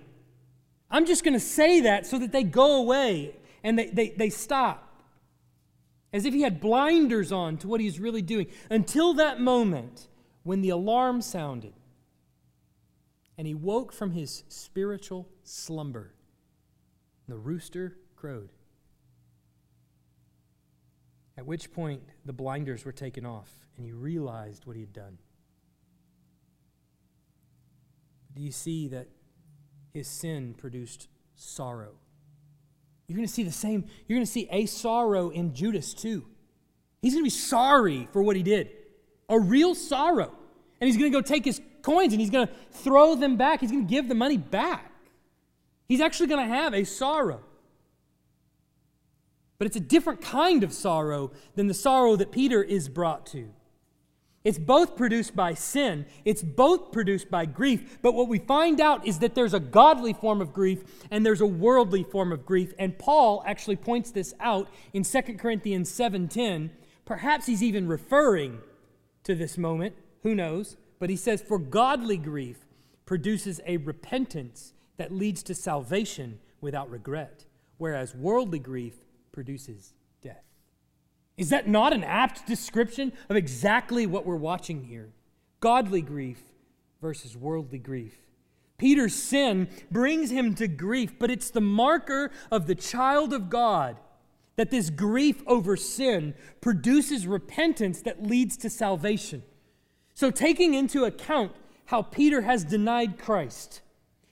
I'm 0.91 1.05
just 1.05 1.23
going 1.23 1.33
to 1.33 1.39
say 1.39 1.81
that 1.81 2.05
so 2.05 2.19
that 2.19 2.31
they 2.31 2.43
go 2.43 2.77
away 2.77 3.35
and 3.63 3.77
they, 3.77 3.87
they, 3.87 4.09
they 4.09 4.29
stop. 4.29 4.85
As 6.11 6.25
if 6.25 6.33
he 6.33 6.41
had 6.41 6.59
blinders 6.59 7.31
on 7.31 7.57
to 7.57 7.67
what 7.67 7.81
he's 7.81 7.99
really 7.99 8.23
doing. 8.23 8.47
Until 8.69 9.13
that 9.15 9.39
moment 9.39 10.07
when 10.43 10.61
the 10.61 10.69
alarm 10.69 11.21
sounded 11.21 11.73
and 13.37 13.47
he 13.47 13.53
woke 13.53 13.93
from 13.93 14.11
his 14.11 14.43
spiritual 14.47 15.27
slumber. 15.43 16.13
The 17.29 17.37
rooster 17.37 17.95
crowed. 18.15 18.49
At 21.37 21.45
which 21.45 21.71
point, 21.71 22.01
the 22.25 22.33
blinders 22.33 22.83
were 22.83 22.91
taken 22.91 23.23
off, 23.23 23.51
and 23.77 23.85
he 23.85 23.91
realized 23.91 24.65
what 24.65 24.75
he 24.75 24.81
had 24.81 24.91
done. 24.91 25.19
Do 28.35 28.41
you 28.41 28.51
see 28.51 28.87
that 28.87 29.09
his 29.93 30.07
sin 30.07 30.55
produced 30.55 31.07
sorrow? 31.35 31.91
You're 33.07 33.15
going 33.15 33.27
to 33.27 33.33
see 33.33 33.43
the 33.43 33.51
same, 33.51 33.85
you're 34.07 34.17
going 34.17 34.25
to 34.25 34.31
see 34.31 34.47
a 34.49 34.65
sorrow 34.65 35.29
in 35.29 35.53
Judas 35.53 35.93
too. 35.93 36.25
He's 36.99 37.13
going 37.13 37.23
to 37.23 37.27
be 37.27 37.29
sorry 37.29 38.09
for 38.11 38.23
what 38.23 38.37
he 38.37 38.43
did, 38.43 38.71
a 39.29 39.39
real 39.39 39.75
sorrow. 39.75 40.33
And 40.81 40.87
he's 40.87 40.97
going 40.97 41.11
to 41.11 41.15
go 41.15 41.21
take 41.21 41.45
his 41.45 41.61
coins 41.83 42.11
and 42.11 42.19
he's 42.19 42.31
going 42.31 42.47
to 42.47 42.53
throw 42.71 43.13
them 43.13 43.37
back. 43.37 43.59
He's 43.59 43.71
going 43.71 43.85
to 43.85 43.89
give 43.89 44.07
the 44.07 44.15
money 44.15 44.37
back. 44.37 44.88
He's 45.89 46.01
actually 46.01 46.27
going 46.27 46.47
to 46.47 46.55
have 46.55 46.73
a 46.73 46.85
sorrow. 46.85 47.41
But 49.57 49.65
it's 49.65 49.75
a 49.75 49.81
different 49.81 50.21
kind 50.21 50.63
of 50.63 50.71
sorrow 50.71 51.31
than 51.55 51.67
the 51.67 51.73
sorrow 51.73 52.15
that 52.15 52.31
Peter 52.31 52.63
is 52.63 52.87
brought 52.87 53.25
to. 53.27 53.49
It's 54.45 54.59
both 54.59 54.95
produced 54.95 55.35
by 55.35 55.53
sin, 55.55 56.05
it's 56.23 56.43
both 56.43 56.93
produced 56.93 57.29
by 57.29 57.45
grief, 57.45 57.97
but 58.01 58.13
what 58.13 58.29
we 58.29 58.39
find 58.39 58.79
out 58.79 59.05
is 59.05 59.19
that 59.19 59.35
there's 59.35 59.53
a 59.53 59.59
godly 59.59 60.13
form 60.13 60.39
of 60.39 60.53
grief 60.53 60.83
and 61.11 61.25
there's 61.25 61.41
a 61.41 61.45
worldly 61.45 62.03
form 62.03 62.31
of 62.31 62.45
grief, 62.45 62.73
and 62.79 62.97
Paul 62.97 63.43
actually 63.45 63.75
points 63.75 64.11
this 64.11 64.33
out 64.39 64.69
in 64.93 65.03
2 65.03 65.37
Corinthians 65.37 65.91
7:10. 65.91 66.69
Perhaps 67.03 67.47
he's 67.47 67.61
even 67.61 67.85
referring 67.85 68.59
to 69.23 69.35
this 69.35 69.57
moment, 69.57 69.95
who 70.23 70.33
knows, 70.33 70.77
but 70.99 71.09
he 71.09 71.17
says 71.17 71.41
for 71.41 71.59
godly 71.59 72.17
grief 72.17 72.65
produces 73.05 73.59
a 73.65 73.75
repentance 73.77 74.73
that 74.99 75.13
leads 75.13 75.41
to 75.43 75.55
salvation 75.55 76.39
without 76.59 76.89
regret, 76.91 77.45
whereas 77.77 78.13
worldly 78.13 78.59
grief 78.59 78.95
produces 79.31 79.93
death. 80.21 80.43
Is 81.37 81.49
that 81.51 81.69
not 81.69 81.93
an 81.93 82.03
apt 82.03 82.45
description 82.45 83.13
of 83.29 83.37
exactly 83.37 84.05
what 84.05 84.25
we're 84.25 84.35
watching 84.35 84.83
here? 84.83 85.13
Godly 85.61 86.01
grief 86.01 86.41
versus 87.01 87.37
worldly 87.37 87.79
grief. 87.79 88.17
Peter's 88.77 89.15
sin 89.15 89.69
brings 89.89 90.31
him 90.31 90.53
to 90.55 90.67
grief, 90.67 91.17
but 91.17 91.31
it's 91.31 91.49
the 91.49 91.61
marker 91.61 92.29
of 92.51 92.67
the 92.67 92.75
child 92.75 93.31
of 93.31 93.49
God 93.49 93.95
that 94.57 94.69
this 94.69 94.89
grief 94.89 95.41
over 95.47 95.77
sin 95.77 96.33
produces 96.59 97.25
repentance 97.25 98.01
that 98.01 98.21
leads 98.21 98.57
to 98.57 98.69
salvation. 98.69 99.43
So, 100.13 100.29
taking 100.29 100.73
into 100.73 101.05
account 101.05 101.53
how 101.85 102.01
Peter 102.01 102.41
has 102.41 102.65
denied 102.65 103.17
Christ, 103.17 103.79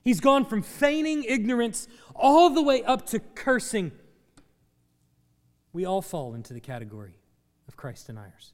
he's 0.07 0.21
gone 0.21 0.45
from 0.45 0.61
feigning 0.61 1.23
ignorance 1.23 1.87
all 2.15 2.49
the 2.49 2.61
way 2.61 2.81
up 2.83 3.05
to 3.05 3.19
cursing 3.19 3.91
we 5.77 5.85
all 5.85 6.01
fall 6.01 6.33
into 6.33 6.55
the 6.55 6.59
category 6.59 7.19
of 7.67 7.77
Christ 7.77 8.07
deniers. 8.07 8.53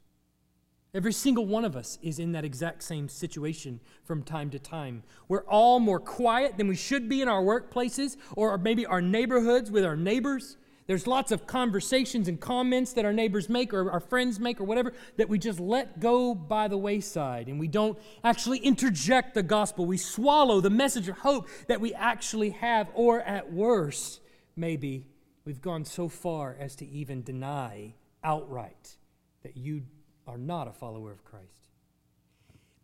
Every 0.94 1.14
single 1.14 1.46
one 1.46 1.64
of 1.64 1.78
us 1.78 1.98
is 2.02 2.20
in 2.20 2.34
that 2.34 2.44
exact 2.44 2.84
same 2.84 3.08
situation 3.08 3.80
from 4.04 4.24
time 4.24 4.50
to 4.50 4.60
time. 4.60 5.04
We're 5.30 5.46
all 5.46 5.80
more 5.80 6.02
quiet 6.02 6.58
than 6.58 6.68
we 6.68 6.76
should 6.76 7.08
be 7.08 7.22
in 7.22 7.30
our 7.30 7.42
workplaces 7.42 8.18
or 8.36 8.58
maybe 8.58 8.86
our 8.86 9.02
neighborhoods 9.02 9.72
with 9.72 9.86
our 9.86 9.96
neighbors. 9.96 10.58
There's 10.86 11.08
lots 11.08 11.32
of 11.32 11.48
conversations 11.48 12.28
and 12.28 12.40
comments 12.40 12.94
that 12.94 13.06
our 13.06 13.14
neighbors 13.14 13.48
make 13.48 13.74
or 13.74 13.90
our 13.90 14.02
friends 14.02 14.40
make 14.40 14.60
or 14.60 14.66
whatever 14.66 14.94
that 15.18 15.30
we 15.30 15.40
just 15.40 15.60
let 15.60 16.00
go 16.00 16.36
by 16.36 16.68
the 16.68 16.78
wayside 16.78 17.48
and 17.48 17.60
we 17.60 17.68
don't 17.68 17.98
actually 18.24 18.60
interject 18.60 19.34
the 19.34 19.44
gospel. 19.44 19.86
We 19.86 19.98
swallow 19.98 20.60
the 20.60 20.70
message 20.70 21.08
of 21.08 21.20
hope 21.20 21.48
that 21.68 21.80
we 21.80 21.94
actually 21.94 22.50
have, 22.50 22.90
or 22.94 23.22
at 23.22 23.54
worst, 23.54 24.20
maybe 24.56 25.06
We've 25.46 25.62
gone 25.62 25.84
so 25.84 26.08
far 26.08 26.56
as 26.58 26.76
to 26.78 26.88
even 26.88 27.22
deny 27.22 27.96
outright 28.24 28.98
that 29.44 29.58
you 29.58 29.84
are 30.26 30.38
not 30.38 30.68
a 30.68 30.72
follower 30.72 31.12
of 31.12 31.26
Christ. 31.26 31.68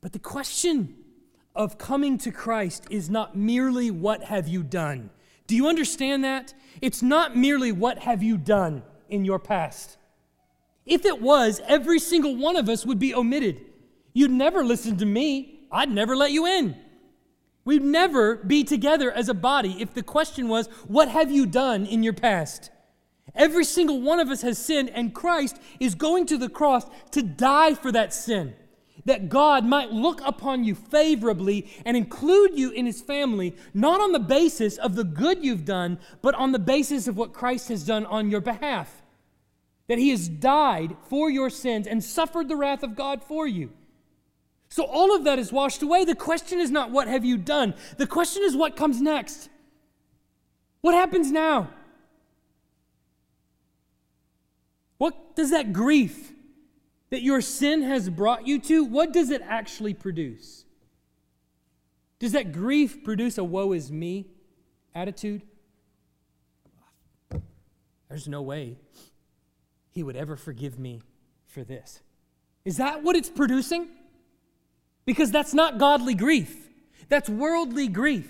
But 0.01 0.11
the 0.11 0.19
question 0.19 0.95
of 1.55 1.77
coming 1.77 2.17
to 2.19 2.31
Christ 2.31 2.85
is 2.89 3.09
not 3.09 3.35
merely 3.35 3.91
what 3.91 4.25
have 4.25 4.47
you 4.47 4.63
done. 4.63 5.09
Do 5.49 5.55
you 5.55 5.67
understand 5.67 6.23
that? 6.25 6.53
It's 6.79 7.01
not 7.01 7.35
merely 7.35 7.71
what 7.71 7.97
have 7.97 8.21
you 8.21 8.37
done 8.37 8.83
in 9.09 9.25
your 9.25 9.39
past. 9.39 9.97
If 10.85 11.05
it 11.05 11.19
was, 11.19 11.59
every 11.67 11.97
single 11.97 12.37
one 12.37 12.55
of 12.55 12.69
us 12.69 12.85
would 12.85 12.99
be 12.99 13.15
omitted. 13.15 13.65
You'd 14.13 14.29
never 14.29 14.63
listen 14.63 14.97
to 14.97 15.07
me, 15.07 15.61
I'd 15.71 15.89
never 15.89 16.15
let 16.15 16.31
you 16.31 16.45
in. 16.45 16.77
We'd 17.65 17.81
never 17.81 18.35
be 18.35 18.63
together 18.63 19.11
as 19.11 19.27
a 19.27 19.33
body 19.33 19.81
if 19.81 19.91
the 19.91 20.03
question 20.03 20.49
was, 20.49 20.67
What 20.87 21.09
have 21.09 21.31
you 21.31 21.47
done 21.47 21.87
in 21.87 22.03
your 22.03 22.13
past? 22.13 22.69
Every 23.33 23.65
single 23.65 24.01
one 24.01 24.19
of 24.19 24.29
us 24.29 24.43
has 24.43 24.59
sinned, 24.59 24.91
and 24.91 25.15
Christ 25.15 25.57
is 25.79 25.95
going 25.95 26.27
to 26.27 26.37
the 26.37 26.49
cross 26.49 26.85
to 27.09 27.23
die 27.23 27.73
for 27.73 27.91
that 27.91 28.13
sin, 28.13 28.53
that 29.09 29.27
God 29.27 29.65
might 29.65 29.91
look 29.91 30.21
upon 30.23 30.63
you 30.63 30.75
favorably 30.75 31.67
and 31.83 31.97
include 31.97 32.57
you 32.57 32.69
in 32.69 32.85
his 32.85 33.01
family, 33.01 33.55
not 33.73 33.99
on 33.99 34.11
the 34.11 34.19
basis 34.19 34.77
of 34.77 34.93
the 34.93 35.03
good 35.03 35.43
you've 35.43 35.65
done, 35.65 35.97
but 36.21 36.35
on 36.35 36.51
the 36.51 36.59
basis 36.59 37.07
of 37.07 37.17
what 37.17 37.33
Christ 37.33 37.69
has 37.69 37.83
done 37.83 38.05
on 38.05 38.29
your 38.29 38.39
behalf. 38.39 39.01
That 39.87 39.97
he 39.97 40.11
has 40.11 40.29
died 40.29 40.95
for 41.09 41.31
your 41.31 41.49
sins 41.49 41.87
and 41.87 42.03
suffered 42.03 42.47
the 42.47 42.55
wrath 42.55 42.83
of 42.83 42.95
God 42.95 43.23
for 43.23 43.47
you. 43.47 43.71
So 44.69 44.83
all 44.83 45.15
of 45.15 45.23
that 45.23 45.39
is 45.39 45.51
washed 45.51 45.81
away. 45.81 46.05
The 46.05 46.13
question 46.13 46.59
is 46.59 46.69
not 46.69 46.91
what 46.91 47.07
have 47.07 47.25
you 47.25 47.37
done? 47.37 47.73
The 47.97 48.05
question 48.05 48.43
is 48.43 48.55
what 48.55 48.75
comes 48.75 49.01
next? 49.01 49.49
What 50.81 50.93
happens 50.93 51.31
now? 51.31 51.71
What 54.99 55.35
does 55.35 55.49
that 55.49 55.73
grief 55.73 56.31
that 57.09 57.21
your 57.21 57.41
sin 57.41 57.81
has 57.81 58.09
brought 58.09 58.47
you 58.47 58.59
to, 58.59 58.83
what 58.83 59.11
does 59.13 59.29
it 59.29 59.41
actually 59.43 59.93
produce? 59.93 60.65
Does 62.19 62.33
that 62.33 62.51
grief 62.51 63.03
produce 63.03 63.37
a 63.37 63.43
woe 63.43 63.71
is 63.71 63.91
me 63.91 64.27
attitude? 64.93 65.41
There's 68.09 68.27
no 68.27 68.41
way 68.41 68.77
he 69.91 70.03
would 70.03 70.15
ever 70.15 70.35
forgive 70.35 70.77
me 70.77 71.01
for 71.45 71.63
this. 71.63 72.01
Is 72.65 72.77
that 72.77 73.03
what 73.03 73.15
it's 73.15 73.29
producing? 73.29 73.87
Because 75.05 75.31
that's 75.31 75.53
not 75.53 75.77
godly 75.77 76.13
grief, 76.13 76.69
that's 77.07 77.29
worldly 77.29 77.87
grief. 77.87 78.29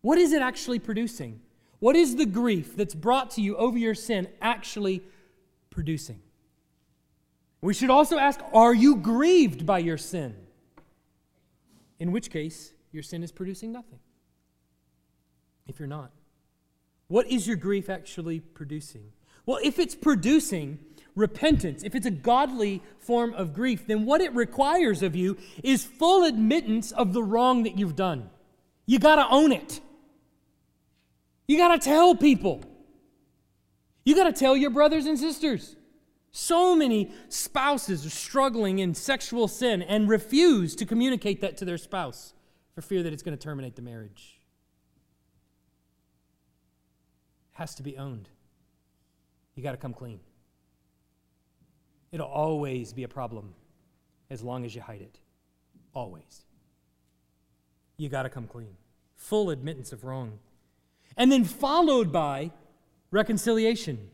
What 0.00 0.18
is 0.18 0.32
it 0.32 0.42
actually 0.42 0.80
producing? 0.80 1.40
What 1.78 1.94
is 1.94 2.16
the 2.16 2.26
grief 2.26 2.76
that's 2.76 2.94
brought 2.94 3.30
to 3.32 3.40
you 3.40 3.56
over 3.56 3.78
your 3.78 3.94
sin 3.94 4.28
actually 4.40 5.02
producing? 5.70 6.20
We 7.62 7.72
should 7.72 7.90
also 7.90 8.18
ask 8.18 8.40
Are 8.52 8.74
you 8.74 8.96
grieved 8.96 9.64
by 9.64 9.78
your 9.78 9.96
sin? 9.96 10.34
In 11.98 12.12
which 12.12 12.30
case, 12.30 12.74
your 12.90 13.04
sin 13.04 13.22
is 13.22 13.32
producing 13.32 13.72
nothing. 13.72 14.00
If 15.66 15.78
you're 15.78 15.88
not, 15.88 16.10
what 17.06 17.30
is 17.30 17.46
your 17.46 17.56
grief 17.56 17.88
actually 17.88 18.40
producing? 18.40 19.12
Well, 19.46 19.60
if 19.62 19.78
it's 19.78 19.94
producing 19.94 20.80
repentance, 21.14 21.82
if 21.84 21.94
it's 21.94 22.06
a 22.06 22.10
godly 22.10 22.82
form 22.98 23.34
of 23.34 23.54
grief, 23.54 23.86
then 23.86 24.04
what 24.04 24.20
it 24.20 24.34
requires 24.34 25.02
of 25.02 25.14
you 25.14 25.36
is 25.62 25.84
full 25.84 26.24
admittance 26.24 26.90
of 26.90 27.12
the 27.12 27.22
wrong 27.22 27.62
that 27.62 27.78
you've 27.78 27.96
done. 27.96 28.30
You 28.86 28.98
got 28.98 29.16
to 29.16 29.26
own 29.28 29.52
it. 29.52 29.80
You 31.46 31.58
got 31.58 31.68
to 31.68 31.78
tell 31.78 32.14
people. 32.14 32.62
You 34.04 34.16
got 34.16 34.24
to 34.24 34.32
tell 34.32 34.56
your 34.56 34.70
brothers 34.70 35.06
and 35.06 35.18
sisters. 35.18 35.76
So 36.32 36.74
many 36.74 37.12
spouses 37.28 38.06
are 38.06 38.10
struggling 38.10 38.78
in 38.78 38.94
sexual 38.94 39.48
sin 39.48 39.82
and 39.82 40.08
refuse 40.08 40.74
to 40.76 40.86
communicate 40.86 41.42
that 41.42 41.58
to 41.58 41.66
their 41.66 41.76
spouse 41.76 42.32
for 42.74 42.80
fear 42.80 43.02
that 43.02 43.12
it's 43.12 43.22
going 43.22 43.36
to 43.36 43.42
terminate 43.42 43.76
the 43.76 43.82
marriage. 43.82 44.40
It 47.52 47.58
has 47.58 47.74
to 47.74 47.82
be 47.82 47.98
owned. 47.98 48.30
You 49.54 49.62
got 49.62 49.72
to 49.72 49.76
come 49.76 49.92
clean. 49.92 50.20
It'll 52.12 52.26
always 52.26 52.94
be 52.94 53.02
a 53.02 53.08
problem 53.08 53.54
as 54.30 54.42
long 54.42 54.64
as 54.64 54.74
you 54.74 54.80
hide 54.80 55.02
it. 55.02 55.18
Always. 55.94 56.46
You 57.98 58.08
got 58.08 58.22
to 58.22 58.30
come 58.30 58.46
clean. 58.46 58.76
Full 59.16 59.50
admittance 59.50 59.92
of 59.92 60.02
wrong. 60.04 60.38
And 61.14 61.30
then 61.30 61.44
followed 61.44 62.10
by 62.10 62.52
reconciliation 63.10 64.08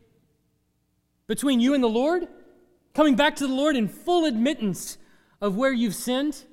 between 1.29 1.59
you 1.59 1.75
and 1.75 1.83
the 1.83 1.87
Lord, 1.87 2.27
coming 2.95 3.15
back 3.15 3.35
to 3.35 3.45
the 3.45 3.53
Lord 3.53 3.75
in 3.75 3.87
full 3.87 4.25
admittance 4.25 4.97
of 5.39 5.55
where 5.55 5.71
you've 5.71 5.93
sinned, 5.93 6.43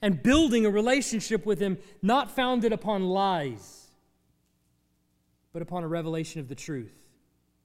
and 0.00 0.22
building 0.22 0.64
a 0.64 0.70
relationship 0.70 1.44
with 1.44 1.60
Him 1.60 1.76
not 2.00 2.30
founded 2.30 2.72
upon 2.72 3.04
lies, 3.04 3.90
but 5.52 5.60
upon 5.60 5.84
a 5.84 5.88
revelation 5.88 6.40
of 6.40 6.48
the 6.48 6.54
truth. 6.54 6.94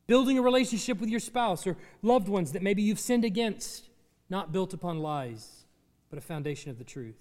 Building 0.05 0.37
a 0.37 0.41
relationship 0.41 0.99
with 0.99 1.09
your 1.09 1.21
spouse 1.21 1.65
or 1.65 1.77
loved 2.01 2.27
ones 2.27 2.51
that 2.51 2.61
maybe 2.61 2.81
you've 2.81 2.99
sinned 2.99 3.23
against, 3.23 3.87
not 4.29 4.51
built 4.51 4.73
upon 4.73 4.99
lies, 4.99 5.63
but 6.09 6.19
a 6.19 6.21
foundation 6.21 6.69
of 6.69 6.77
the 6.77 6.83
truth. 6.83 7.15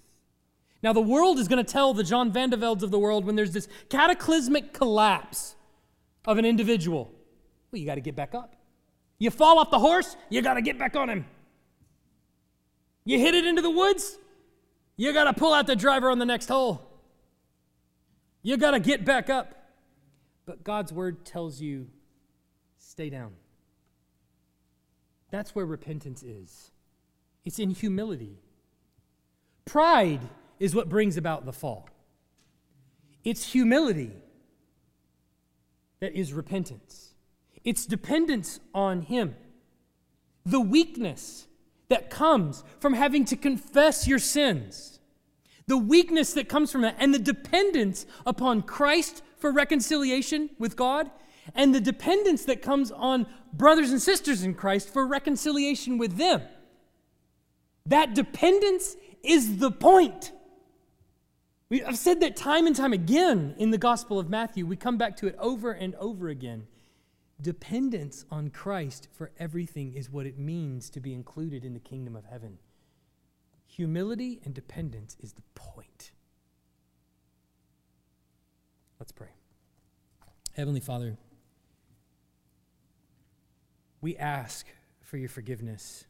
Now, 0.81 0.91
the 0.91 0.99
world 0.99 1.39
is 1.39 1.47
going 1.47 1.63
to 1.63 1.71
tell 1.71 1.93
the 1.93 2.03
John 2.03 2.33
Vandeveldes 2.33 2.83
of 2.83 2.91
the 2.91 2.99
world 2.99 3.23
when 3.23 3.37
there's 3.37 3.53
this 3.53 3.69
cataclysmic 3.87 4.73
collapse 4.73 5.55
of 6.25 6.37
an 6.37 6.43
individual, 6.43 7.09
well, 7.71 7.79
you 7.79 7.85
got 7.85 7.95
to 7.95 8.01
get 8.01 8.17
back 8.17 8.35
up. 8.35 8.57
You 9.23 9.31
fall 9.31 9.57
off 9.57 9.71
the 9.71 9.79
horse, 9.79 10.17
you 10.29 10.41
got 10.41 10.55
to 10.55 10.61
get 10.61 10.77
back 10.77 10.97
on 10.97 11.09
him. 11.09 11.25
You 13.05 13.17
hit 13.17 13.33
it 13.33 13.45
into 13.45 13.61
the 13.61 13.69
woods, 13.69 14.17
you 14.97 15.13
got 15.13 15.23
to 15.23 15.33
pull 15.33 15.53
out 15.53 15.65
the 15.65 15.77
driver 15.77 16.11
on 16.11 16.19
the 16.19 16.25
next 16.25 16.49
hole. 16.49 16.85
You 18.41 18.57
got 18.57 18.71
to 18.71 18.81
get 18.81 19.05
back 19.05 19.29
up. 19.29 19.55
But 20.45 20.65
God's 20.65 20.91
word 20.91 21.23
tells 21.23 21.61
you 21.61 21.87
stay 22.77 23.09
down. 23.09 23.31
That's 25.31 25.55
where 25.55 25.65
repentance 25.65 26.21
is. 26.21 26.71
It's 27.45 27.59
in 27.59 27.69
humility. 27.69 28.39
Pride 29.63 30.19
is 30.59 30.75
what 30.75 30.89
brings 30.89 31.15
about 31.15 31.45
the 31.45 31.53
fall. 31.53 31.87
It's 33.23 33.53
humility 33.53 34.11
that 36.01 36.11
is 36.11 36.33
repentance. 36.33 37.12
It's 37.63 37.85
dependence 37.85 38.59
on 38.73 39.03
Him. 39.03 39.35
The 40.45 40.59
weakness 40.59 41.47
that 41.89 42.09
comes 42.09 42.63
from 42.79 42.93
having 42.93 43.25
to 43.25 43.35
confess 43.35 44.07
your 44.07 44.19
sins, 44.19 44.99
the 45.67 45.77
weakness 45.77 46.33
that 46.33 46.49
comes 46.49 46.71
from 46.71 46.81
that, 46.81 46.95
and 46.99 47.13
the 47.13 47.19
dependence 47.19 48.05
upon 48.25 48.63
Christ 48.63 49.21
for 49.37 49.51
reconciliation 49.51 50.49
with 50.59 50.75
God, 50.75 51.09
and 51.55 51.73
the 51.73 51.81
dependence 51.81 52.45
that 52.45 52.61
comes 52.61 52.91
on 52.91 53.27
brothers 53.53 53.91
and 53.91 54.01
sisters 54.01 54.43
in 54.43 54.53
Christ 54.53 54.91
for 54.91 55.05
reconciliation 55.05 55.97
with 55.97 56.17
them. 56.17 56.41
That 57.85 58.15
dependence 58.15 58.95
is 59.23 59.57
the 59.57 59.71
point. 59.71 60.31
I've 61.85 61.97
said 61.97 62.19
that 62.21 62.35
time 62.35 62.67
and 62.67 62.75
time 62.75 62.93
again 62.93 63.55
in 63.57 63.71
the 63.71 63.77
Gospel 63.77 64.19
of 64.19 64.29
Matthew. 64.29 64.65
We 64.65 64.75
come 64.75 64.97
back 64.97 65.17
to 65.17 65.27
it 65.27 65.35
over 65.39 65.71
and 65.71 65.95
over 65.95 66.29
again. 66.29 66.67
Dependence 67.43 68.23
on 68.31 68.49
Christ 68.49 69.09
for 69.11 69.31
everything 69.37 69.93
is 69.93 70.09
what 70.09 70.25
it 70.25 70.39
means 70.39 70.89
to 70.91 71.01
be 71.01 71.13
included 71.13 71.65
in 71.65 71.73
the 71.73 71.79
kingdom 71.79 72.15
of 72.15 72.23
heaven. 72.23 72.57
Humility 73.67 74.39
and 74.45 74.53
dependence 74.53 75.17
is 75.19 75.33
the 75.33 75.41
point. 75.53 76.13
Let's 78.97 79.11
pray. 79.11 79.35
Heavenly 80.55 80.79
Father, 80.79 81.17
we 83.99 84.15
ask 84.15 84.65
for 85.01 85.17
your 85.17 85.27
forgiveness 85.27 86.05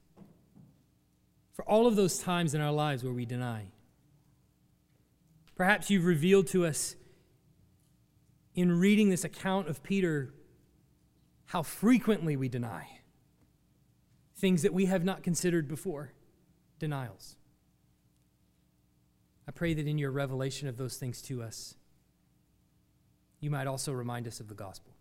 for 1.53 1.67
all 1.67 1.87
of 1.87 1.95
those 1.95 2.19
times 2.19 2.53
in 2.53 2.61
our 2.61 2.71
lives 2.71 3.03
where 3.03 3.13
we 3.13 3.25
deny. 3.25 3.71
Perhaps 5.55 5.89
you've 5.89 6.05
revealed 6.05 6.45
to 6.47 6.67
us 6.67 6.95
in 8.53 8.77
reading 8.77 9.09
this 9.09 9.23
account 9.23 9.67
of 9.67 9.81
Peter 9.81 10.31
how 11.45 11.61
frequently 11.61 12.35
we 12.35 12.49
deny 12.49 12.99
things 14.35 14.61
that 14.63 14.73
we 14.73 14.85
have 14.85 15.03
not 15.03 15.23
considered 15.23 15.67
before 15.67 16.11
denials. 16.79 17.35
I 19.47 19.51
pray 19.51 19.73
that 19.73 19.87
in 19.87 19.97
your 19.97 20.11
revelation 20.11 20.67
of 20.67 20.77
those 20.77 20.97
things 20.97 21.21
to 21.23 21.43
us, 21.43 21.75
you 23.39 23.49
might 23.49 23.67
also 23.67 23.91
remind 23.91 24.27
us 24.27 24.39
of 24.39 24.47
the 24.47 24.53
gospel. 24.53 24.93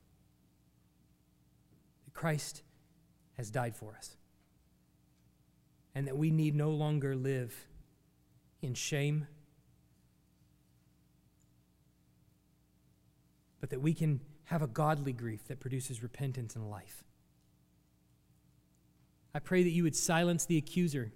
That 2.04 2.14
Christ 2.14 2.62
has 3.34 3.50
died 3.50 3.76
for 3.76 3.94
us, 3.96 4.16
and 5.94 6.06
that 6.06 6.16
we 6.16 6.30
need 6.30 6.54
no 6.54 6.70
longer 6.70 7.14
live 7.14 7.66
in 8.60 8.74
shame, 8.74 9.26
but 13.60 13.70
that 13.70 13.80
we 13.80 13.94
can 13.94 14.20
have 14.52 14.60
a 14.60 14.66
godly 14.66 15.14
grief 15.14 15.48
that 15.48 15.60
produces 15.60 16.02
repentance 16.02 16.54
and 16.54 16.70
life. 16.70 17.04
I 19.34 19.38
pray 19.38 19.62
that 19.62 19.70
you 19.70 19.82
would 19.84 19.96
silence 19.96 20.44
the 20.44 20.58
accuser 20.58 21.10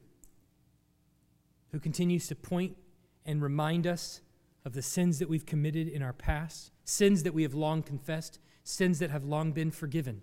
who 1.70 1.78
continues 1.78 2.26
to 2.28 2.34
point 2.34 2.78
and 3.26 3.42
remind 3.42 3.86
us 3.86 4.22
of 4.64 4.72
the 4.72 4.80
sins 4.80 5.18
that 5.18 5.28
we've 5.28 5.44
committed 5.44 5.86
in 5.86 6.02
our 6.02 6.14
past, 6.14 6.72
sins 6.84 7.24
that 7.24 7.34
we 7.34 7.42
have 7.42 7.52
long 7.52 7.82
confessed, 7.82 8.38
sins 8.64 9.00
that 9.00 9.10
have 9.10 9.24
long 9.24 9.52
been 9.52 9.70
forgiven. 9.70 10.22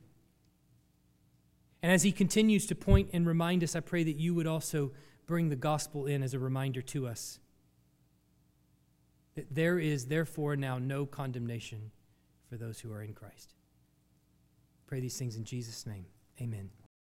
And 1.84 1.92
as 1.92 2.02
he 2.02 2.12
continues 2.12 2.66
to 2.66 2.74
point 2.74 3.12
and 3.14 3.28
remind 3.28 3.64
us, 3.64 3.76
I 3.76 3.82
pray 3.82 4.04
that 4.04 4.16
you 4.16 4.34
would 4.34 4.48
also 4.48 4.92
bring 5.28 5.50
the 5.50 5.56
gospel 5.56 6.08
in 6.08 6.24
as 6.24 6.34
a 6.34 6.40
reminder 6.40 6.82
to 6.82 7.06
us 7.06 7.40
that 9.36 9.54
there 9.54 9.78
is 9.78 10.08
therefore 10.08 10.56
now 10.56 10.80
no 10.80 11.06
condemnation 11.06 11.92
for 12.54 12.64
those 12.64 12.80
who 12.80 12.94
are 12.94 13.02
in 13.02 13.14
Christ. 13.14 13.56
Pray 14.86 15.00
these 15.00 15.18
things 15.18 15.36
in 15.36 15.44
Jesus' 15.44 15.88
name. 15.88 16.06
Amen. 16.40 16.70